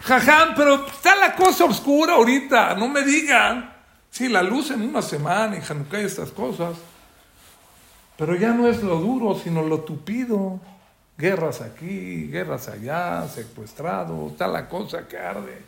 Jajam, 0.00 0.54
pero 0.56 0.86
está 0.86 1.14
la 1.14 1.34
cosa 1.34 1.66
oscura 1.66 2.14
ahorita, 2.14 2.74
no 2.74 2.88
me 2.88 3.02
digan. 3.02 3.70
Sí, 4.10 4.30
la 4.30 4.42
luz 4.42 4.70
en 4.70 4.80
una 4.80 5.02
semana 5.02 5.58
y 5.58 5.60
Hanukkah 5.60 5.98
estas 5.98 6.30
cosas. 6.30 6.78
Pero 8.16 8.34
ya 8.34 8.54
no 8.54 8.66
es 8.66 8.82
lo 8.82 8.96
duro, 8.96 9.38
sino 9.38 9.62
lo 9.62 9.80
tupido. 9.80 10.58
Guerras 11.18 11.60
aquí, 11.60 12.28
guerras 12.28 12.66
allá, 12.68 13.28
secuestrado, 13.28 14.28
está 14.28 14.46
la 14.46 14.70
cosa 14.70 15.06
que 15.06 15.18
arde. 15.18 15.60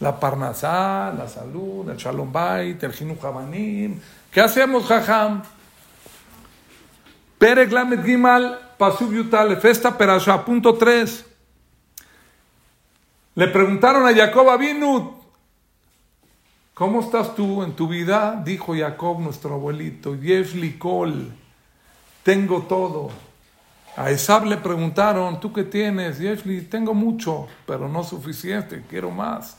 La 0.00 0.20
parnasá, 0.20 1.10
la 1.16 1.26
salud, 1.26 1.88
el 1.88 1.96
shalom 1.96 2.30
bait, 2.30 2.82
el 2.82 2.92
jinu 2.92 3.16
jabanim. 3.18 3.98
¿Qué 4.30 4.42
hacemos, 4.42 4.84
jajam? 4.84 5.42
Perek 7.38 7.72
lamed 7.72 8.04
gimal, 8.04 8.60
pasub 8.76 9.10
yutal, 9.14 9.56
festa 9.56 9.96
perasha, 9.96 10.44
punto 10.44 10.74
3. 10.74 11.31
Le 13.34 13.48
preguntaron 13.48 14.06
a 14.06 14.14
Jacob 14.14 14.50
Abinut, 14.50 15.14
¿cómo 16.74 17.00
estás 17.00 17.34
tú 17.34 17.62
en 17.62 17.72
tu 17.72 17.88
vida? 17.88 18.38
Dijo 18.44 18.74
Jacob, 18.76 19.20
nuestro 19.20 19.54
abuelito, 19.54 20.14
Yeflikol, 20.14 21.32
tengo 22.22 22.62
todo. 22.64 23.10
A 23.96 24.10
Esab 24.10 24.44
le 24.44 24.58
preguntaron, 24.58 25.40
¿tú 25.40 25.50
qué 25.50 25.64
tienes? 25.64 26.18
Yefli, 26.18 26.60
tengo 26.62 26.92
mucho, 26.92 27.46
pero 27.66 27.88
no 27.88 28.04
suficiente, 28.04 28.84
quiero 28.88 29.10
más. 29.10 29.56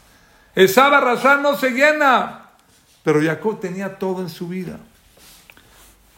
Esab 0.53 0.93
Arrasán 0.93 1.41
no 1.41 1.55
se 1.55 1.71
llena, 1.71 2.51
pero 3.01 3.23
Jacob 3.23 3.59
tenía 3.59 3.97
todo 3.97 4.21
en 4.21 4.29
su 4.29 4.47
vida. 4.47 4.77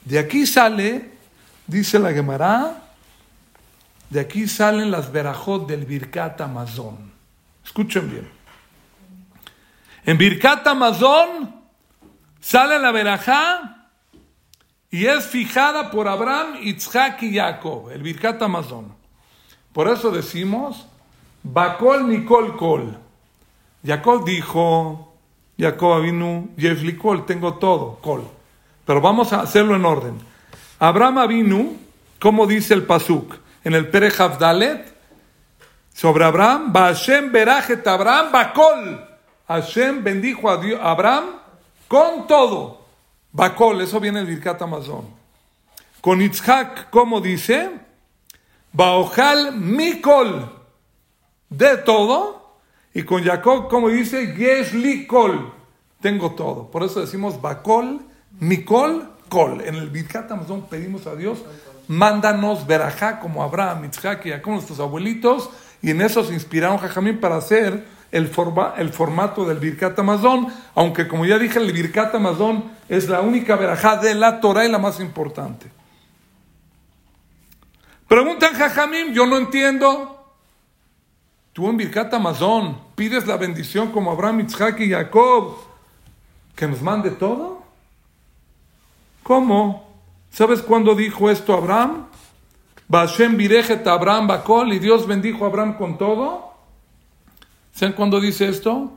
De 0.03 0.19
aquí 0.19 0.45
sale, 0.45 1.09
dice 1.67 1.99
la 1.99 2.11
Gemara, 2.11 2.83
de 4.09 4.19
aquí 4.19 4.45
salen 4.45 4.91
las 4.91 5.09
verajot 5.09 5.67
del 5.67 5.85
Birkat 5.85 6.41
Amazon. 6.41 7.14
Escuchen 7.65 8.09
bien. 8.09 8.29
En 10.05 10.17
Birkat 10.17 10.65
Amazon 10.67 11.61
sale 12.39 12.77
la 12.79 12.91
verajá 12.91 13.89
y 14.91 15.07
es 15.07 15.25
fijada 15.25 15.89
por 15.89 16.07
Abraham, 16.07 16.59
Isaac 16.61 17.23
y 17.23 17.35
Jacob, 17.35 17.89
el 17.91 18.03
Birkat 18.03 18.41
Amazon. 18.41 18.93
Por 19.73 19.89
eso 19.89 20.11
decimos, 20.11 20.87
Bakol 21.43 22.07
Nikol 22.07 22.55
Kol. 22.55 22.97
Jacob 23.85 24.23
dijo, 24.25 25.13
Jacob 25.59 26.01
vino, 26.01 26.47
Kol, 27.01 27.25
tengo 27.25 27.55
todo, 27.55 27.99
Kol. 28.01 28.23
Pero 28.85 29.01
vamos 29.01 29.33
a 29.33 29.41
hacerlo 29.41 29.75
en 29.75 29.85
orden. 29.85 30.17
Abraham 30.79 31.27
vino, 31.27 31.73
como 32.19 32.47
dice 32.47 32.73
el 32.73 32.83
Pasuk, 32.83 33.35
en 33.63 33.73
el 33.73 33.89
Pere 33.89 34.11
Dalet, 34.39 34.94
sobre 35.95 36.25
Abraham, 36.25 36.73
Hashem 36.73 37.31
Berajet 37.31 37.87
Abraham 37.87 38.31
Bakol. 38.31 39.07
Hashem 39.47 40.03
bendijo 40.03 40.49
a, 40.49 40.57
Dios, 40.57 40.79
Abraham 40.83 41.39
con 41.87 42.27
todo. 42.27 42.81
Bakol, 43.31 43.81
eso 43.81 43.99
viene 44.01 44.19
el 44.19 44.25
Birkat 44.25 44.61
Amazon. 44.61 45.05
Con 46.01 46.21
Itzhak, 46.21 46.89
como 46.89 47.21
dice, 47.21 47.69
Baojal 48.73 49.55
Mikol, 49.55 50.51
de 51.49 51.77
todo. 51.77 52.59
Y 52.93 53.03
con 53.03 53.23
Jacob, 53.23 53.69
como 53.69 53.87
dice, 53.87 54.35
Yeshli 54.35 55.07
Kol, 55.07 55.53
tengo 56.01 56.31
todo. 56.31 56.69
Por 56.71 56.83
eso 56.83 56.99
decimos 56.99 57.41
Bakol, 57.41 58.01
Mikol, 58.39 59.09
Kol. 59.29 59.61
En 59.61 59.75
el 59.75 59.89
Birkat 59.89 60.29
Amazon 60.29 60.67
pedimos 60.69 61.07
a 61.07 61.15
Dios 61.15 61.39
mándanos 61.87 62.65
verajá 62.65 63.19
como 63.19 63.43
Abraham, 63.43 63.89
Isaac 63.91 64.25
y 64.25 64.29
Jacob, 64.29 64.53
nuestros 64.53 64.79
abuelitos, 64.79 65.49
y 65.85 65.91
en 65.91 66.01
eso 66.01 66.23
se 66.23 66.33
inspiraron 66.33 66.79
Jajamín 66.79 67.19
para 67.19 67.35
hacer 67.35 67.85
el, 68.11 68.31
el 68.77 68.89
formato 68.89 69.45
del 69.45 69.59
Birkat 69.59 69.99
Amazon, 69.99 70.47
aunque 70.73 71.07
como 71.07 71.27
ya 71.27 71.37
dije, 71.37 71.59
el 71.59 71.71
Birkat 71.71 72.15
Amazon 72.15 72.71
es 72.89 73.07
la 73.07 73.21
única 73.21 73.55
verajá 73.55 73.97
de 73.97 74.15
la 74.15 74.41
Torah 74.41 74.65
y 74.65 74.71
la 74.71 74.79
más 74.79 74.99
importante. 74.99 75.67
Preguntan 78.07 78.55
Jajamim, 78.55 79.13
yo 79.13 79.27
no 79.27 79.37
entiendo. 79.37 80.25
Tú 81.53 81.69
en 81.69 81.77
Birkat 81.77 82.11
Amazon 82.15 82.79
pides 82.95 83.27
la 83.27 83.37
bendición 83.37 83.91
como 83.91 84.09
Abraham, 84.09 84.39
Isaac 84.39 84.79
y 84.79 84.89
Jacob, 84.89 85.55
que 86.55 86.67
nos 86.67 86.81
mande 86.81 87.11
todo. 87.11 87.61
¿Cómo? 89.21 89.87
¿Sabes 90.31 90.63
cuándo 90.63 90.95
dijo 90.95 91.29
esto 91.29 91.53
Abraham? 91.53 92.07
Bashem 92.87 93.35
virejet 93.35 93.85
Abraham 93.87 94.27
bakol 94.27 94.73
y 94.73 94.79
Dios 94.79 95.07
bendijo 95.07 95.45
a 95.45 95.47
Abraham 95.47 95.77
con 95.77 95.97
todo. 95.97 96.53
¿Saben 97.73 97.93
cuándo 97.93 98.21
dice 98.21 98.47
esto? 98.47 98.93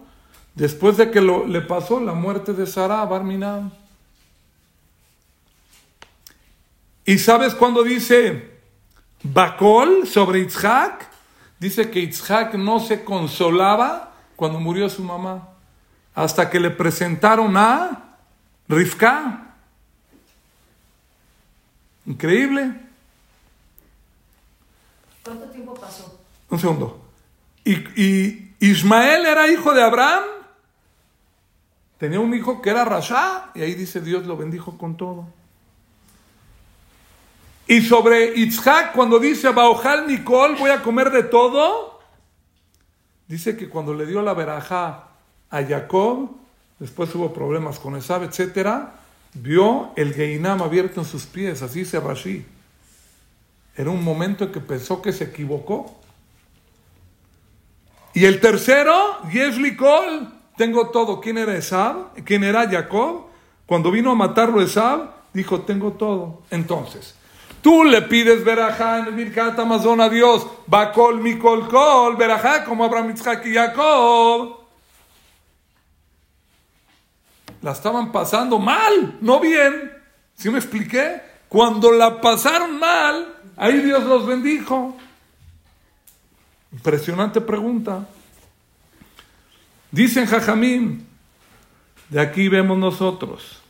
Después 0.54 0.96
de 0.96 1.10
que 1.10 1.20
le 1.20 1.60
pasó 1.62 2.00
la 2.00 2.12
muerte 2.12 2.52
de 2.52 2.66
Sara, 2.66 3.04
Barminam. 3.04 3.70
¿Y 7.04 7.18
sabes 7.18 7.54
cuándo 7.54 7.82
dice 7.82 8.58
Bakol 9.22 10.06
sobre 10.06 10.40
Isaac? 10.40 11.08
Dice 11.58 11.90
que 11.90 12.00
Isaac 12.00 12.54
no 12.54 12.80
se 12.80 13.02
consolaba 13.02 14.12
cuando 14.36 14.60
murió 14.60 14.88
su 14.88 15.02
mamá, 15.02 15.48
hasta 16.14 16.50
que 16.50 16.60
le 16.60 16.70
presentaron 16.70 17.56
a 17.56 18.16
Rivka. 18.68 19.54
Increíble. 22.06 22.87
¿Cuánto 25.28 25.44
tiempo 25.50 25.74
pasó? 25.74 26.18
Un 26.48 26.58
segundo. 26.58 27.04
Y, 27.62 28.48
Ismael 28.60 29.26
era 29.26 29.46
hijo 29.46 29.74
de 29.74 29.82
Abraham. 29.82 30.24
Tenía 31.98 32.18
un 32.18 32.32
hijo 32.32 32.62
que 32.62 32.70
era 32.70 32.86
Rasha, 32.86 33.50
y 33.54 33.60
ahí 33.60 33.74
dice 33.74 34.00
Dios 34.00 34.24
lo 34.24 34.38
bendijo 34.38 34.78
con 34.78 34.96
todo. 34.96 35.26
Y 37.66 37.82
sobre 37.82 38.38
Isaac, 38.38 38.92
cuando 38.94 39.18
dice 39.18 39.50
Baojal 39.50 40.06
Nicol, 40.06 40.56
voy 40.56 40.70
a 40.70 40.82
comer 40.82 41.10
de 41.10 41.24
todo, 41.24 42.00
dice 43.26 43.54
que 43.54 43.68
cuando 43.68 43.92
le 43.92 44.06
dio 44.06 44.22
la 44.22 44.32
veraja 44.32 45.08
a 45.50 45.62
Jacob, 45.62 46.30
después 46.78 47.14
hubo 47.14 47.34
problemas 47.34 47.78
con 47.78 47.96
Esab, 47.96 48.22
etcétera, 48.22 48.94
vio 49.34 49.90
el 49.94 50.14
Geinam 50.14 50.62
abierto 50.62 51.02
en 51.02 51.06
sus 51.06 51.26
pies, 51.26 51.60
así 51.60 51.80
dice 51.80 52.00
Rashi. 52.00 52.46
Era 53.78 53.90
un 53.90 54.02
momento 54.02 54.42
en 54.42 54.50
que 54.50 54.58
pensó 54.58 55.00
que 55.00 55.12
se 55.12 55.22
equivocó. 55.22 55.94
Y 58.12 58.24
el 58.24 58.40
tercero, 58.40 59.22
Yesli 59.30 59.76
Kol, 59.76 60.32
tengo 60.56 60.88
todo. 60.88 61.20
¿Quién 61.20 61.38
era 61.38 61.56
Esab? 61.56 62.12
¿Quién 62.24 62.42
era 62.42 62.68
Jacob? 62.68 63.26
Cuando 63.66 63.92
vino 63.92 64.10
a 64.10 64.16
matarlo 64.16 64.60
Esab, 64.60 65.10
dijo, 65.32 65.60
tengo 65.60 65.92
todo. 65.92 66.42
Entonces, 66.50 67.14
tú 67.62 67.84
le 67.84 68.02
pides 68.02 68.42
verajá 68.42 68.98
en 68.98 69.06
el 69.06 69.14
Birkat 69.14 69.56
Amazon 69.56 70.00
a 70.00 70.08
Dios, 70.08 70.44
Bakol, 70.66 71.20
Mikol, 71.20 71.68
Kol, 71.68 72.16
verajá, 72.16 72.64
como 72.64 72.84
Abraham, 72.84 73.12
Isaac 73.14 73.46
y 73.46 73.54
Jacob. 73.54 74.56
La 77.62 77.70
estaban 77.70 78.10
pasando 78.10 78.58
mal, 78.58 79.18
no 79.20 79.38
bien. 79.38 79.92
¿Sí 80.34 80.50
me 80.50 80.58
expliqué? 80.58 81.28
Cuando 81.48 81.92
la 81.92 82.20
pasaron 82.20 82.78
mal, 82.78 83.37
ahí 83.58 83.80
Dios 83.80 84.04
los 84.04 84.26
bendijo. 84.26 84.96
Impresionante 86.72 87.40
pregunta. 87.40 88.06
Dicen 89.90 90.26
Jajamín, 90.26 91.06
de 92.08 92.20
aquí 92.20 92.48
vemos 92.48 92.78
nosotros, 92.78 93.60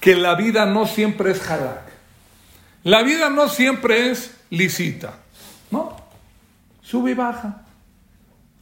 que 0.00 0.14
la 0.14 0.34
vida 0.34 0.66
no 0.66 0.86
siempre 0.86 1.32
es 1.32 1.50
halak. 1.50 1.88
La 2.84 3.02
vida 3.02 3.28
no 3.28 3.48
siempre 3.48 4.10
es 4.10 4.34
lisita. 4.50 5.14
¿No? 5.70 5.96
Sube 6.82 7.10
y 7.10 7.14
baja. 7.14 7.64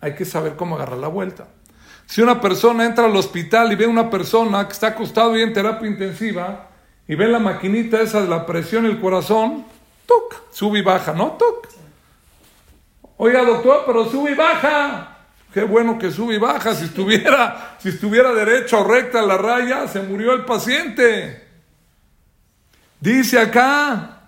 Hay 0.00 0.14
que 0.14 0.24
saber 0.24 0.57
cómo 0.57 0.76
agarrar 0.76 0.98
la 0.98 1.09
vuelta. 1.09 1.48
Si 2.07 2.22
una 2.22 2.40
persona 2.40 2.85
entra 2.85 3.07
al 3.07 3.16
hospital 3.16 3.72
y 3.72 3.76
ve 3.76 3.85
a 3.85 3.88
una 3.88 4.11
persona 4.11 4.66
que 4.66 4.72
está 4.72 4.88
acostado 4.88 5.37
y 5.37 5.42
en 5.42 5.52
terapia 5.52 5.88
intensiva 5.88 6.65
y 7.09 7.14
ve 7.14 7.29
la 7.29 7.38
maquinita 7.38 8.01
esa 8.01 8.23
de 8.23 8.29
la 8.29 8.47
presión 8.47 8.87
el 8.87 9.01
corazón, 9.01 9.64
¡tuc! 10.07 10.53
Sube 10.53 10.81
y 10.81 10.83
baja, 10.83 11.12
¿no? 11.12 11.37
¡Tuc! 11.38 11.69
Oiga, 13.19 13.45
doctor, 13.45 13.85
pero 13.87 14.11
sube 14.11 14.33
y 14.33 14.35
baja. 14.35 15.16
Qué 15.53 15.62
bueno 15.62 15.99
que 15.99 16.11
sube 16.11 16.35
y 16.35 16.38
baja. 16.38 16.75
Si 16.75 16.85
estuviera, 16.85 17.77
si 17.79 17.88
estuviera 17.88 18.33
derecha 18.33 18.79
o 18.79 18.85
recta 18.85 19.23
la 19.23 19.38
raya, 19.38 19.88
se 19.88 20.03
murió 20.03 20.33
el 20.33 20.45
paciente. 20.45 21.47
Dice 23.01 23.38
acá, 23.38 24.21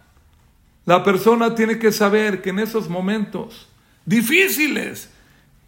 la 0.85 1.03
persona 1.03 1.55
tiene 1.55 1.79
que 1.79 1.93
saber 1.93 2.41
que 2.41 2.51
en 2.51 2.61
esos 2.61 2.89
momentos 2.89 3.69
difíciles, 4.07 5.11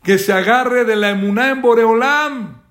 que 0.02 0.16
se 0.16 0.32
agarre 0.32 0.84
de 0.84 0.96
la 0.96 1.10
emuná 1.10 1.50
en 1.50 1.60
Boreolam. 1.60 2.62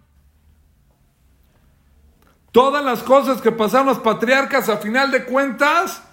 Todas 2.60 2.84
las 2.84 3.04
cosas 3.04 3.42
que 3.42 3.54
pasaron 3.54 3.88
los 3.88 4.00
patriarcas 4.00 4.68
a 4.68 4.76
final 4.76 5.12
de 5.12 5.24
cuentas, 5.24 6.04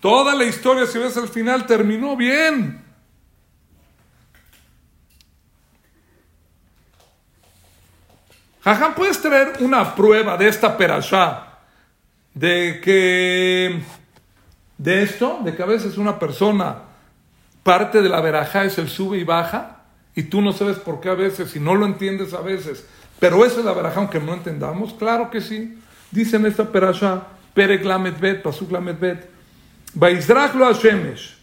toda 0.00 0.34
la 0.34 0.44
historia, 0.44 0.84
si 0.84 0.98
ves 0.98 1.16
al 1.16 1.28
final, 1.28 1.64
terminó 1.64 2.14
bien. 2.14 2.84
Jajam, 8.60 8.94
¿puedes 8.94 9.18
traer 9.22 9.54
una 9.60 9.94
prueba 9.94 10.36
de 10.36 10.46
esta 10.46 10.76
perashá? 10.76 11.60
De 12.34 12.82
que, 12.84 13.82
de 14.76 15.02
esto, 15.02 15.38
de 15.42 15.56
que 15.56 15.62
a 15.62 15.66
veces 15.66 15.96
una 15.96 16.18
persona, 16.18 16.82
parte 17.62 18.02
de 18.02 18.10
la 18.10 18.20
verajá 18.20 18.64
es 18.64 18.76
el 18.76 18.90
sube 18.90 19.16
y 19.16 19.24
baja, 19.24 19.84
y 20.14 20.24
tú 20.24 20.42
no 20.42 20.52
sabes 20.52 20.76
por 20.76 21.00
qué 21.00 21.08
a 21.08 21.14
veces, 21.14 21.56
y 21.56 21.60
no 21.60 21.74
lo 21.74 21.86
entiendes 21.86 22.34
a 22.34 22.42
veces, 22.42 22.86
pero 23.18 23.42
eso 23.46 23.60
es 23.60 23.64
la 23.64 23.72
verajá, 23.72 24.00
aunque 24.00 24.20
no 24.20 24.34
entendamos, 24.34 24.92
claro 24.92 25.30
que 25.30 25.40
sí. 25.40 25.80
Dice 26.14 26.36
en 26.36 26.46
esta 26.46 26.70
perashá, 26.70 27.24
Perek 27.54 27.84
Lamed 27.84 28.20
Bet, 28.20 28.40
Pasuk 28.40 28.70
Lamed 28.70 29.00
Bet, 29.00 29.28
Baizrach 29.94 30.54
lo 30.54 30.68
Hashemesh, 30.68 31.36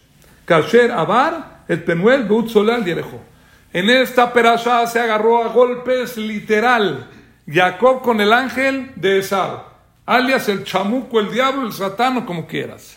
Kasher 0.46 0.90
Abar, 0.90 1.64
el 1.68 1.82
Penuel 1.84 2.24
Beut 2.24 2.48
Solal 2.48 2.82
Yerejo. 2.82 3.20
En 3.70 3.90
esta 3.90 4.32
perashá 4.32 4.86
se 4.86 4.98
agarró 4.98 5.44
a 5.44 5.48
golpes 5.48 6.16
literal 6.16 7.06
Jacob 7.46 8.00
con 8.00 8.22
el 8.22 8.32
ángel 8.32 8.92
de 8.96 9.18
Esab, 9.18 9.64
alias 10.06 10.48
el 10.48 10.64
chamuco, 10.64 11.20
el 11.20 11.30
diablo, 11.30 11.66
el 11.66 11.74
satano, 11.74 12.24
como 12.24 12.46
quieras. 12.46 12.96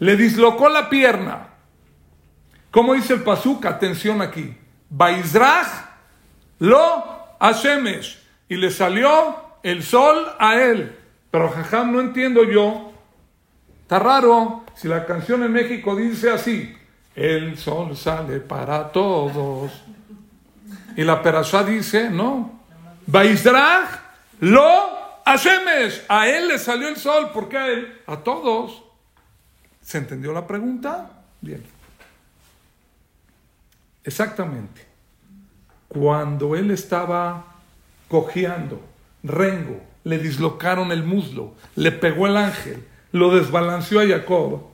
Le 0.00 0.16
dislocó 0.16 0.68
la 0.68 0.88
pierna. 0.88 1.50
¿Cómo 2.72 2.94
dice 2.94 3.14
el 3.14 3.22
pasuk? 3.22 3.66
Atención 3.66 4.20
aquí. 4.20 4.52
Baizrach 4.90 5.68
lo 6.58 7.36
Hashemesh. 7.38 8.18
Y 8.48 8.56
le 8.56 8.72
salió 8.72 9.47
el 9.62 9.82
sol 9.82 10.26
a 10.38 10.56
él. 10.56 10.96
Pero 11.30 11.50
jajam, 11.50 11.92
no 11.92 12.00
entiendo 12.00 12.44
yo. 12.44 12.92
Está 13.82 13.98
raro 13.98 14.64
si 14.74 14.88
la 14.88 15.06
canción 15.06 15.42
en 15.42 15.52
México 15.52 15.96
dice 15.96 16.30
así. 16.30 16.74
El 17.14 17.58
sol 17.58 17.96
sale 17.96 18.40
para 18.40 18.90
todos. 18.92 19.72
Y 20.96 21.04
la 21.04 21.22
perashá 21.22 21.64
dice, 21.64 22.10
no. 22.10 22.60
Baizrach 23.06 23.88
lo 24.40 25.22
Hashemesh. 25.24 26.04
A 26.08 26.28
él 26.28 26.48
le 26.48 26.58
salió 26.58 26.88
el 26.88 26.96
sol. 26.96 27.30
¿Por 27.32 27.48
qué 27.48 27.58
a 27.58 27.66
él? 27.68 28.00
A 28.06 28.16
todos. 28.18 28.82
¿Se 29.82 29.98
entendió 29.98 30.32
la 30.32 30.46
pregunta? 30.46 31.10
Bien. 31.40 31.62
Exactamente. 34.04 34.86
Cuando 35.88 36.54
él 36.54 36.70
estaba 36.70 37.44
cojeando, 38.08 38.80
rengo, 39.22 39.80
le 40.04 40.18
dislocaron 40.18 40.92
el 40.92 41.02
muslo, 41.02 41.54
le 41.76 41.92
pegó 41.92 42.26
el 42.26 42.36
ángel, 42.36 42.84
lo 43.12 43.34
desbalanceó 43.34 44.00
a 44.00 44.06
Jacob 44.06 44.68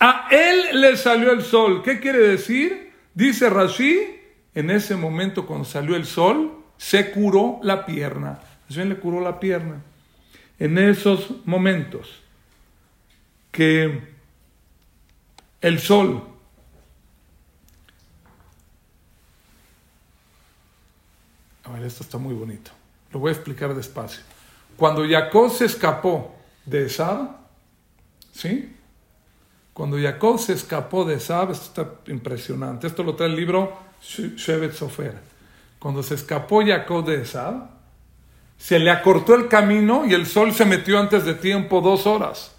a 0.00 0.28
él 0.30 0.80
le 0.80 0.96
salió 0.96 1.30
el 1.30 1.42
sol. 1.42 1.82
¿Qué 1.82 2.00
quiere 2.00 2.18
decir? 2.18 2.90
Dice 3.14 3.50
Rashi, 3.50 4.18
en 4.54 4.70
ese 4.70 4.96
momento 4.96 5.46
cuando 5.46 5.66
salió 5.66 5.94
el 5.94 6.06
sol, 6.06 6.64
se 6.78 7.10
curó 7.10 7.60
la 7.62 7.84
pierna. 7.84 8.40
Hashem 8.68 8.88
le 8.88 8.96
curó 8.96 9.20
la 9.20 9.38
pierna. 9.38 9.82
En 10.58 10.78
esos 10.78 11.46
momentos 11.46 12.22
que 13.52 14.08
el 15.60 15.78
sol 15.78 16.26
A 21.62 21.74
ver, 21.74 21.84
esto 21.84 22.02
está 22.02 22.18
muy 22.18 22.34
bonito. 22.34 22.72
Lo 23.12 23.20
voy 23.20 23.30
a 23.30 23.32
explicar 23.32 23.74
despacio. 23.74 24.22
Cuando 24.76 25.06
Jacob 25.08 25.50
se 25.50 25.66
escapó 25.66 26.34
de 26.64 26.86
Esab, 26.86 27.40
¿Sí? 28.32 28.74
Cuando 29.72 29.98
Jacob 29.98 30.38
se 30.38 30.52
escapó 30.52 31.04
de 31.04 31.16
Esab, 31.16 31.50
esto 31.50 31.82
está 31.82 32.10
impresionante. 32.10 32.86
Esto 32.86 33.02
lo 33.02 33.14
trae 33.14 33.28
el 33.28 33.36
libro 33.36 33.76
Shevet 34.02 34.72
Sofer. 34.72 35.14
Cuando 35.78 36.02
se 36.02 36.14
escapó 36.14 36.64
Jacob 36.64 37.04
de 37.04 37.22
Esab, 37.22 37.68
se 38.56 38.78
le 38.78 38.90
acortó 38.90 39.34
el 39.34 39.48
camino 39.48 40.04
y 40.06 40.12
el 40.12 40.26
sol 40.26 40.52
se 40.52 40.66
metió 40.66 40.98
antes 40.98 41.24
de 41.24 41.34
tiempo 41.34 41.80
dos 41.80 42.06
horas 42.06 42.54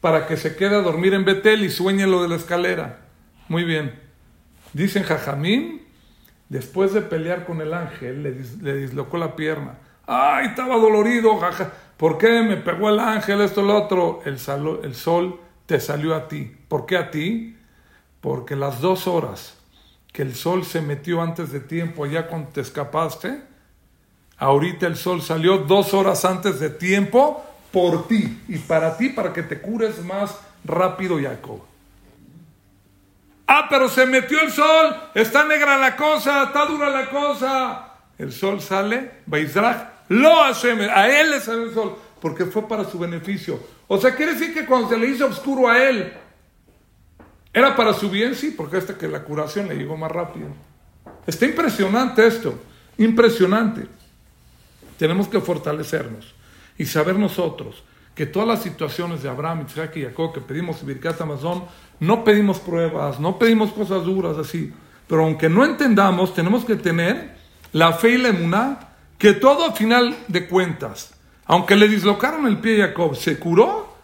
para 0.00 0.26
que 0.26 0.36
se 0.36 0.54
quede 0.54 0.76
a 0.76 0.82
dormir 0.82 1.14
en 1.14 1.24
Betel 1.24 1.64
y 1.64 1.70
sueñe 1.70 2.06
lo 2.06 2.22
de 2.22 2.28
la 2.28 2.36
escalera. 2.36 3.00
Muy 3.48 3.64
bien. 3.64 3.98
Dicen 4.74 5.02
Jajamín, 5.02 5.82
después 6.48 6.92
de 6.92 7.00
pelear 7.00 7.46
con 7.46 7.60
el 7.62 7.72
ángel, 7.72 8.22
le, 8.22 8.74
dislocó 8.76 9.16
la 9.16 9.34
pierna. 9.34 9.78
¡Ay, 10.06 10.46
estaba 10.46 10.76
dolorido! 10.76 11.38
Jaja. 11.38 11.72
¿Por 11.96 12.18
qué 12.18 12.42
me 12.42 12.56
pegó 12.56 12.90
el 12.90 13.00
ángel? 13.00 13.40
Esto, 13.40 13.62
lo 13.62 13.76
otro. 13.76 14.20
El, 14.24 14.38
el 14.84 14.94
sol 14.94 15.40
te 15.66 15.80
salió 15.80 16.14
a 16.14 16.28
ti. 16.28 16.54
¿Por 16.68 16.86
qué 16.86 16.96
a 16.96 17.10
ti? 17.10 17.56
Porque 18.20 18.56
las 18.56 18.80
dos 18.80 19.06
horas 19.06 19.56
que 20.12 20.22
el 20.22 20.34
sol 20.34 20.64
se 20.64 20.80
metió 20.80 21.20
antes 21.20 21.52
de 21.52 21.60
tiempo, 21.60 22.06
ya 22.06 22.26
cuando 22.26 22.48
te 22.48 22.62
escapaste, 22.62 23.42
ahorita 24.38 24.86
el 24.86 24.96
sol 24.96 25.20
salió 25.20 25.58
dos 25.58 25.92
horas 25.92 26.24
antes 26.24 26.58
de 26.58 26.70
tiempo 26.70 27.44
por 27.70 28.08
ti 28.08 28.42
y 28.48 28.56
para 28.56 28.96
ti, 28.96 29.10
para 29.10 29.34
que 29.34 29.42
te 29.42 29.60
cures 29.60 30.02
más 30.02 30.38
rápido, 30.64 31.18
Jacob. 31.20 31.60
Ah, 33.46 33.66
pero 33.68 33.90
se 33.90 34.06
metió 34.06 34.40
el 34.40 34.50
sol, 34.50 34.96
está 35.14 35.44
negra 35.44 35.76
la 35.76 35.94
cosa, 35.94 36.44
está 36.44 36.64
dura 36.64 36.88
la 36.88 37.10
cosa. 37.10 37.92
El 38.16 38.32
sol 38.32 38.62
sale, 38.62 39.20
Baizrach, 39.26 39.95
lo 40.08 40.42
hace, 40.42 40.70
a 40.70 41.20
él 41.20 41.30
le 41.30 41.40
sale 41.40 41.64
el 41.64 41.74
sol, 41.74 41.96
porque 42.20 42.46
fue 42.46 42.66
para 42.68 42.84
su 42.84 42.98
beneficio. 42.98 43.60
O 43.88 43.98
sea, 43.98 44.14
quiere 44.14 44.34
decir 44.34 44.54
que 44.54 44.66
cuando 44.66 44.88
se 44.88 44.98
le 44.98 45.08
hizo 45.08 45.26
oscuro 45.26 45.68
a 45.68 45.82
él, 45.82 46.12
era 47.52 47.74
para 47.74 47.94
su 47.94 48.10
bien, 48.10 48.34
sí, 48.34 48.54
porque 48.56 48.76
hasta 48.76 48.98
que 48.98 49.08
la 49.08 49.22
curación 49.22 49.68
le 49.68 49.76
llegó 49.76 49.96
más 49.96 50.12
rápido. 50.12 50.48
Está 51.26 51.46
impresionante 51.46 52.26
esto, 52.26 52.58
impresionante. 52.98 53.86
Tenemos 54.98 55.28
que 55.28 55.40
fortalecernos 55.40 56.34
y 56.78 56.86
saber 56.86 57.18
nosotros 57.18 57.82
que 58.14 58.26
todas 58.26 58.48
las 58.48 58.62
situaciones 58.62 59.22
de 59.22 59.28
Abraham, 59.28 59.66
Isaac 59.68 59.96
y 59.96 60.02
Jacob 60.02 60.32
que 60.32 60.40
pedimos 60.40 60.84
Birkat 60.84 61.20
Amazon, 61.20 61.64
no 62.00 62.24
pedimos 62.24 62.60
pruebas, 62.60 63.20
no 63.20 63.38
pedimos 63.38 63.72
cosas 63.72 64.04
duras 64.04 64.38
así. 64.38 64.72
Pero 65.06 65.24
aunque 65.24 65.48
no 65.48 65.64
entendamos, 65.64 66.34
tenemos 66.34 66.64
que 66.64 66.76
tener 66.76 67.36
la 67.72 67.92
fe 67.92 68.10
y 68.12 68.18
la 68.18 68.28
emuná, 68.28 68.95
que 69.18 69.32
todo 69.32 69.66
a 69.66 69.72
final 69.72 70.16
de 70.28 70.46
cuentas, 70.46 71.12
aunque 71.46 71.76
le 71.76 71.88
dislocaron 71.88 72.46
el 72.46 72.58
pie 72.58 72.82
a 72.82 72.88
Jacob, 72.88 73.16
se 73.16 73.38
curó 73.38 73.94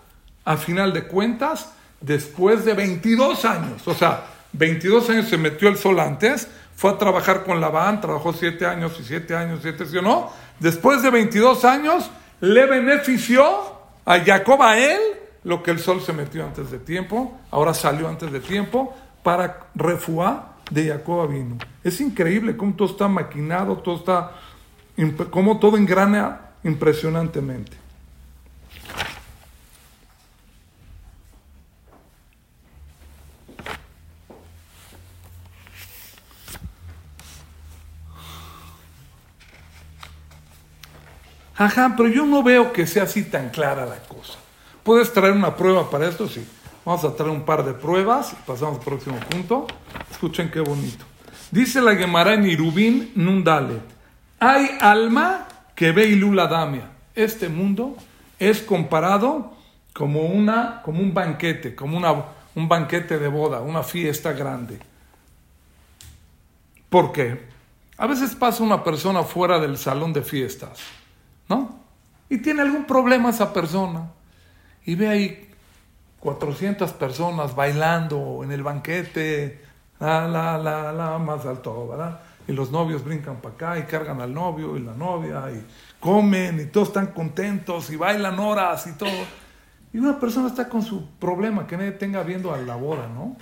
a 0.44 0.56
final 0.56 0.92
de 0.92 1.04
cuentas 1.04 1.72
después 2.00 2.64
de 2.64 2.74
22 2.74 3.44
años. 3.44 3.86
O 3.86 3.94
sea, 3.94 4.26
22 4.52 5.10
años 5.10 5.28
se 5.28 5.38
metió 5.38 5.68
el 5.68 5.76
sol 5.76 6.00
antes, 6.00 6.48
fue 6.76 6.90
a 6.90 6.98
trabajar 6.98 7.44
con 7.44 7.60
Labán, 7.60 8.00
trabajó 8.00 8.32
7 8.32 8.66
años 8.66 8.96
y 9.00 9.04
7 9.04 9.36
años, 9.36 9.60
7 9.62 9.86
¿sí 9.86 9.96
o 9.98 10.02
no? 10.02 10.30
Después 10.58 11.02
de 11.02 11.10
22 11.10 11.64
años 11.64 12.10
le 12.40 12.66
benefició 12.66 13.44
a 14.04 14.18
Jacob, 14.18 14.62
a 14.62 14.78
él, 14.78 15.00
lo 15.44 15.62
que 15.62 15.70
el 15.70 15.78
sol 15.78 16.00
se 16.02 16.12
metió 16.12 16.44
antes 16.44 16.70
de 16.70 16.78
tiempo, 16.78 17.38
ahora 17.50 17.74
salió 17.74 18.08
antes 18.08 18.32
de 18.32 18.40
tiempo, 18.40 18.96
para 19.22 19.68
refuar 19.74 20.52
de 20.70 20.88
Jacob 20.88 21.28
vino. 21.28 21.58
Es 21.84 22.00
increíble 22.00 22.56
cómo 22.56 22.74
todo 22.74 22.88
está 22.88 23.08
maquinado, 23.08 23.76
todo 23.78 23.96
está, 23.96 24.32
cómo 25.30 25.58
todo 25.58 25.76
engrana 25.76 26.52
impresionantemente. 26.64 27.82
Ajá, 41.56 41.94
pero 41.96 42.08
yo 42.08 42.26
no 42.26 42.42
veo 42.42 42.72
que 42.72 42.86
sea 42.86 43.04
así 43.04 43.22
tan 43.22 43.50
clara 43.50 43.86
la 43.86 43.98
cosa. 44.02 44.34
¿Puedes 44.82 45.12
traer 45.12 45.32
una 45.32 45.54
prueba 45.54 45.88
para 45.88 46.08
esto? 46.08 46.28
Sí. 46.28 46.44
Vamos 46.84 47.04
a 47.04 47.14
traer 47.14 47.30
un 47.30 47.44
par 47.44 47.64
de 47.64 47.72
pruebas 47.72 48.32
y 48.32 48.36
pasamos 48.44 48.78
al 48.78 48.84
próximo 48.84 49.20
punto. 49.30 49.68
Escuchen 50.10 50.50
qué 50.50 50.58
bonito. 50.58 51.04
Dice 51.52 51.80
la 51.80 51.94
Gemara 51.94 52.34
en 52.34 52.46
Irubín 52.46 53.12
Nundalet. 53.14 53.91
Hay 54.44 54.76
alma 54.80 55.46
que 55.76 55.92
ve 55.92 56.06
ilula 56.06 56.48
damia. 56.48 56.90
Este 57.14 57.48
mundo 57.48 57.96
es 58.40 58.60
comparado 58.60 59.52
como, 59.92 60.22
una, 60.22 60.82
como 60.82 60.98
un 60.98 61.14
banquete, 61.14 61.76
como 61.76 61.96
una, 61.96 62.12
un 62.56 62.68
banquete 62.68 63.20
de 63.20 63.28
boda, 63.28 63.60
una 63.60 63.84
fiesta 63.84 64.32
grande. 64.32 64.80
¿Por 66.90 67.12
qué? 67.12 67.46
A 67.96 68.08
veces 68.08 68.34
pasa 68.34 68.64
una 68.64 68.82
persona 68.82 69.22
fuera 69.22 69.60
del 69.60 69.78
salón 69.78 70.12
de 70.12 70.22
fiestas 70.22 70.80
¿no? 71.48 71.78
Y 72.28 72.38
tiene 72.38 72.62
algún 72.62 72.84
problema 72.84 73.30
esa 73.30 73.52
persona. 73.52 74.10
Y 74.84 74.96
ve 74.96 75.08
ahí 75.08 75.50
400 76.18 76.92
personas 76.94 77.54
bailando 77.54 78.40
en 78.42 78.50
el 78.50 78.64
banquete, 78.64 79.62
la, 80.00 80.26
la, 80.26 80.58
la, 80.58 80.92
la, 80.92 81.18
más 81.18 81.46
alto, 81.46 81.86
¿verdad? 81.86 82.20
Y 82.52 82.54
los 82.54 82.70
novios 82.70 83.02
brincan 83.02 83.40
para 83.40 83.54
acá 83.54 83.78
y 83.78 83.84
cargan 83.84 84.20
al 84.20 84.34
novio 84.34 84.76
y 84.76 84.80
la 84.80 84.92
novia 84.92 85.50
y 85.50 85.64
comen 85.98 86.60
y 86.60 86.66
todos 86.66 86.88
están 86.88 87.06
contentos 87.06 87.88
y 87.88 87.96
bailan 87.96 88.38
horas 88.38 88.86
y 88.88 88.92
todo. 88.92 89.08
Y 89.90 89.96
una 89.96 90.20
persona 90.20 90.48
está 90.48 90.68
con 90.68 90.82
su 90.82 91.08
problema 91.18 91.66
que 91.66 91.78
nadie 91.78 91.92
tenga 91.92 92.22
viendo 92.22 92.52
a 92.52 92.58
la 92.58 92.76
boda, 92.76 93.08
¿no? 93.08 93.38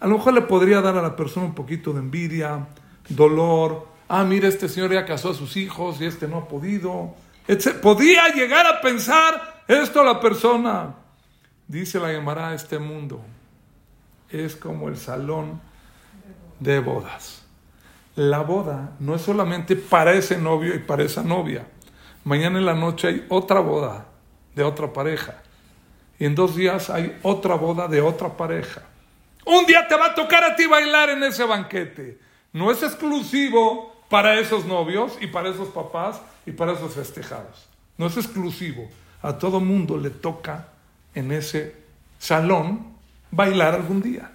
A 0.00 0.08
lo 0.08 0.16
mejor 0.16 0.34
le 0.34 0.42
podría 0.42 0.80
dar 0.80 0.96
a 0.96 1.02
la 1.02 1.14
persona 1.14 1.46
un 1.46 1.54
poquito 1.54 1.92
de 1.92 2.00
envidia, 2.00 2.66
dolor. 3.08 3.86
Ah, 4.08 4.24
mira, 4.24 4.48
este 4.48 4.68
señor 4.68 4.92
ya 4.92 5.06
casó 5.06 5.30
a 5.30 5.34
sus 5.34 5.56
hijos 5.56 6.00
y 6.00 6.06
este 6.06 6.26
no 6.26 6.38
ha 6.38 6.48
podido. 6.48 7.14
Podía 7.80 8.30
llegar 8.34 8.66
a 8.66 8.80
pensar 8.80 9.62
esto 9.68 10.02
la 10.02 10.18
persona. 10.18 10.96
Dice 11.68 12.00
la 12.00 12.08
Gemara, 12.08 12.52
este 12.52 12.80
mundo 12.80 13.20
es 14.28 14.56
como 14.56 14.88
el 14.88 14.96
salón 14.96 15.60
de 16.58 16.80
bodas. 16.80 17.39
La 18.16 18.40
boda 18.40 18.92
no 18.98 19.14
es 19.14 19.22
solamente 19.22 19.76
para 19.76 20.12
ese 20.12 20.38
novio 20.38 20.74
y 20.74 20.80
para 20.80 21.02
esa 21.02 21.22
novia. 21.22 21.66
Mañana 22.24 22.58
en 22.58 22.66
la 22.66 22.74
noche 22.74 23.08
hay 23.08 23.26
otra 23.28 23.60
boda 23.60 24.06
de 24.54 24.62
otra 24.62 24.92
pareja. 24.92 25.42
Y 26.18 26.26
en 26.26 26.34
dos 26.34 26.56
días 26.56 26.90
hay 26.90 27.18
otra 27.22 27.54
boda 27.54 27.88
de 27.88 28.00
otra 28.00 28.36
pareja. 28.36 28.82
Un 29.46 29.64
día 29.64 29.88
te 29.88 29.96
va 29.96 30.06
a 30.06 30.14
tocar 30.14 30.44
a 30.44 30.54
ti 30.54 30.66
bailar 30.66 31.10
en 31.10 31.22
ese 31.22 31.44
banquete. 31.44 32.18
No 32.52 32.70
es 32.70 32.82
exclusivo 32.82 34.04
para 34.08 34.38
esos 34.38 34.66
novios 34.66 35.16
y 35.20 35.28
para 35.28 35.48
esos 35.48 35.68
papás 35.68 36.20
y 36.44 36.50
para 36.50 36.72
esos 36.72 36.94
festejados. 36.94 37.68
No 37.96 38.06
es 38.06 38.16
exclusivo. 38.16 38.88
A 39.22 39.38
todo 39.38 39.60
mundo 39.60 39.96
le 39.96 40.10
toca 40.10 40.68
en 41.14 41.32
ese 41.32 41.76
salón 42.18 42.94
bailar 43.30 43.74
algún 43.74 44.02
día. 44.02 44.30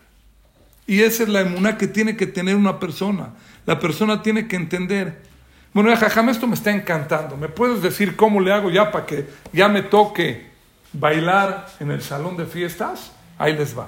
Y 0.88 1.02
esa 1.02 1.24
es 1.24 1.30
la 1.30 1.42
emuna 1.42 1.78
que 1.78 1.88
tiene 1.88 2.16
que 2.16 2.28
tener 2.28 2.56
una 2.56 2.80
persona. 2.80 3.30
La 3.66 3.80
persona 3.80 4.22
tiene 4.22 4.48
que 4.48 4.56
entender. 4.56 5.24
Bueno, 5.74 5.96
jajam, 5.96 6.30
esto 6.30 6.48
me 6.48 6.56
está 6.56 6.72
encantando. 6.72 7.36
¿Me 7.38 7.50
puedes 7.50 7.82
decir 7.82 8.16
cómo 8.16 8.40
le 8.40 8.52
hago 8.54 8.70
ya 8.70 8.92
para 8.92 9.06
que 9.06 9.28
ya 9.52 9.68
me 9.68 9.82
toque 9.82 10.50
bailar 10.94 11.68
en 11.80 11.92
el 11.92 12.02
salón 12.02 12.38
de 12.38 12.46
fiestas? 12.46 13.12
Ahí 13.38 13.54
les 13.54 13.78
va. 13.78 13.88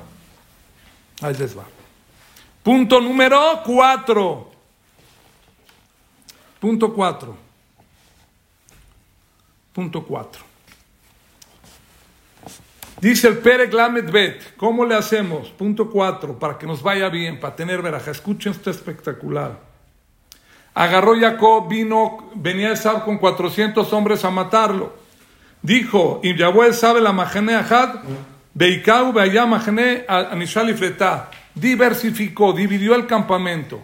Ahí 1.21 1.35
les 1.35 1.57
va. 1.57 1.63
Punto 2.63 2.99
número 2.99 3.61
cuatro. 3.63 4.51
Punto 6.59 6.93
cuatro. 6.93 7.47
Punto 9.77 10.03
4. 10.03 10.46
Dice 12.99 13.27
el 13.27 13.37
Pere 13.37 13.67
Glamet 13.67 14.09
Bet, 14.09 14.55
¿cómo 14.55 14.83
le 14.83 14.95
hacemos? 14.95 15.49
Punto 15.49 15.87
4, 15.87 16.39
para 16.39 16.57
que 16.57 16.65
nos 16.65 16.81
vaya 16.81 17.09
bien, 17.09 17.39
para 17.39 17.55
tener 17.55 17.81
veraja. 17.83 18.09
Escuchen 18.09 18.53
esto 18.53 18.71
espectacular. 18.71 19.59
Agarró 20.73 21.19
Jacob, 21.19 21.67
vino, 21.67 22.31
venía 22.33 22.71
Esab 22.71 23.05
con 23.05 23.19
400 23.19 23.93
hombres 23.93 24.25
a 24.25 24.31
matarlo. 24.31 24.95
Dijo, 25.61 26.21
y 26.23 26.35
Yahweh 26.35 26.73
sabe 26.73 26.99
la 26.99 27.11
majene 27.11 27.55
ahad, 27.55 27.99
Beikau 28.53 29.13
beaya 29.13 29.45
majene 29.45 30.05
anishal 30.07 30.75
Diversificó, 31.53 32.51
dividió 32.53 32.95
el 32.95 33.05
campamento. 33.05 33.79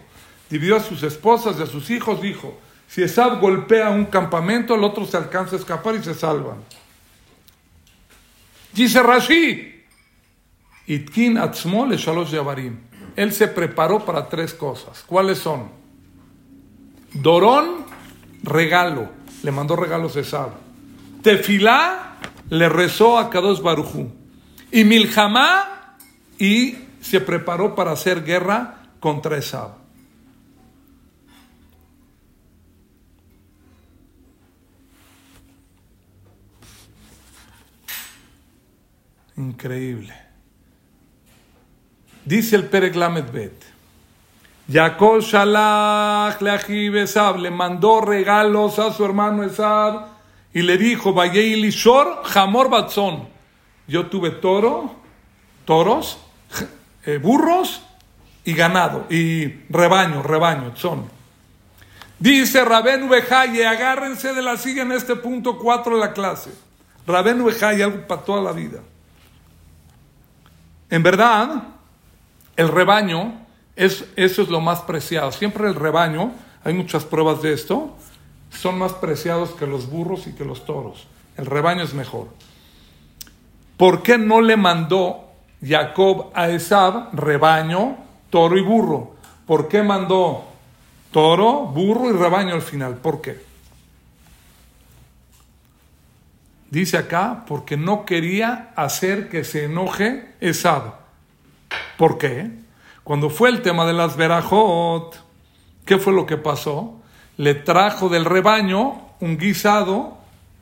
Dividió 0.50 0.76
a 0.76 0.80
sus 0.80 1.04
esposas 1.04 1.56
y 1.60 1.62
a 1.62 1.66
sus 1.66 1.88
hijos, 1.90 2.20
dijo, 2.20 2.58
si 2.88 3.02
Esab 3.02 3.40
golpea 3.40 3.90
un 3.90 4.06
campamento, 4.06 4.74
el 4.74 4.82
otro 4.82 5.04
se 5.04 5.16
alcanza 5.16 5.54
a 5.54 5.58
escapar 5.60 5.94
y 5.94 6.02
se 6.02 6.14
salvan. 6.14 6.56
Dice 8.74 9.02
Rashi, 9.02 9.84
Itkin 10.88 11.38
Atzmo 11.38 11.86
Shalosh 11.86 12.32
Yavarim. 12.32 12.78
Él 13.14 13.32
se 13.32 13.46
preparó 13.46 14.04
para 14.04 14.28
tres 14.28 14.52
cosas. 14.52 15.04
¿Cuáles 15.06 15.38
son? 15.38 15.70
Dorón, 17.12 17.86
regalo. 18.42 19.08
Le 19.44 19.52
mandó 19.52 19.76
regalos 19.76 20.16
a 20.16 20.20
Esab. 20.20 20.50
Tefilá, 21.22 22.16
le 22.50 22.68
rezó 22.68 23.18
a 23.18 23.30
Kadosh 23.30 23.60
Barujú. 23.60 24.10
y 24.72 24.82
Milhamá 24.84 25.96
y 26.38 26.76
se 27.00 27.20
preparó 27.20 27.76
para 27.76 27.92
hacer 27.92 28.24
guerra 28.24 28.82
contra 28.98 29.36
Esab. 29.36 29.83
Increíble. 39.36 40.14
Dice 42.24 42.56
el 42.56 42.64
Pereglamet 42.64 43.30
Bet. 43.32 43.74
Jacob 44.70 45.20
Shalach 45.20 46.40
le 46.40 47.02
Esab 47.02 47.38
le 47.38 47.50
mandó 47.50 48.00
regalos 48.00 48.78
a 48.78 48.92
su 48.92 49.04
hermano 49.04 49.42
Esab 49.42 50.06
y 50.54 50.62
le 50.62 50.78
dijo, 50.78 51.12
Vayei 51.12 51.56
Lishor 51.56 52.22
Hamor 52.34 52.70
Batzón. 52.70 53.28
Yo 53.86 54.06
tuve 54.06 54.30
toro, 54.30 54.94
toros, 55.66 56.18
eh, 57.04 57.18
burros 57.18 57.82
y 58.44 58.54
ganado, 58.54 59.04
y 59.10 59.46
rebaño, 59.68 60.22
rebaño, 60.22 60.74
son. 60.76 61.06
Dice 62.18 62.64
Rabén 62.64 63.08
Bejaye, 63.10 63.66
agárrense 63.66 64.32
de 64.32 64.40
la 64.40 64.56
silla 64.56 64.82
en 64.82 64.92
este 64.92 65.16
punto 65.16 65.58
4 65.58 65.96
de 65.96 66.00
la 66.00 66.12
clase. 66.14 66.50
Rabén 67.06 67.44
Bejaye, 67.44 67.82
algo 67.82 68.06
para 68.06 68.22
toda 68.22 68.40
la 68.40 68.52
vida. 68.52 68.80
En 70.90 71.02
verdad, 71.02 71.64
el 72.56 72.68
rebaño, 72.68 73.44
es, 73.76 74.04
eso 74.16 74.42
es 74.42 74.48
lo 74.48 74.60
más 74.60 74.82
preciado. 74.82 75.32
Siempre 75.32 75.66
el 75.68 75.74
rebaño, 75.74 76.32
hay 76.62 76.74
muchas 76.74 77.04
pruebas 77.04 77.42
de 77.42 77.52
esto, 77.52 77.96
son 78.50 78.78
más 78.78 78.92
preciados 78.92 79.50
que 79.50 79.66
los 79.66 79.90
burros 79.90 80.26
y 80.26 80.32
que 80.32 80.44
los 80.44 80.64
toros. 80.64 81.06
El 81.36 81.46
rebaño 81.46 81.82
es 81.82 81.94
mejor. 81.94 82.28
¿Por 83.76 84.02
qué 84.02 84.18
no 84.18 84.40
le 84.40 84.56
mandó 84.56 85.24
Jacob 85.64 86.30
a 86.34 86.48
Esab 86.48 87.12
rebaño, 87.12 87.96
toro 88.30 88.56
y 88.56 88.62
burro? 88.62 89.16
¿Por 89.46 89.68
qué 89.68 89.82
mandó 89.82 90.44
toro, 91.10 91.62
burro 91.62 92.08
y 92.08 92.12
rebaño 92.12 92.54
al 92.54 92.62
final? 92.62 92.96
¿Por 92.96 93.20
qué? 93.20 93.53
Dice 96.74 96.98
acá, 96.98 97.44
porque 97.46 97.76
no 97.76 98.04
quería 98.04 98.72
hacer 98.74 99.28
que 99.28 99.44
se 99.44 99.66
enoje 99.66 100.34
Esab. 100.40 100.94
¿Por 101.96 102.18
qué? 102.18 102.50
Cuando 103.04 103.30
fue 103.30 103.50
el 103.50 103.62
tema 103.62 103.86
de 103.86 103.92
las 103.92 104.16
verajot, 104.16 105.16
¿qué 105.84 105.98
fue 105.98 106.12
lo 106.12 106.26
que 106.26 106.36
pasó? 106.36 107.00
Le 107.36 107.54
trajo 107.54 108.08
del 108.08 108.24
rebaño 108.24 109.02
un 109.20 109.38
guisado 109.38 110.18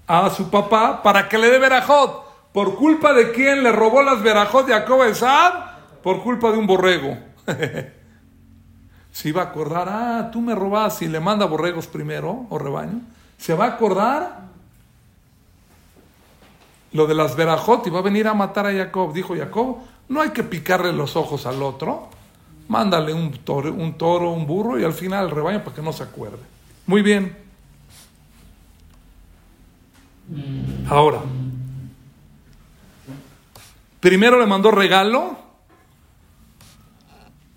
a 0.06 0.28
su 0.28 0.50
papá 0.50 1.02
para 1.02 1.30
que 1.30 1.38
le 1.38 1.48
dé 1.48 1.58
verajot. 1.58 2.52
¿Por 2.52 2.74
culpa 2.74 3.14
de 3.14 3.32
quién 3.32 3.62
le 3.62 3.72
robó 3.72 4.02
las 4.02 4.20
verajot 4.20 4.66
de 4.66 4.74
Jacob 4.74 5.04
Esab? 5.04 6.02
Por 6.02 6.22
culpa 6.22 6.52
de 6.52 6.58
un 6.58 6.66
borrego. 6.66 7.16
Se 9.12 9.30
iba 9.30 9.40
a 9.40 9.46
acordar, 9.46 9.88
ah, 9.88 10.28
tú 10.30 10.42
me 10.42 10.54
robas 10.54 11.00
y 11.00 11.08
le 11.08 11.20
manda 11.20 11.46
borregos 11.46 11.86
primero, 11.86 12.44
o 12.50 12.58
rebaño. 12.58 13.00
Se 13.38 13.54
va 13.54 13.64
a 13.64 13.68
acordar 13.68 14.51
lo 16.92 17.06
de 17.06 17.14
las 17.14 17.36
verajot 17.36 17.86
y 17.86 17.90
va 17.90 18.00
a 18.00 18.02
venir 18.02 18.26
a 18.26 18.34
matar 18.34 18.66
a 18.66 18.72
Jacob. 18.72 19.12
Dijo 19.12 19.36
Jacob, 19.36 19.78
no 20.08 20.20
hay 20.20 20.30
que 20.30 20.42
picarle 20.42 20.92
los 20.92 21.16
ojos 21.16 21.46
al 21.46 21.62
otro. 21.62 22.08
Mándale 22.68 23.12
un 23.12 23.32
toro, 23.38 23.72
un 23.72 23.94
toro, 23.94 24.30
un 24.30 24.46
burro 24.46 24.78
y 24.78 24.84
al 24.84 24.92
final 24.92 25.26
el 25.26 25.30
rebaño 25.30 25.64
para 25.64 25.76
que 25.76 25.82
no 25.82 25.92
se 25.92 26.02
acuerde. 26.02 26.38
Muy 26.86 27.02
bien. 27.02 27.36
Ahora, 30.88 31.20
primero 34.00 34.38
le 34.38 34.46
mandó 34.46 34.70
regalo. 34.70 35.36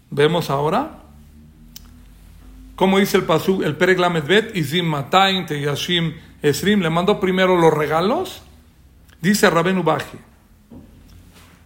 Vemos 0.09 0.49
ahora. 0.49 1.01
Como 2.75 2.99
dice 2.99 3.17
el 3.17 3.23
pasú, 3.23 3.63
el 3.63 3.77
Pereglamedbet, 3.77 4.55
Izim 4.55 4.86
Matain, 4.86 5.45
Teyashim 5.45 6.13
Esrim, 6.41 6.81
le 6.81 6.89
mandó 6.89 7.19
primero 7.19 7.57
los 7.57 7.73
regalos. 7.73 8.41
Dice 9.22 9.49
Rabenu 9.49 9.84
Baji. 9.84 10.18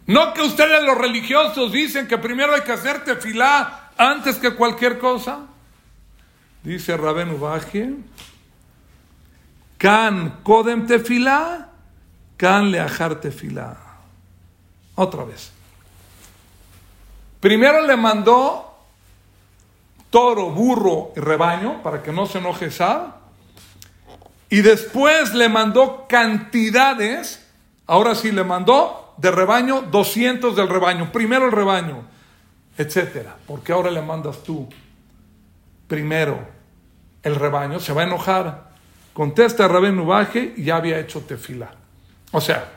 No 0.08 0.34
que 0.34 0.42
ustedes 0.42 0.84
los 0.84 0.98
religiosos 0.98 1.72
dicen 1.72 2.08
que 2.08 2.18
primero 2.18 2.54
hay 2.54 2.62
que 2.62 2.72
hacer 2.72 3.04
tefilá 3.04 3.92
antes 3.98 4.38
que 4.38 4.56
cualquier 4.56 4.98
cosa. 4.98 5.42
Dice 6.64 6.98
Rabenu 6.98 7.38
Baje. 7.38 7.94
Can 9.78 10.42
kodem 10.44 10.88
tefilá, 10.88 11.70
can 12.38 12.72
leajar 12.72 13.22
tefilá. 13.22 13.78
Otra 14.96 15.24
vez. 15.24 15.52
Primero 17.40 17.86
le 17.86 17.96
mandó 17.96 18.78
toro, 20.10 20.50
burro 20.50 21.14
y 21.16 21.20
rebaño 21.20 21.82
para 21.82 22.04
que 22.04 22.12
no 22.12 22.26
se 22.26 22.40
enoje. 22.40 22.70
Y 24.50 24.62
después 24.62 25.34
le 25.34 25.50
mandó 25.50 26.08
cantidades. 26.08 27.46
Ahora 27.86 28.16
sí 28.16 28.32
le 28.32 28.44
mandó 28.44 29.14
de 29.18 29.32
rebaño, 29.32 29.82
200 29.82 30.56
del 30.56 30.70
rebaño, 30.70 31.12
primero 31.12 31.46
el 31.46 31.52
rebaño, 31.52 32.04
etcétera. 32.78 33.36
Porque 33.46 33.72
ahora 33.72 33.92
le 33.92 34.02
mandas 34.02 34.44
tú 34.44 34.68
primero 35.88 36.40
el 37.24 37.36
rebaño, 37.36 37.80
se 37.80 37.92
va 37.94 38.04
a 38.04 38.06
enojar. 38.06 38.70
Contesta 39.14 39.68
Rabén 39.68 39.98
Nubaje, 39.98 40.54
ya 40.58 40.78
había 40.78 41.00
hecho 41.00 41.22
tefila. 41.22 41.72
O 42.32 42.40
sea, 42.40 42.72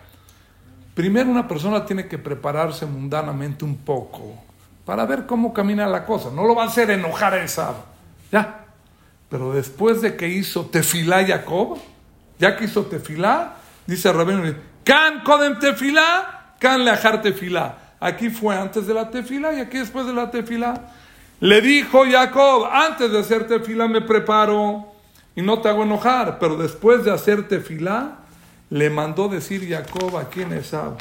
primero 0.94 1.30
una 1.30 1.46
persona 1.46 1.84
tiene 1.84 2.08
que 2.08 2.18
prepararse 2.18 2.86
mundanamente 2.86 3.64
un 3.64 3.76
poco 3.76 4.34
para 4.84 5.04
ver 5.04 5.26
cómo 5.26 5.52
camina 5.52 5.86
la 5.86 6.04
cosa. 6.04 6.30
No 6.30 6.44
lo 6.44 6.56
va 6.56 6.64
a 6.64 6.66
hacer 6.66 6.90
enojar 6.90 7.34
a 7.34 7.44
esa. 7.44 7.74
Ya. 8.32 8.61
Pero 9.32 9.54
después 9.54 10.02
de 10.02 10.14
que 10.14 10.28
hizo 10.28 10.66
tefilá 10.66 11.26
Jacob, 11.26 11.78
ya 12.38 12.54
que 12.54 12.66
hizo 12.66 12.84
tefilá, 12.84 13.54
dice 13.86 14.12
Rabén 14.12 14.58
Can 14.84 15.24
Kodem 15.24 15.58
Tefilá, 15.58 16.56
Can 16.58 16.84
Leajar 16.84 17.22
Tefilá. 17.22 17.78
Aquí 17.98 18.28
fue 18.28 18.54
antes 18.54 18.86
de 18.86 18.92
la 18.92 19.10
tefila 19.10 19.54
y 19.54 19.60
aquí 19.60 19.78
después 19.78 20.04
de 20.04 20.12
la 20.12 20.30
tefila. 20.30 20.74
Le 21.40 21.62
dijo 21.62 22.02
Jacob, 22.04 22.68
antes 22.70 23.10
de 23.10 23.20
hacer 23.20 23.48
tefila 23.48 23.88
me 23.88 24.02
preparo 24.02 24.92
y 25.34 25.40
no 25.40 25.60
te 25.60 25.70
hago 25.70 25.84
enojar, 25.84 26.38
pero 26.38 26.58
después 26.58 27.02
de 27.02 27.10
hacer 27.10 27.48
tefila, 27.48 28.18
le 28.68 28.90
mandó 28.90 29.28
decir 29.28 29.66
Jacob 29.66 30.14
a 30.18 30.28
quien 30.28 30.52
Esab, 30.52 30.98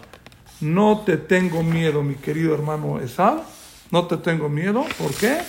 no 0.61 1.03
te 1.05 1.17
tengo 1.17 1.63
miedo, 1.63 2.01
mi 2.01 2.15
querido 2.15 2.53
hermano 2.53 2.97
Esab, 3.01 3.41
no 3.89 4.07
te 4.07 4.15
tengo 4.15 4.47
miedo, 4.47 4.85
¿por 4.97 5.13
qué? 5.15 5.41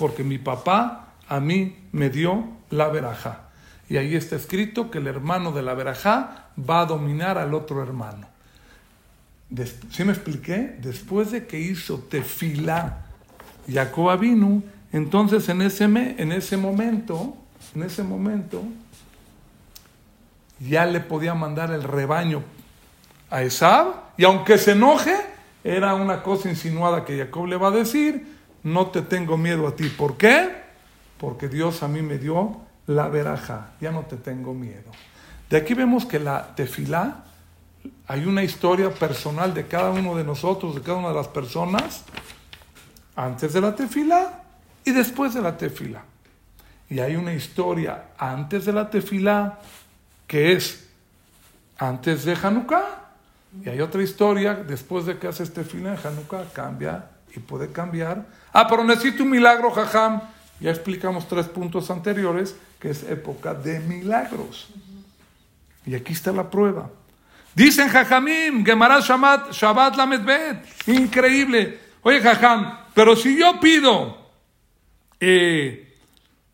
Porque 0.00 0.24
mi 0.24 0.38
papá 0.38 1.05
a 1.28 1.40
mí 1.40 1.76
me 1.92 2.10
dio 2.10 2.44
la 2.70 2.88
veraja. 2.88 3.48
Y 3.88 3.96
ahí 3.98 4.16
está 4.16 4.36
escrito 4.36 4.90
que 4.90 4.98
el 4.98 5.06
hermano 5.06 5.52
de 5.52 5.62
la 5.62 5.74
verajá 5.74 6.46
va 6.58 6.80
a 6.80 6.86
dominar 6.86 7.38
al 7.38 7.54
otro 7.54 7.82
hermano. 7.82 8.26
¿Sí 9.90 10.04
me 10.04 10.12
expliqué? 10.12 10.76
Después 10.80 11.30
de 11.30 11.46
que 11.46 11.60
hizo 11.60 11.98
tefilá 11.98 13.04
Jacob 13.72 14.18
vino, 14.18 14.62
entonces 14.92 15.48
en 15.48 15.62
ese, 15.62 15.84
en 15.84 16.32
ese 16.32 16.56
momento, 16.56 17.36
en 17.74 17.84
ese 17.84 18.02
momento, 18.02 18.62
ya 20.58 20.86
le 20.86 21.00
podía 21.00 21.34
mandar 21.34 21.70
el 21.70 21.82
rebaño 21.82 22.42
a 23.30 23.42
Esab, 23.42 23.94
y 24.16 24.24
aunque 24.24 24.58
se 24.58 24.72
enoje, 24.72 25.14
era 25.62 25.94
una 25.94 26.22
cosa 26.22 26.48
insinuada 26.48 27.04
que 27.04 27.18
Jacob 27.18 27.46
le 27.46 27.56
va 27.56 27.68
a 27.68 27.72
decir, 27.72 28.36
no 28.62 28.86
te 28.88 29.02
tengo 29.02 29.36
miedo 29.36 29.68
a 29.68 29.76
ti. 29.76 29.88
¿Por 29.88 30.16
qué? 30.16 30.65
Porque 31.18 31.48
Dios 31.48 31.82
a 31.82 31.88
mí 31.88 32.02
me 32.02 32.18
dio 32.18 32.60
la 32.86 33.08
veraja, 33.08 33.70
ya 33.80 33.90
no 33.90 34.02
te 34.02 34.16
tengo 34.16 34.54
miedo. 34.54 34.90
De 35.50 35.56
aquí 35.56 35.74
vemos 35.74 36.06
que 36.06 36.18
la 36.18 36.54
tefilá, 36.54 37.24
hay 38.08 38.24
una 38.24 38.42
historia 38.42 38.90
personal 38.90 39.54
de 39.54 39.66
cada 39.66 39.90
uno 39.90 40.16
de 40.16 40.24
nosotros, 40.24 40.74
de 40.74 40.80
cada 40.82 40.98
una 40.98 41.08
de 41.08 41.14
las 41.14 41.28
personas, 41.28 42.02
antes 43.14 43.52
de 43.52 43.60
la 43.60 43.74
tefilá 43.74 44.42
y 44.84 44.92
después 44.92 45.34
de 45.34 45.42
la 45.42 45.56
tefilá. 45.56 46.02
Y 46.88 47.00
hay 47.00 47.16
una 47.16 47.32
historia 47.32 48.10
antes 48.18 48.64
de 48.64 48.72
la 48.72 48.90
tefilá 48.90 49.58
que 50.26 50.52
es 50.52 50.88
antes 51.78 52.24
de 52.24 52.36
Hanukkah. 52.40 53.02
Y 53.64 53.68
hay 53.68 53.80
otra 53.80 54.02
historia 54.02 54.54
después 54.54 55.06
de 55.06 55.18
que 55.18 55.28
haces 55.28 55.52
tefilá 55.52 55.94
en 55.94 56.06
Hanukkah, 56.06 56.52
cambia 56.52 57.06
y 57.34 57.40
puede 57.40 57.72
cambiar. 57.72 58.26
Ah, 58.52 58.66
pero 58.68 58.84
necesito 58.84 59.22
un 59.22 59.30
milagro, 59.30 59.70
jajam. 59.70 60.20
Ya 60.60 60.70
explicamos 60.70 61.28
tres 61.28 61.46
puntos 61.46 61.90
anteriores 61.90 62.56
que 62.80 62.90
es 62.90 63.02
época 63.04 63.54
de 63.54 63.80
milagros. 63.80 64.68
Y 65.84 65.94
aquí 65.94 66.12
está 66.12 66.32
la 66.32 66.50
prueba. 66.50 66.90
Dicen 67.54 67.88
Jajamim, 67.88 68.64
Gemara 68.64 69.00
Shabbat, 69.00 69.52
Shabbat 69.52 69.96
Lamedbet. 69.96 70.88
Increíble. 70.88 71.78
Oye, 72.02 72.20
Jajam, 72.20 72.78
pero 72.94 73.16
si 73.16 73.38
yo 73.38 73.58
pido, 73.60 74.30
eh, 75.20 75.96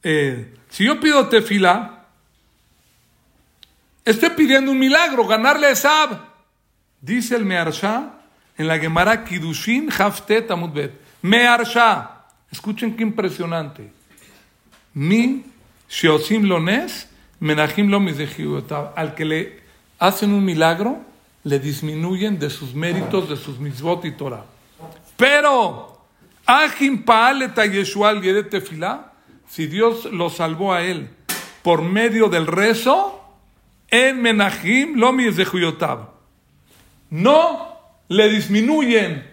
eh, 0.02 0.54
si 0.68 0.84
yo 0.84 1.00
pido 1.00 1.28
tefila, 1.28 2.06
estoy 4.04 4.30
pidiendo 4.30 4.70
un 4.70 4.78
milagro, 4.78 5.26
ganarle 5.26 5.66
a 5.66 5.70
Esab. 5.70 6.18
Dice 7.00 7.34
el 7.34 7.44
Mearsha 7.44 8.12
en 8.56 8.68
la 8.68 8.78
Gemara 8.78 9.24
Kidushin 9.24 9.90
Haftet 9.90 10.50
Amudbet. 10.50 10.92
Mearsha. 11.22 12.21
Escuchen 12.52 12.94
qué 12.94 13.02
impresionante. 13.02 13.90
Mi 14.94 15.44
Sheosim 15.88 16.44
Lones 16.44 17.08
Menachim 17.42 17.90
lo 17.90 18.00
Al 18.94 19.14
que 19.16 19.24
le 19.24 19.60
hacen 19.98 20.32
un 20.32 20.44
milagro, 20.44 21.00
le 21.42 21.58
disminuyen 21.58 22.38
de 22.38 22.48
sus 22.48 22.72
méritos, 22.72 23.28
de 23.28 23.36
sus 23.36 23.58
mitzvot 23.58 24.04
y 24.04 24.12
Torah. 24.12 24.44
Pero, 25.16 25.98
Ajim 26.46 27.02
Paaleta 27.02 27.66
Yeshual 27.66 28.20
Tefilá, 28.48 29.12
si 29.48 29.66
Dios 29.66 30.04
lo 30.04 30.30
salvó 30.30 30.72
a 30.72 30.82
él 30.82 31.10
por 31.62 31.82
medio 31.82 32.28
del 32.28 32.46
rezo, 32.46 33.20
en 33.88 34.22
Menachim 34.22 34.94
lo 34.96 35.12
No 37.10 37.76
le 38.08 38.28
disminuyen 38.28 39.28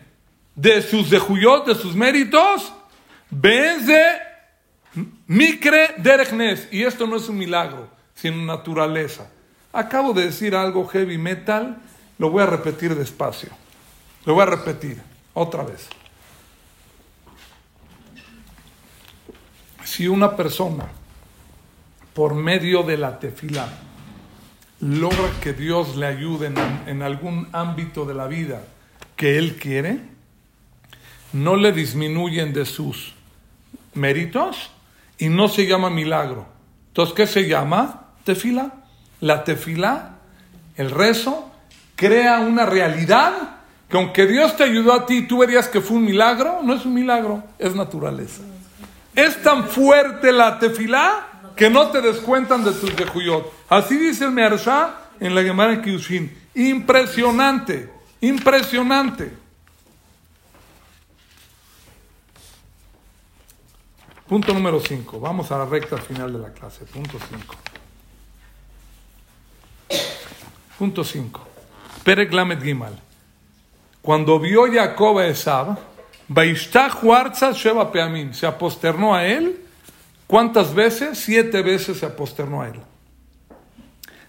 de 0.56 0.82
sus 0.82 1.12
dejuyot, 1.12 1.68
de 1.68 1.76
sus 1.76 1.96
méritos, 1.96 2.74
de 3.30 4.20
Mikre 5.28 5.96
Derechnes. 5.98 6.68
Y 6.72 6.84
esto 6.84 7.08
no 7.08 7.18
es 7.18 7.30
un 7.30 7.38
milagro 7.38 7.90
sin 8.16 8.46
naturaleza. 8.46 9.30
Acabo 9.72 10.14
de 10.14 10.26
decir 10.26 10.56
algo 10.56 10.88
heavy 10.88 11.18
metal, 11.18 11.78
lo 12.18 12.30
voy 12.30 12.44
a 12.44 12.48
repetir 12.48 12.96
despacio. 12.96 13.50
Lo 14.26 14.34
voy 14.34 14.44
a 14.44 14.48
repetir 14.48 15.02
otra 15.34 15.64
vez. 15.64 15.88
Si 19.84 20.08
una 20.08 20.36
persona, 20.36 20.86
por 22.14 22.36
medio 22.36 22.84
de 22.84 22.98
la 22.98 23.20
tefila, 23.20 23.68
logra 24.82 25.30
que 25.42 25.54
Dios 25.54 25.96
le 25.96 26.06
ayude 26.06 26.52
en 26.88 27.02
algún 27.02 27.48
ámbito 27.54 28.06
de 28.06 28.14
la 28.14 28.28
vida 28.28 28.64
que 29.16 29.38
él 29.38 29.58
quiere, 29.58 30.00
no 31.34 31.56
le 31.56 31.72
disminuyen 31.72 32.54
de 32.54 32.66
sus 32.66 33.14
méritos 34.00 34.72
y 35.20 35.30
no 35.30 35.48
se 35.48 35.68
llama 35.68 35.92
milagro. 35.92 36.48
Entonces, 36.88 37.14
¿qué 37.14 37.28
se 37.28 37.48
llama? 37.48 38.08
tefila. 38.24 38.72
La 39.22 39.44
tefila, 39.44 40.18
el 40.78 40.92
rezo, 40.92 41.52
crea 41.96 42.40
una 42.40 42.66
realidad 42.66 43.34
que 43.90 43.98
aunque 43.98 44.28
Dios 44.28 44.56
te 44.56 44.64
ayudó 44.64 44.94
a 44.94 45.06
ti, 45.06 45.24
tú 45.24 45.40
verías 45.40 45.68
que 45.68 45.82
fue 45.82 45.98
un 45.98 46.06
milagro, 46.06 46.60
no 46.64 46.76
es 46.76 46.86
un 46.86 46.94
milagro, 46.94 47.44
es 47.58 47.76
naturaleza. 47.76 48.44
Es 49.16 49.42
tan 49.42 49.66
fuerte 49.66 50.32
la 50.32 50.60
tefila 50.60 51.28
que 51.56 51.70
no 51.70 51.90
te 51.90 52.02
descuentan 52.02 52.64
de 52.64 52.72
tus 52.72 52.96
dejuyot. 52.96 53.52
Así 53.68 53.98
dice 53.98 54.26
el 54.26 54.32
Mearsha 54.32 54.96
en 55.20 55.36
la 55.36 55.44
Gemara 55.44 55.82
Kiushin. 55.82 56.32
Impresionante, 56.54 57.92
impresionante. 58.22 59.34
Punto 64.30 64.54
número 64.54 64.80
5. 64.80 65.20
Vamos 65.20 65.52
a 65.52 65.58
la 65.58 65.66
recta 65.66 65.98
final 65.98 66.32
de 66.32 66.38
la 66.38 66.54
clase. 66.54 66.86
Punto 66.86 67.18
5. 67.18 67.56
Punto 70.78 71.04
5. 71.04 71.48
Perek 72.04 72.32
Lamed 72.32 72.62
Gimal. 72.62 72.94
Cuando 74.04 74.40
vio 74.40 74.72
Jacob 74.72 75.18
a 75.18 75.26
Esab, 75.26 75.80
Sheva 77.54 77.92
Peamim, 77.92 78.32
se 78.32 78.46
aposternó 78.46 79.16
a 79.16 79.26
él. 79.26 79.66
¿Cuántas 80.28 80.76
veces? 80.76 81.18
Siete 81.18 81.64
veces 81.64 81.98
se 81.98 82.06
aposternó 82.06 82.62
a 82.62 82.68
él. 82.68 82.80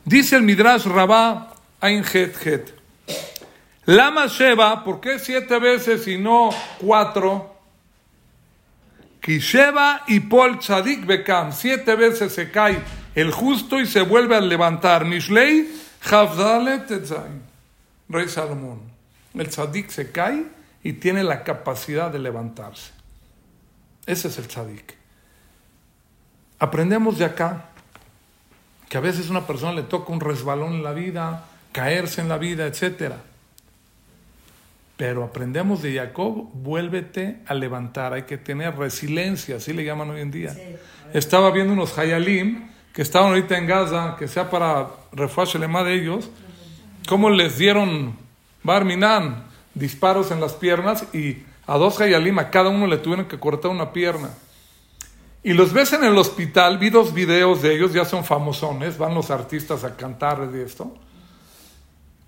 Dice 0.07 0.35
el 0.35 0.43
Midrash 0.43 0.87
Rabá 0.87 1.53
Ein 1.83 2.03
Het 2.05 2.47
Het. 2.47 2.75
Lama 3.85 4.29
Sheva, 4.29 4.83
¿por 4.83 4.99
qué 5.01 5.19
siete 5.19 5.59
veces 5.59 6.09
y 6.09 6.17
no 6.17 6.49
cuatro? 6.81 7.50
Kisheva 9.21 10.03
y 10.07 10.21
Pol 10.21 10.59
Tzadik 10.59 11.07
Bekam, 11.07 11.53
siete 11.53 11.95
veces 11.95 12.33
se 12.33 12.51
cae 12.51 12.79
el 13.15 13.33
justo 13.33 13.81
y 13.81 13.87
se 13.87 14.03
vuelve 14.03 14.37
a 14.37 14.41
levantar. 14.41 15.05
Mishlei 15.05 15.69
Rey 18.09 18.29
Salomón. 18.29 18.81
El 19.35 19.49
tzadik 19.49 19.91
se 19.91 20.11
cae 20.11 20.45
y 20.83 20.95
tiene 20.95 21.23
la 21.23 21.45
capacidad 21.45 22.11
de 22.11 22.19
levantarse. 22.19 22.93
Ese 24.07 24.29
es 24.29 24.39
el 24.39 24.49
tzadik. 24.49 24.97
Aprendemos 26.59 27.19
de 27.19 27.25
acá 27.27 27.67
que 28.89 28.99
a 28.99 29.01
veces 29.01 29.31
una 29.31 29.47
persona 29.47 29.73
le 29.73 29.83
toca 29.83 30.13
un 30.13 30.21
resbalón 30.21 30.75
en 30.75 30.83
la 30.83 30.93
vida, 30.93 31.45
caerse 31.73 32.21
en 32.21 32.29
la 32.29 32.39
vida, 32.39 32.67
etc. 32.67 33.15
Pero 35.01 35.25
aprendemos 35.25 35.81
de 35.81 35.95
Jacob, 35.95 36.51
vuélvete 36.53 37.41
a 37.47 37.55
levantar, 37.55 38.13
hay 38.13 38.25
que 38.25 38.37
tener 38.37 38.77
resiliencia, 38.77 39.57
así 39.57 39.73
le 39.73 39.83
llaman 39.83 40.11
hoy 40.11 40.21
en 40.21 40.31
día. 40.31 40.55
Estaba 41.15 41.51
viendo 41.53 41.73
unos 41.73 41.97
hayalim 41.97 42.69
que 42.93 43.01
estaban 43.01 43.31
ahorita 43.31 43.57
en 43.57 43.67
Gaza, 43.67 44.17
que 44.19 44.29
sea 44.29 44.51
para 44.51 44.89
el 45.17 45.61
lema 45.63 45.85
de 45.85 45.95
ellos, 45.95 46.29
cómo 47.09 47.31
les 47.31 47.57
dieron 47.57 48.15
Barminan 48.63 49.45
disparos 49.73 50.33
en 50.33 50.39
las 50.43 50.53
piernas 50.53 51.07
y 51.15 51.45
a 51.67 51.79
dos 51.79 51.99
Hayalim, 51.99 52.39
a 52.39 52.51
cada 52.51 52.69
uno 52.69 52.87
le 52.87 52.99
tuvieron 52.99 53.25
que 53.25 53.39
cortar 53.39 53.71
una 53.71 53.95
pierna. 53.95 54.29
Y 55.43 55.55
los 55.55 55.73
ves 55.73 55.95
en 55.95 56.05
el 56.05 56.19
hospital, 56.19 56.77
vi 56.77 56.91
dos 56.91 57.15
videos 57.15 57.63
de 57.63 57.75
ellos, 57.75 57.95
ya 57.95 58.05
son 58.05 58.23
famosones, 58.23 58.99
van 58.99 59.15
los 59.15 59.31
artistas 59.31 59.83
a 59.83 59.97
cantar 59.97 60.51
de 60.51 60.63
esto. 60.63 60.95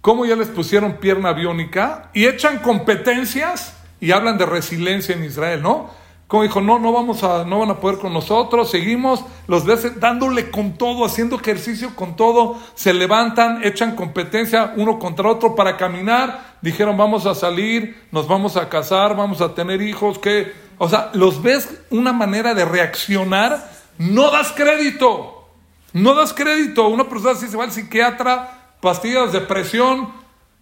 Cómo 0.03 0.27
ya 0.27 0.35
les 0.35 0.49
pusieron 0.49 0.95
pierna 0.95 1.33
biónica 1.33 2.11
y 2.13 2.27
echan 2.27 2.59
competencias 2.59 3.75
y 4.01 4.11
hablan 4.11 4.37
de 4.37 4.47
resiliencia 4.47 5.15
en 5.15 5.23
Israel, 5.25 5.63
¿no? 5.63 5.91
Como 6.27 6.43
dijo, 6.43 6.61
no, 6.61 6.81
no 6.81 6.93
vamos 6.93 7.23
a, 7.23 7.45
no 7.45 7.61
van 7.61 7.71
a 7.71 7.77
poder 7.79 7.99
con 7.99 8.13
nosotros, 8.13 8.69
seguimos, 8.69 9.25
los 9.47 9.65
ves 9.65 10.01
dándole 10.01 10.51
con 10.51 10.77
todo, 10.77 11.05
haciendo 11.05 11.37
ejercicio 11.37 11.95
con 11.95 12.17
todo, 12.17 12.59
se 12.75 12.93
levantan, 12.93 13.63
echan 13.63 13.95
competencia 13.95 14.73
uno 14.77 14.99
contra 14.99 15.29
otro 15.29 15.55
para 15.55 15.77
caminar, 15.77 16.57
dijeron 16.63 16.97
vamos 16.97 17.27
a 17.27 17.37
salir, 17.37 18.03
nos 18.11 18.27
vamos 18.27 18.57
a 18.57 18.69
casar, 18.69 19.15
vamos 19.15 19.41
a 19.41 19.55
tener 19.55 19.83
hijos, 19.83 20.19
que, 20.19 20.53
o 20.79 20.89
sea, 20.89 21.11
los 21.13 21.43
ves 21.43 21.69
una 21.91 22.13
manera 22.13 22.55
de 22.55 22.65
reaccionar, 22.65 23.71
no 23.99 24.33
das 24.33 24.51
crédito, 24.51 25.49
no 25.93 26.15
das 26.15 26.33
crédito, 26.33 26.89
una 26.89 27.09
persona 27.09 27.33
así 27.33 27.47
se 27.47 27.57
va 27.57 27.65
al 27.65 27.73
psiquiatra, 27.73 28.62
pastillas 28.83 29.33
de 29.33 29.41
presión, 29.41 30.13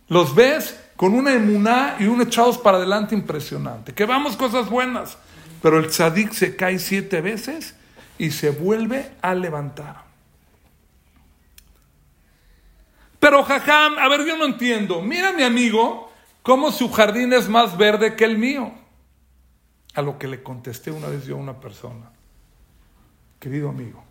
los 0.09 0.35
ves 0.35 0.79
con 0.95 1.14
una 1.14 1.33
emuná 1.33 1.97
y 1.99 2.05
un 2.05 2.21
echados 2.21 2.59
para 2.59 2.77
adelante 2.77 3.14
impresionante, 3.14 3.95
que 3.95 4.05
vamos 4.05 4.37
cosas 4.37 4.68
buenas. 4.68 5.16
Pero 5.62 5.79
el 5.79 5.89
tzadik 5.89 6.33
se 6.33 6.55
cae 6.55 6.79
siete 6.79 7.23
veces 7.23 7.75
y 8.18 8.31
se 8.31 8.51
vuelve 8.51 9.11
a 9.23 9.35
levantar. 9.35 10.05
Pero 13.18 13.43
jajam, 13.43 13.99
a 13.99 14.09
ver, 14.09 14.27
yo 14.27 14.37
no 14.37 14.45
entiendo. 14.45 15.01
Mira 15.01 15.33
mi 15.33 15.43
amigo, 15.43 16.12
cómo 16.43 16.73
su 16.73 16.91
jardín 16.91 17.33
es 17.33 17.49
más 17.49 17.77
verde 17.77 18.16
que 18.16 18.25
el 18.25 18.37
mío. 18.37 18.73
A 19.95 20.03
lo 20.03 20.18
que 20.18 20.29
le 20.29 20.43
contesté 20.43 20.91
una 20.91 21.09
vez 21.09 21.25
yo 21.25 21.37
a 21.37 21.39
una 21.39 21.59
persona. 21.59 22.11
Querido 23.39 23.71
amigo. 23.71 24.05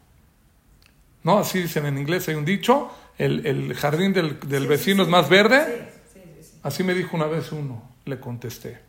No, 1.23 1.37
así 1.37 1.61
dicen 1.61 1.85
en 1.85 1.97
inglés, 1.97 2.27
hay 2.29 2.35
un 2.35 2.45
dicho, 2.45 2.91
el, 3.19 3.73
jardín 3.75 4.13
del, 4.13 4.67
vecino 4.67 5.03
es 5.03 5.09
más 5.09 5.29
verde. 5.29 5.91
Así 6.63 6.83
me 6.83 6.93
dijo 6.93 7.15
una 7.15 7.27
vez 7.27 7.51
uno, 7.51 7.83
le 8.05 8.19
contesté. 8.19 8.79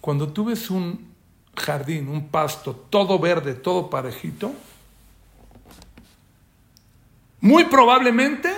Cuando 0.00 0.32
tú 0.32 0.46
ves 0.46 0.70
un 0.70 1.14
jardín, 1.56 2.08
un 2.08 2.28
pasto, 2.28 2.74
todo 2.90 3.18
verde, 3.18 3.54
todo 3.54 3.88
parejito, 3.88 4.52
muy 7.40 7.64
probablemente, 7.64 8.52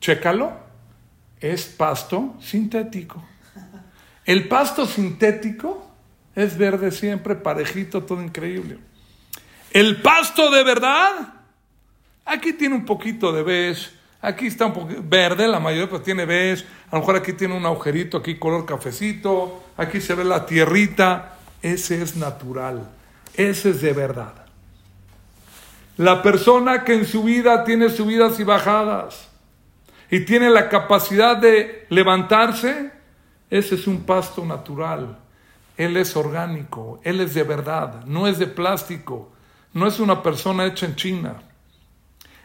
chécalo, 0.00 0.52
es 1.38 1.66
pasto 1.66 2.34
sintético. 2.40 3.22
El 4.24 4.48
pasto 4.48 4.86
sintético 4.86 5.86
es 6.34 6.56
verde 6.56 6.92
siempre, 6.92 7.34
parejito, 7.34 8.04
todo 8.04 8.22
increíble. 8.22 8.78
El 9.70 10.00
pasto 10.00 10.50
de 10.50 10.64
verdad, 10.64 11.39
aquí 12.30 12.52
tiene 12.52 12.76
un 12.76 12.84
poquito 12.84 13.32
de 13.32 13.42
beige, 13.42 13.90
aquí 14.20 14.46
está 14.46 14.66
un 14.66 14.72
poquito 14.72 15.02
verde, 15.04 15.48
la 15.48 15.58
mayoría 15.58 15.90
pues 15.90 16.02
tiene 16.02 16.24
beige, 16.24 16.64
a 16.90 16.96
lo 16.96 17.00
mejor 17.00 17.16
aquí 17.16 17.32
tiene 17.32 17.56
un 17.56 17.66
agujerito, 17.66 18.18
aquí 18.18 18.36
color 18.36 18.64
cafecito, 18.64 19.64
aquí 19.76 20.00
se 20.00 20.14
ve 20.14 20.24
la 20.24 20.46
tierrita, 20.46 21.36
ese 21.60 22.00
es 22.00 22.16
natural, 22.16 22.88
ese 23.34 23.70
es 23.70 23.82
de 23.82 23.92
verdad. 23.92 24.34
La 25.96 26.22
persona 26.22 26.84
que 26.84 26.94
en 26.94 27.04
su 27.04 27.24
vida 27.24 27.64
tiene 27.64 27.90
subidas 27.90 28.38
y 28.40 28.44
bajadas 28.44 29.28
y 30.10 30.20
tiene 30.20 30.50
la 30.50 30.68
capacidad 30.68 31.36
de 31.36 31.86
levantarse, 31.90 32.92
ese 33.50 33.74
es 33.74 33.86
un 33.86 34.04
pasto 34.04 34.44
natural. 34.44 35.18
Él 35.76 35.96
es 35.96 36.14
orgánico, 36.16 37.00
él 37.04 37.20
es 37.20 37.34
de 37.34 37.42
verdad, 37.42 38.04
no 38.04 38.28
es 38.28 38.38
de 38.38 38.46
plástico, 38.46 39.32
no 39.72 39.86
es 39.86 39.98
una 39.98 40.22
persona 40.22 40.66
hecha 40.66 40.86
en 40.86 40.94
China. 40.94 41.42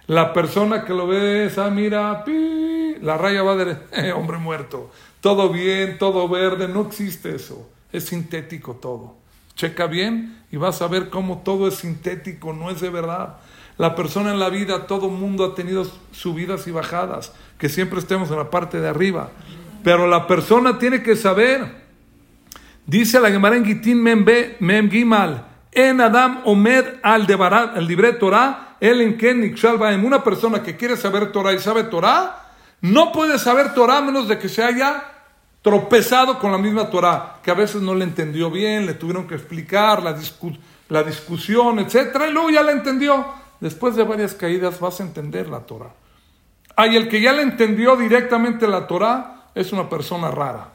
La 0.08 0.34
persona 0.34 0.86
que 0.86 0.94
lo 0.94 1.08
ve 1.08 1.46
es, 1.46 1.58
ah, 1.58 1.70
mira, 1.70 2.24
pi, 2.24 2.96
la 3.02 3.18
raya 3.18 3.42
va 3.44 3.56
de 3.56 3.78
eh, 3.92 4.12
hombre 4.12 4.38
muerto. 4.38 4.92
Todo 5.20 5.50
bien, 5.50 5.98
todo 5.98 6.30
verde, 6.30 6.68
no 6.68 6.82
existe 6.82 7.36
eso. 7.36 7.70
Es 7.92 8.06
sintético 8.06 8.76
todo. 8.76 9.16
Checa 9.56 9.88
bien 9.88 10.44
y 10.52 10.58
vas 10.58 10.82
a 10.82 10.88
ver 10.88 11.10
cómo 11.10 11.42
todo 11.44 11.68
es 11.68 11.76
sintético, 11.76 12.54
no 12.54 12.70
es 12.70 12.82
de 12.82 12.90
verdad. 12.90 13.38
La 13.78 13.96
persona 13.96 14.32
en 14.32 14.40
la 14.40 14.50
vida, 14.50 14.86
todo 14.86 15.10
mundo 15.10 15.46
ha 15.46 15.56
tenido 15.56 15.86
subidas 16.12 16.68
y 16.68 16.72
bajadas, 16.72 17.34
que 17.58 17.68
siempre 17.68 18.00
estemos 18.00 18.30
en 18.32 18.38
la 18.38 18.50
parte 18.50 18.80
de 18.80 18.88
arriba. 18.88 19.32
Pero 19.84 20.08
la 20.08 20.28
persona 20.28 20.78
tiene 20.78 21.04
que 21.04 21.16
saber, 21.16 21.84
dice 22.86 23.20
la 23.20 23.32
Gemara 23.32 23.56
en 23.56 23.66
Gitín 23.66 24.06
en 25.72 26.02
Adam 26.02 26.42
Omed 26.46 26.86
al 27.04 27.28
Debarat, 27.28 27.76
el 27.76 27.88
libre 27.88 28.14
Torah, 28.14 28.65
el 28.86 29.02
en 29.02 29.18
Ken 29.18 29.44
en 29.44 30.06
una 30.06 30.24
persona 30.24 30.64
que 30.64 30.76
quiere 30.76 30.98
saber 30.98 31.32
Torah 31.32 31.54
y 31.54 31.60
sabe 31.60 31.84
Torah, 31.84 32.42
no 32.82 33.12
puede 33.12 33.40
saber 33.40 33.74
Torah 33.74 34.02
menos 34.02 34.28
de 34.28 34.38
que 34.38 34.50
se 34.50 34.64
haya 34.64 35.04
tropezado 35.62 36.38
con 36.38 36.52
la 36.52 36.58
misma 36.58 36.90
Torah, 36.90 37.40
que 37.42 37.52
a 37.52 37.56
veces 37.56 37.82
no 37.82 37.96
le 37.96 38.04
entendió 38.04 38.52
bien, 38.52 38.86
le 38.86 38.94
tuvieron 38.94 39.28
que 39.28 39.36
explicar 39.36 40.04
la, 40.04 40.14
discusión, 41.04 41.80
etc. 41.80 42.16
Y 42.30 42.32
luego 42.32 42.50
ya 42.52 42.62
la 42.62 42.72
entendió. 42.72 43.26
Después 43.60 43.96
de 43.96 44.04
varias 44.04 44.36
caídas 44.36 44.80
vas 44.80 45.00
a 45.00 45.04
entender 45.04 45.50
la 45.50 45.62
Torah. 45.62 45.94
Hay 46.76 46.96
el 46.96 47.08
que 47.08 47.22
ya 47.22 47.32
le 47.32 47.42
entendió 47.42 47.96
directamente 47.96 48.68
la 48.68 48.86
Torah 48.86 49.46
es 49.56 49.72
una 49.72 49.90
persona 49.90 50.30
rara. 50.30 50.70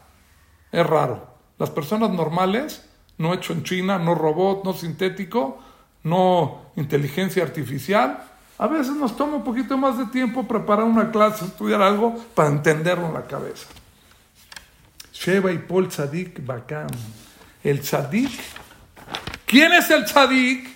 Es 0.73 0.87
raro. 0.87 1.29
Las 1.59 1.71
personas 1.71 2.11
normales 2.11 2.85
no 3.21 3.35
hecho 3.35 3.53
en 3.53 3.63
China, 3.63 3.99
no 3.99 4.15
robot, 4.15 4.65
no 4.65 4.73
sintético, 4.73 5.59
no 6.03 6.73
inteligencia 6.77 7.43
artificial. 7.43 8.25
A 8.59 8.67
veces 8.67 8.95
nos 8.95 9.17
toma 9.17 9.37
un 9.37 9.45
poquito 9.45 9.77
más 9.79 9.97
de 9.99 10.07
tiempo 10.07 10.47
preparar 10.47 10.85
una 10.85 11.11
clase, 11.11 11.45
estudiar 11.45 11.81
algo 11.81 12.17
para 12.35 12.49
entenderlo 12.49 13.07
en 13.07 13.15
la 13.15 13.27
cabeza. 13.27 13.67
Sheba 15.13 15.53
y 15.53 15.59
Paul 15.59 15.89
Tzadik 15.89 16.45
Bakam. 16.45 16.89
El 17.63 17.81
Tzadik. 17.81 18.31
¿Quién 19.47 19.73
es 19.73 19.91
el 19.91 20.05
Tzadik? 20.05 20.69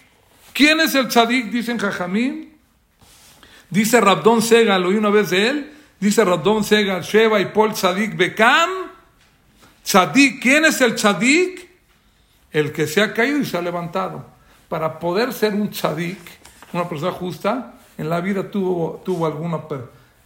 ¿Quién 0.53 0.81
es 0.81 0.95
el 0.95 1.09
Tzadik? 1.09 1.51
Dicen 1.51 1.79
Jajamín. 1.79 2.55
Dice 3.71 4.01
Rabdón 4.01 4.43
Segal, 4.43 4.85
oí 4.85 4.97
una 4.97 5.11
vez 5.11 5.31
de 5.31 5.49
él. 5.49 5.73
Dice 6.01 6.25
Rabdón 6.25 6.65
Segal, 6.65 7.03
Sheba 7.03 7.41
y 7.41 7.47
Paul 7.47 7.73
Tzadik 7.73 8.17
Bekam. 8.17 8.71
Tzadik, 9.83 10.43
¿quién 10.43 10.65
es 10.65 10.81
el 10.81 10.95
Tzadik? 10.95 11.65
el 12.55 12.71
que 12.71 12.87
se 12.87 13.03
ha 13.03 13.13
caído 13.13 13.39
y 13.39 13.45
se 13.45 13.59
ha 13.59 13.61
levantado. 13.61 14.25
Para 14.69 14.99
poder 14.99 15.33
ser 15.33 15.55
un 15.55 15.71
tzadik, 15.71 16.19
una 16.73 16.89
persona 16.89 17.13
justa, 17.13 17.75
en 17.97 18.09
la 18.09 18.21
vida 18.21 18.51
tuvo, 18.51 19.03
tuvo 19.05 19.27
alguna, 19.27 19.61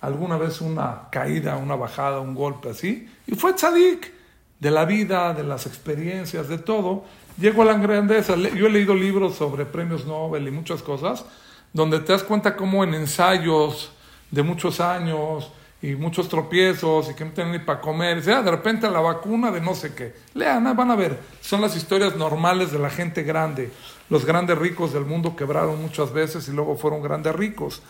alguna 0.00 0.36
vez 0.36 0.60
una 0.60 1.08
caída, 1.10 1.56
una 1.56 1.76
bajada, 1.76 2.20
un 2.20 2.34
golpe 2.34 2.70
así, 2.70 3.08
y 3.26 3.34
fue 3.34 3.52
tzadik 3.52 4.12
de 4.58 4.70
la 4.70 4.84
vida, 4.84 5.34
de 5.34 5.44
las 5.44 5.66
experiencias, 5.66 6.48
de 6.48 6.58
todo. 6.58 7.04
Llegó 7.38 7.62
a 7.62 7.66
la 7.66 7.74
grandeza. 7.74 8.34
Yo 8.36 8.66
he 8.66 8.70
leído 8.70 8.94
libros 8.94 9.36
sobre 9.36 9.64
premios 9.64 10.04
Nobel 10.06 10.48
y 10.48 10.50
muchas 10.50 10.82
cosas, 10.82 11.24
donde 11.72 12.00
te 12.00 12.12
das 12.12 12.24
cuenta 12.24 12.56
cómo 12.56 12.82
en 12.82 12.94
ensayos 12.94 13.92
de 14.30 14.42
muchos 14.42 14.80
años, 14.80 15.52
y 15.80 15.94
muchos 15.94 16.28
tropiezos 16.28 17.10
y 17.10 17.14
que 17.14 17.24
no 17.24 17.30
tienen 17.30 17.52
ni 17.52 17.58
para 17.60 17.80
comer. 17.80 18.22
Y, 18.24 18.30
ah, 18.30 18.42
de 18.42 18.50
repente 18.50 18.90
la 18.90 19.00
vacuna 19.00 19.50
de 19.50 19.60
no 19.60 19.74
sé 19.74 19.94
qué. 19.94 20.14
Lean, 20.34 20.66
ah, 20.66 20.74
van 20.74 20.90
a 20.90 20.96
ver. 20.96 21.18
Son 21.40 21.60
las 21.60 21.76
historias 21.76 22.16
normales 22.16 22.72
de 22.72 22.78
la 22.78 22.90
gente 22.90 23.22
grande. 23.22 23.70
Los 24.10 24.24
grandes 24.24 24.56
ricos 24.58 24.92
del 24.92 25.04
mundo 25.04 25.36
quebraron 25.36 25.80
muchas 25.80 26.12
veces 26.12 26.48
y 26.48 26.52
luego 26.52 26.76
fueron 26.76 27.02
grandes 27.02 27.34
ricos. 27.34 27.82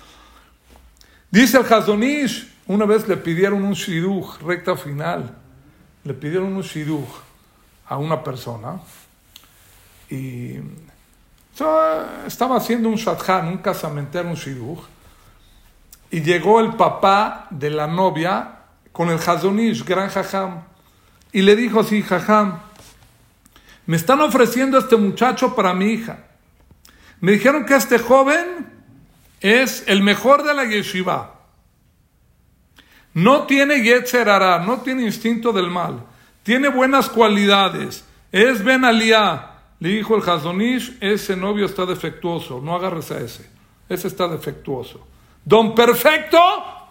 Dice 1.30 1.58
el 1.58 1.72
Hazonish, 1.72 2.52
una 2.66 2.86
vez 2.86 3.06
le 3.06 3.16
pidieron 3.16 3.62
un 3.62 3.74
shiduch, 3.74 4.40
recta 4.40 4.76
final. 4.76 5.36
Le 6.04 6.14
pidieron 6.14 6.54
un 6.54 6.62
shiduch 6.62 7.08
a 7.86 7.96
una 7.96 8.22
persona 8.22 8.80
y 10.10 10.56
estaba 12.26 12.56
haciendo 12.56 12.88
un 12.88 12.96
shadchan, 12.96 13.48
un 13.48 13.58
casamentero, 13.58 14.28
un 14.28 14.34
shiduch 14.34 14.80
y 16.10 16.22
llegó 16.22 16.60
el 16.60 16.74
papá 16.74 17.46
de 17.50 17.70
la 17.70 17.86
novia 17.86 18.54
con 18.92 19.10
el 19.10 19.18
Hazonish, 19.18 19.84
gran 19.84 20.08
jajam, 20.08 20.62
y 21.32 21.42
le 21.42 21.54
dijo 21.54 21.80
así, 21.80 22.02
jajam, 22.02 22.60
me 23.88 23.96
están 23.96 24.20
ofreciendo 24.20 24.76
este 24.76 24.96
muchacho 24.96 25.56
para 25.56 25.72
mi 25.72 25.86
hija. 25.86 26.26
Me 27.20 27.32
dijeron 27.32 27.64
que 27.64 27.74
este 27.74 27.98
joven 27.98 28.66
es 29.40 29.82
el 29.86 30.02
mejor 30.02 30.42
de 30.42 30.52
la 30.52 30.66
yeshiva. 30.66 31.40
No 33.14 33.44
tiene 33.44 33.82
yetzerara, 33.82 34.58
no 34.58 34.82
tiene 34.82 35.04
instinto 35.04 35.54
del 35.54 35.70
mal. 35.70 36.04
Tiene 36.42 36.68
buenas 36.68 37.08
cualidades. 37.08 38.04
Es 38.30 38.62
Ben 38.62 38.84
Aliyah. 38.84 39.52
Le 39.80 39.88
dijo 39.88 40.16
el 40.16 40.28
Hazonish, 40.28 40.98
ese 41.00 41.34
novio 41.34 41.64
está 41.64 41.86
defectuoso. 41.86 42.60
No 42.60 42.76
agarres 42.76 43.10
a 43.10 43.18
ese. 43.20 43.48
Ese 43.88 44.08
está 44.08 44.28
defectuoso. 44.28 45.08
Don 45.46 45.74
Perfecto, 45.74 46.38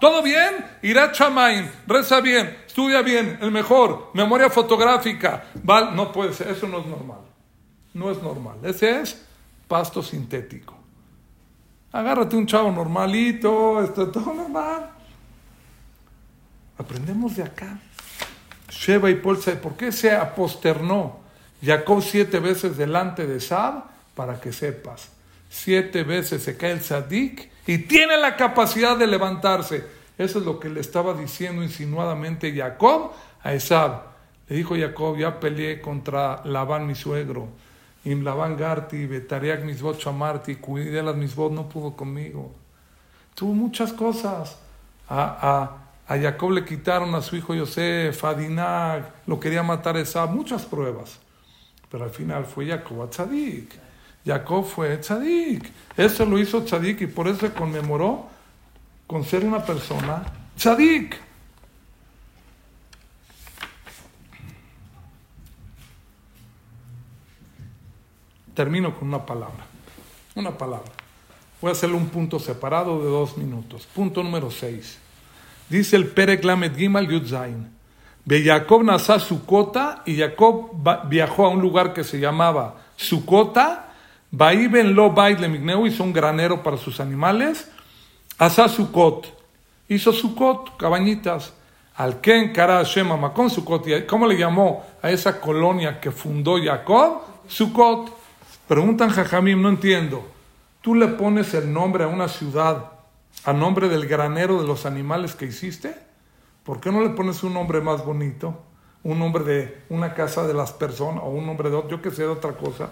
¿todo 0.01 0.23
bien? 0.23 0.65
Irá 0.81 1.11
Chamain, 1.11 1.69
reza 1.85 2.21
bien, 2.21 2.57
estudia 2.77 3.01
bien, 3.01 3.39
el 3.41 3.49
mejor, 3.49 4.11
memoria 4.13 4.51
fotográfica. 4.51 5.45
Val, 5.63 5.95
no 5.95 6.11
puede 6.11 6.31
ser, 6.31 6.49
eso 6.49 6.67
no 6.67 6.81
es 6.81 6.85
normal. 6.85 7.21
No 7.95 8.11
es 8.11 8.21
normal. 8.21 8.59
Ese 8.61 9.01
es 9.01 9.19
pasto 9.67 10.03
sintético. 10.03 10.77
Agárrate 11.91 12.35
un 12.35 12.45
chavo 12.45 12.71
normalito, 12.71 13.81
esto 13.81 14.11
todo 14.11 14.31
normal. 14.31 14.91
Aprendemos 16.77 17.35
de 17.35 17.43
acá. 17.45 17.79
Sheba 18.69 19.09
y 19.09 19.15
Polsa, 19.15 19.59
¿por 19.59 19.75
qué 19.75 19.91
se 19.91 20.11
aposternó 20.11 21.17
Jacob 21.63 22.03
siete 22.03 22.39
veces 22.39 22.77
delante 22.77 23.25
de 23.25 23.39
Sab? 23.39 23.85
Para 24.13 24.39
que 24.39 24.53
sepas. 24.53 25.09
Siete 25.49 26.03
veces 26.03 26.43
se 26.43 26.55
cae 26.55 26.73
el 26.73 26.81
Sadik 26.81 27.49
y 27.65 27.79
tiene 27.79 28.17
la 28.17 28.35
capacidad 28.35 28.95
de 28.95 29.07
levantarse. 29.07 29.96
Eso 30.17 30.39
es 30.39 30.45
lo 30.45 30.59
que 30.59 30.69
le 30.69 30.79
estaba 30.79 31.13
diciendo 31.13 31.63
insinuadamente 31.63 32.55
Jacob 32.55 33.11
a 33.43 33.53
Esab. 33.53 34.01
Le 34.49 34.55
dijo 34.55 34.75
Jacob, 34.75 35.17
ya 35.17 35.39
peleé 35.39 35.81
contra 35.81 36.41
Labán 36.45 36.87
mi 36.87 36.95
suegro. 36.95 37.49
Y 38.03 38.15
Labán 38.15 38.55
Garti, 38.55 39.05
Betariak 39.05 39.63
misbot 39.63 39.99
chamarti, 39.99 40.55
cuidé 40.55 41.03
las 41.03 41.15
misbot, 41.15 41.51
no 41.51 41.67
pudo 41.67 41.95
conmigo. 41.95 42.51
Tuvo 43.35 43.53
muchas 43.53 43.91
cosas. 43.93 44.57
A, 45.09 45.77
a, 46.07 46.13
a, 46.13 46.19
Jacob 46.19 46.51
le 46.51 46.65
quitaron 46.65 47.13
a 47.15 47.21
su 47.21 47.35
hijo 47.35 47.53
Yosef, 47.53 48.23
a 48.23 48.33
Dinag, 48.33 49.13
lo 49.27 49.39
quería 49.39 49.61
matar 49.61 49.97
Esab, 49.97 50.29
muchas 50.31 50.65
pruebas. 50.65 51.19
Pero 51.91 52.05
al 52.05 52.09
final 52.09 52.45
fue 52.45 52.67
Jacob 52.67 53.01
a 53.03 53.09
Tzadik. 53.09 53.87
Jacob 54.27 54.65
fue 54.65 54.97
tzadik. 54.97 55.71
Eso 55.95 56.25
lo 56.25 56.37
hizo 56.37 56.61
tzadik 56.63 57.01
y 57.01 57.07
por 57.07 57.27
eso 57.27 57.49
conmemoró 57.53 58.27
con 59.07 59.23
ser 59.23 59.45
una 59.45 59.63
persona 59.63 60.23
tzadik. 60.55 61.17
Termino 68.53 68.93
con 68.93 69.07
una 69.07 69.25
palabra. 69.25 69.65
Una 70.35 70.57
palabra. 70.57 70.91
Voy 71.61 71.69
a 71.69 71.71
hacerle 71.71 71.95
un 71.95 72.09
punto 72.09 72.37
separado 72.39 72.99
de 73.03 73.09
dos 73.09 73.37
minutos. 73.37 73.87
Punto 73.95 74.21
número 74.21 74.51
seis. 74.51 74.99
Dice 75.69 75.95
el 75.95 76.07
Perek 76.07 76.43
Lamed 76.43 76.75
Gimal 76.75 77.07
Yudzain. 77.07 77.71
De 78.25 78.43
Jacob 78.43 78.83
nació 78.83 79.19
Sukota 79.19 80.03
y 80.05 80.17
Jacob 80.17 80.71
viajó 81.07 81.45
a 81.45 81.49
un 81.49 81.61
lugar 81.61 81.93
que 81.93 82.03
se 82.03 82.19
llamaba 82.19 82.83
Sukota 82.97 83.87
Baiben 84.31 84.93
lo 84.93 85.11
baile 85.11 85.47
migneu 85.47 85.87
hizo 85.87 86.03
un 86.03 86.11
granero 86.11 86.61
para 86.61 86.77
sus 86.77 86.99
animales. 86.99 87.71
Asa 88.37 88.67
Sukot 88.67 89.37
hizo 89.87 90.11
Sukot, 90.11 90.77
cabañitas. 90.77 91.53
Al 91.95 92.21
Ken 92.21 92.53
Kara 92.53 92.83
Shema 92.83 93.17
Makon 93.17 93.49
Sukot. 93.49 93.85
¿Cómo 94.05 94.27
le 94.27 94.37
llamó 94.37 94.85
a 95.01 95.09
esa 95.09 95.41
colonia 95.41 95.99
que 95.99 96.11
fundó 96.11 96.57
Jacob? 96.63 97.21
Sukot. 97.47 98.11
Preguntan 98.67 99.09
Jajamim, 99.09 99.59
no 99.59 99.69
entiendo. 99.69 100.23
¿Tú 100.81 100.93
le 100.93 101.07
pones 101.07 101.53
el 101.55 101.73
nombre 101.73 102.03
a 102.03 102.07
una 102.07 102.27
ciudad 102.27 102.91
a 103.43 103.53
nombre 103.53 103.89
del 103.89 104.05
granero 104.05 104.61
de 104.61 104.67
los 104.67 104.85
animales 104.85 105.33
que 105.33 105.45
hiciste? 105.45 105.95
¿Por 106.63 106.79
qué 106.79 106.91
no 106.91 107.01
le 107.01 107.09
pones 107.09 107.41
un 107.41 107.55
nombre 107.55 107.81
más 107.81 108.05
bonito? 108.05 108.61
Un 109.03 109.17
nombre 109.17 109.43
de 109.43 109.83
una 109.89 110.13
casa 110.13 110.45
de 110.45 110.53
las 110.53 110.73
personas 110.73 111.23
o 111.23 111.29
un 111.29 111.45
nombre 111.47 111.69
de 111.69 111.77
otro, 111.77 111.89
yo 111.89 112.01
que 112.01 112.11
sé, 112.11 112.23
de 112.23 112.27
otra 112.27 112.51
cosa. 112.51 112.89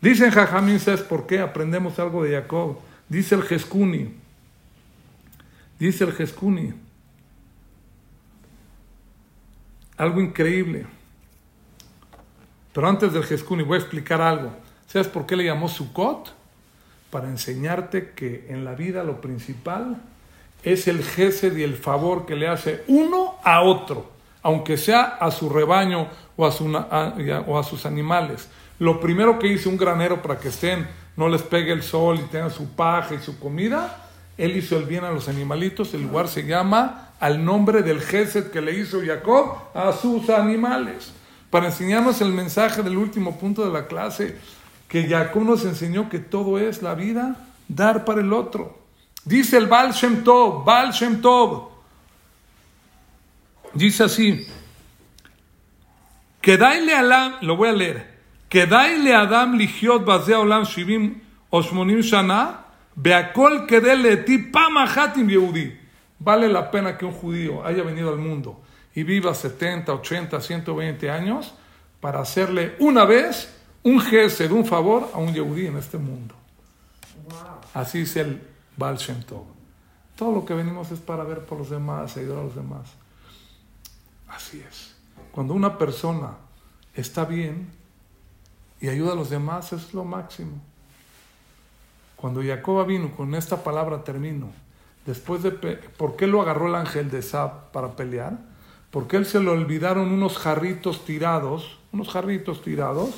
Dicen 0.00 0.30
Jajamín, 0.30 0.78
¿sabes 0.80 1.02
por 1.02 1.26
qué? 1.26 1.40
Aprendemos 1.40 1.98
algo 1.98 2.22
de 2.22 2.32
Jacob. 2.32 2.78
Dice 3.08 3.34
el 3.34 3.42
Jeskuni. 3.42 4.14
Dice 5.78 6.04
el 6.04 6.12
Jeskuni. 6.12 6.72
Algo 9.96 10.20
increíble. 10.20 10.86
Pero 12.72 12.88
antes 12.88 13.12
del 13.12 13.24
Jeskuni 13.24 13.62
voy 13.62 13.76
a 13.76 13.80
explicar 13.80 14.20
algo. 14.20 14.52
¿Sabes 14.86 15.08
por 15.08 15.26
qué 15.26 15.36
le 15.36 15.44
llamó 15.44 15.68
Sukkot? 15.68 16.34
Para 17.10 17.28
enseñarte 17.28 18.10
que 18.10 18.46
en 18.50 18.64
la 18.64 18.74
vida 18.74 19.02
lo 19.02 19.20
principal 19.20 19.96
es 20.62 20.88
el 20.88 21.02
gesed 21.02 21.56
y 21.56 21.62
el 21.62 21.76
favor 21.76 22.26
que 22.26 22.34
le 22.34 22.48
hace 22.48 22.82
uno 22.88 23.36
a 23.44 23.62
otro, 23.62 24.10
aunque 24.42 24.76
sea 24.76 25.04
a 25.04 25.30
su 25.30 25.48
rebaño 25.48 26.08
o 26.36 26.46
a 26.46 27.62
sus 27.62 27.86
animales. 27.86 28.48
Lo 28.78 29.00
primero 29.00 29.38
que 29.38 29.46
hizo 29.46 29.70
un 29.70 29.76
granero 29.76 30.20
para 30.20 30.38
que 30.38 30.48
estén, 30.48 30.86
no 31.16 31.28
les 31.28 31.42
pegue 31.42 31.72
el 31.72 31.82
sol 31.82 32.20
y 32.20 32.28
tengan 32.28 32.50
su 32.50 32.68
paja 32.70 33.14
y 33.14 33.18
su 33.18 33.38
comida, 33.38 34.06
él 34.36 34.56
hizo 34.56 34.76
el 34.76 34.84
bien 34.84 35.04
a 35.04 35.10
los 35.10 35.28
animalitos, 35.28 35.94
el 35.94 36.02
lugar 36.02 36.28
se 36.28 36.44
llama 36.44 37.10
al 37.20 37.44
nombre 37.44 37.82
del 37.82 38.00
Gesed 38.02 38.50
que 38.50 38.60
le 38.60 38.78
hizo 38.78 39.00
Jacob 39.04 39.56
a 39.74 39.92
sus 39.92 40.28
animales. 40.28 41.12
Para 41.50 41.66
enseñarnos 41.66 42.20
el 42.20 42.32
mensaje 42.32 42.82
del 42.82 42.98
último 42.98 43.38
punto 43.38 43.64
de 43.64 43.72
la 43.72 43.86
clase, 43.86 44.36
que 44.88 45.08
Jacob 45.08 45.42
nos 45.42 45.64
enseñó 45.64 46.10
que 46.10 46.18
todo 46.18 46.58
es 46.58 46.82
la 46.82 46.94
vida, 46.94 47.36
dar 47.68 48.04
para 48.04 48.20
el 48.20 48.32
otro. 48.32 48.78
Dice 49.24 49.56
el 49.56 49.66
Baal 49.66 49.92
Shem 49.92 50.22
Tov, 50.22 50.64
Baal 50.64 50.92
Shem 50.92 51.20
Tov, 51.20 51.70
dice 53.72 54.04
así, 54.04 54.46
que 56.40 56.56
daile 56.56 56.94
alam, 56.94 57.36
lo 57.40 57.56
voy 57.56 57.70
a 57.70 57.72
leer, 57.72 58.15
que 58.48 58.66
daile 58.66 59.14
adam 59.14 59.56
ligiot 59.56 60.04
bazea 60.04 60.38
olam 60.40 60.64
shivim 60.64 61.20
oshmonim 61.52 62.02
shana, 62.02 62.66
Beakol 62.96 63.66
que 63.66 63.80
dele 63.80 64.24
ti 64.24 64.38
pamahatim 64.38 65.28
yehudi. 65.28 65.76
Vale 66.18 66.48
la 66.48 66.70
pena 66.70 66.96
que 66.96 67.04
un 67.04 67.12
judío 67.12 67.64
haya 67.64 67.82
venido 67.82 68.08
al 68.08 68.16
mundo 68.16 68.62
y 68.94 69.02
viva 69.02 69.34
70, 69.34 69.92
80, 69.92 70.40
120 70.40 71.10
años 71.10 71.52
para 72.00 72.20
hacerle 72.20 72.74
una 72.78 73.04
vez 73.04 73.54
un 73.82 74.00
gesed, 74.00 74.50
un 74.50 74.64
favor 74.64 75.10
a 75.12 75.18
un 75.18 75.34
yehudí 75.34 75.66
en 75.66 75.76
este 75.76 75.98
mundo. 75.98 76.34
Así 77.74 78.00
es 78.00 78.16
el 78.16 78.40
Baal 78.78 78.96
Shem 78.96 79.22
Tov. 79.24 79.44
Todo 80.16 80.32
lo 80.32 80.46
que 80.46 80.54
venimos 80.54 80.90
es 80.90 81.00
para 81.00 81.24
ver 81.24 81.40
por 81.44 81.58
los 81.58 81.68
demás, 81.68 82.16
ayudar 82.16 82.38
a 82.38 82.44
los 82.44 82.54
demás. 82.54 82.94
Así 84.28 84.64
es. 84.66 84.94
Cuando 85.30 85.52
una 85.52 85.76
persona 85.76 86.32
está 86.94 87.26
bien 87.26 87.68
y 88.80 88.88
ayuda 88.88 89.12
a 89.12 89.16
los 89.16 89.30
demás, 89.30 89.72
es 89.72 89.94
lo 89.94 90.04
máximo. 90.04 90.60
Cuando 92.16 92.42
Jacob 92.42 92.86
vino, 92.86 93.10
con 93.16 93.34
esta 93.34 93.62
palabra 93.62 94.02
termino, 94.04 94.50
después 95.04 95.42
de, 95.42 95.50
¿por 95.50 96.16
qué 96.16 96.26
lo 96.26 96.42
agarró 96.42 96.68
el 96.68 96.74
ángel 96.74 97.10
de 97.10 97.22
Sab 97.22 97.70
para 97.72 97.94
pelear? 97.96 98.38
Porque 98.90 99.16
él 99.16 99.26
se 99.26 99.40
le 99.40 99.50
olvidaron 99.50 100.10
unos 100.10 100.38
jarritos 100.38 101.04
tirados, 101.04 101.78
unos 101.92 102.08
jarritos 102.08 102.62
tirados, 102.62 103.10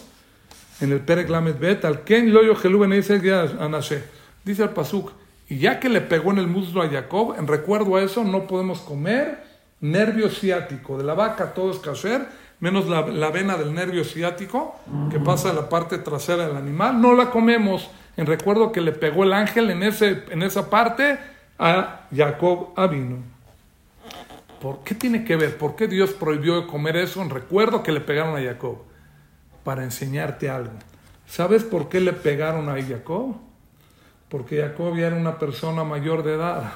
en 0.80 0.92
el 0.92 1.00
Perek 1.00 1.28
Lamed 1.28 1.58
Bet, 1.58 1.84
al 1.84 2.04
Ken 2.04 2.32
Loyo 2.32 2.54
Anashe. 3.60 4.02
Dice 4.44 4.62
el 4.62 4.70
Pasuk, 4.70 5.12
y 5.48 5.58
ya 5.58 5.80
que 5.80 5.88
le 5.88 6.00
pegó 6.00 6.30
en 6.32 6.38
el 6.38 6.46
muslo 6.46 6.82
a 6.82 6.88
Jacob, 6.88 7.34
en 7.38 7.46
recuerdo 7.46 7.96
a 7.96 8.02
eso, 8.02 8.24
no 8.24 8.46
podemos 8.46 8.80
comer 8.80 9.44
nervio 9.80 10.28
ciático. 10.28 10.98
De 10.98 11.04
la 11.04 11.14
vaca 11.14 11.54
todo 11.54 11.70
es 11.70 11.78
kasher, 11.78 12.28
menos 12.60 12.88
la, 12.88 13.06
la 13.06 13.30
vena 13.30 13.56
del 13.56 13.74
nervio 13.74 14.04
ciático, 14.04 14.76
que 15.10 15.20
pasa 15.20 15.50
a 15.50 15.52
la 15.52 15.68
parte 15.68 15.98
trasera 15.98 16.48
del 16.48 16.56
animal, 16.56 17.00
no 17.00 17.14
la 17.14 17.30
comemos 17.30 17.90
en 18.18 18.26
recuerdo 18.26 18.72
que 18.72 18.80
le 18.80 18.90
pegó 18.90 19.22
el 19.22 19.32
ángel 19.32 19.70
en, 19.70 19.84
ese, 19.84 20.24
en 20.30 20.42
esa 20.42 20.68
parte 20.68 21.18
a 21.56 22.00
Jacob 22.14 22.70
Avino. 22.74 23.18
¿Por 24.60 24.80
qué 24.80 24.96
tiene 24.96 25.24
que 25.24 25.36
ver? 25.36 25.56
¿Por 25.56 25.76
qué 25.76 25.86
Dios 25.86 26.10
prohibió 26.10 26.66
comer 26.66 26.96
eso 26.96 27.22
en 27.22 27.30
recuerdo 27.30 27.84
que 27.84 27.92
le 27.92 28.00
pegaron 28.00 28.36
a 28.36 28.42
Jacob? 28.42 28.78
Para 29.62 29.84
enseñarte 29.84 30.50
algo. 30.50 30.72
¿Sabes 31.28 31.62
por 31.62 31.88
qué 31.88 32.00
le 32.00 32.12
pegaron 32.12 32.68
a 32.68 32.82
Jacob? 32.82 33.36
Porque 34.28 34.60
Jacob 34.62 34.96
ya 34.96 35.06
era 35.06 35.16
una 35.16 35.38
persona 35.38 35.84
mayor 35.84 36.24
de 36.24 36.34
edad. 36.34 36.72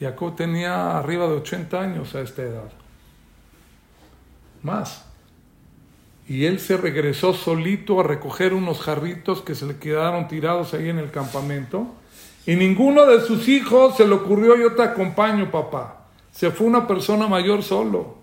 Jacob 0.00 0.34
tenía 0.34 0.98
arriba 0.98 1.28
de 1.28 1.34
80 1.34 1.80
años 1.80 2.16
a 2.16 2.20
esta 2.20 2.42
edad. 2.42 2.70
Más 4.62 5.08
y 6.28 6.44
él 6.44 6.60
se 6.60 6.76
regresó 6.76 7.32
solito 7.32 8.00
a 8.00 8.02
recoger 8.02 8.52
unos 8.52 8.80
jarritos 8.80 9.40
que 9.40 9.54
se 9.54 9.64
le 9.64 9.78
quedaron 9.78 10.28
tirados 10.28 10.74
ahí 10.74 10.90
en 10.90 10.98
el 10.98 11.10
campamento. 11.10 11.86
Y 12.44 12.54
ninguno 12.54 13.06
de 13.06 13.22
sus 13.22 13.48
hijos 13.48 13.96
se 13.96 14.06
le 14.06 14.14
ocurrió, 14.14 14.54
yo 14.54 14.74
te 14.74 14.82
acompaño, 14.82 15.50
papá. 15.50 16.04
Se 16.30 16.50
fue 16.50 16.66
una 16.66 16.86
persona 16.86 17.28
mayor 17.28 17.62
solo. 17.62 18.18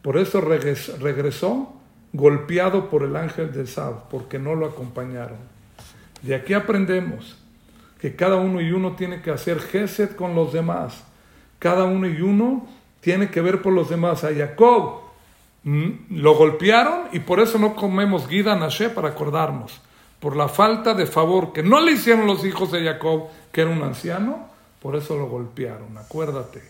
Por 0.00 0.16
eso 0.16 0.40
regresó 0.40 1.74
golpeado 2.14 2.88
por 2.88 3.02
el 3.02 3.14
ángel 3.14 3.52
de 3.52 3.66
Sab, 3.66 4.08
porque 4.08 4.38
no 4.38 4.54
lo 4.54 4.66
acompañaron. 4.66 5.38
De 6.22 6.34
aquí 6.34 6.54
aprendemos 6.54 7.36
que 8.00 8.16
cada 8.16 8.36
uno 8.36 8.62
y 8.62 8.72
uno 8.72 8.96
tiene 8.96 9.20
que 9.20 9.30
hacer 9.30 9.60
gesed 9.60 10.16
con 10.16 10.34
los 10.34 10.54
demás. 10.54 11.04
Cada 11.58 11.84
uno 11.84 12.08
y 12.08 12.20
uno 12.22 12.66
tiene 13.02 13.30
que 13.30 13.42
ver 13.42 13.60
por 13.60 13.74
los 13.74 13.90
demás. 13.90 14.24
A 14.24 14.34
Jacob 14.34 15.02
Mm, 15.64 16.20
lo 16.20 16.34
golpearon 16.34 17.02
y 17.12 17.20
por 17.20 17.38
eso 17.38 17.56
no 17.56 17.76
comemos 17.76 18.26
guida 18.26 18.56
nashe 18.56 18.90
para 18.90 19.10
acordarnos. 19.10 19.80
Por 20.18 20.36
la 20.36 20.48
falta 20.48 20.94
de 20.94 21.06
favor 21.06 21.52
que 21.52 21.62
no 21.62 21.80
le 21.80 21.92
hicieron 21.92 22.26
los 22.26 22.44
hijos 22.44 22.72
de 22.72 22.84
Jacob, 22.84 23.28
que 23.52 23.62
era 23.62 23.70
un 23.70 23.82
anciano, 23.82 24.48
por 24.80 24.96
eso 24.96 25.16
lo 25.16 25.26
golpearon. 25.26 25.96
Acuérdate, 25.98 26.62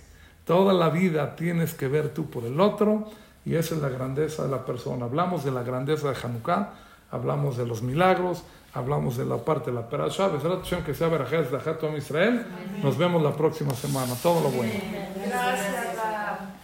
toda 0.45 0.75
la 0.75 0.91
vida 0.91 1.37
tienes 1.37 1.75
que 1.75 1.89
ver 1.89 2.13
tú 2.13 2.29
por 2.29 2.45
el 2.45 2.61
otro 2.61 3.11
y 3.45 3.55
esa 3.55 3.75
es 3.75 3.81
la 3.81 3.89
grandeza 3.89 4.45
de 4.45 4.51
la 4.51 4.65
persona. 4.65 5.07
Hablamos 5.07 5.45
de 5.45 5.53
la 5.53 5.63
grandeza 5.63 6.11
de 6.11 6.17
Hanukkah, 6.23 6.75
hablamos 7.11 7.57
de 7.57 7.67
los 7.67 7.83
milagros, 7.83 8.43
hablamos 8.75 9.17
de 9.17 9.25
la 9.25 9.37
parte 9.37 9.71
de 9.71 9.77
la 9.77 9.89
perashá. 9.89 10.29
que 10.85 10.95
sea 10.95 11.09
de 11.93 11.99
Israel. 11.99 12.47
Nos 12.83 12.97
vemos 12.97 13.23
la 13.23 13.33
próxima 13.33 13.75
semana. 13.75 14.15
Todo 14.23 14.43
lo 14.43 14.51
bueno. 14.51 14.73
Gracias. 15.27 16.62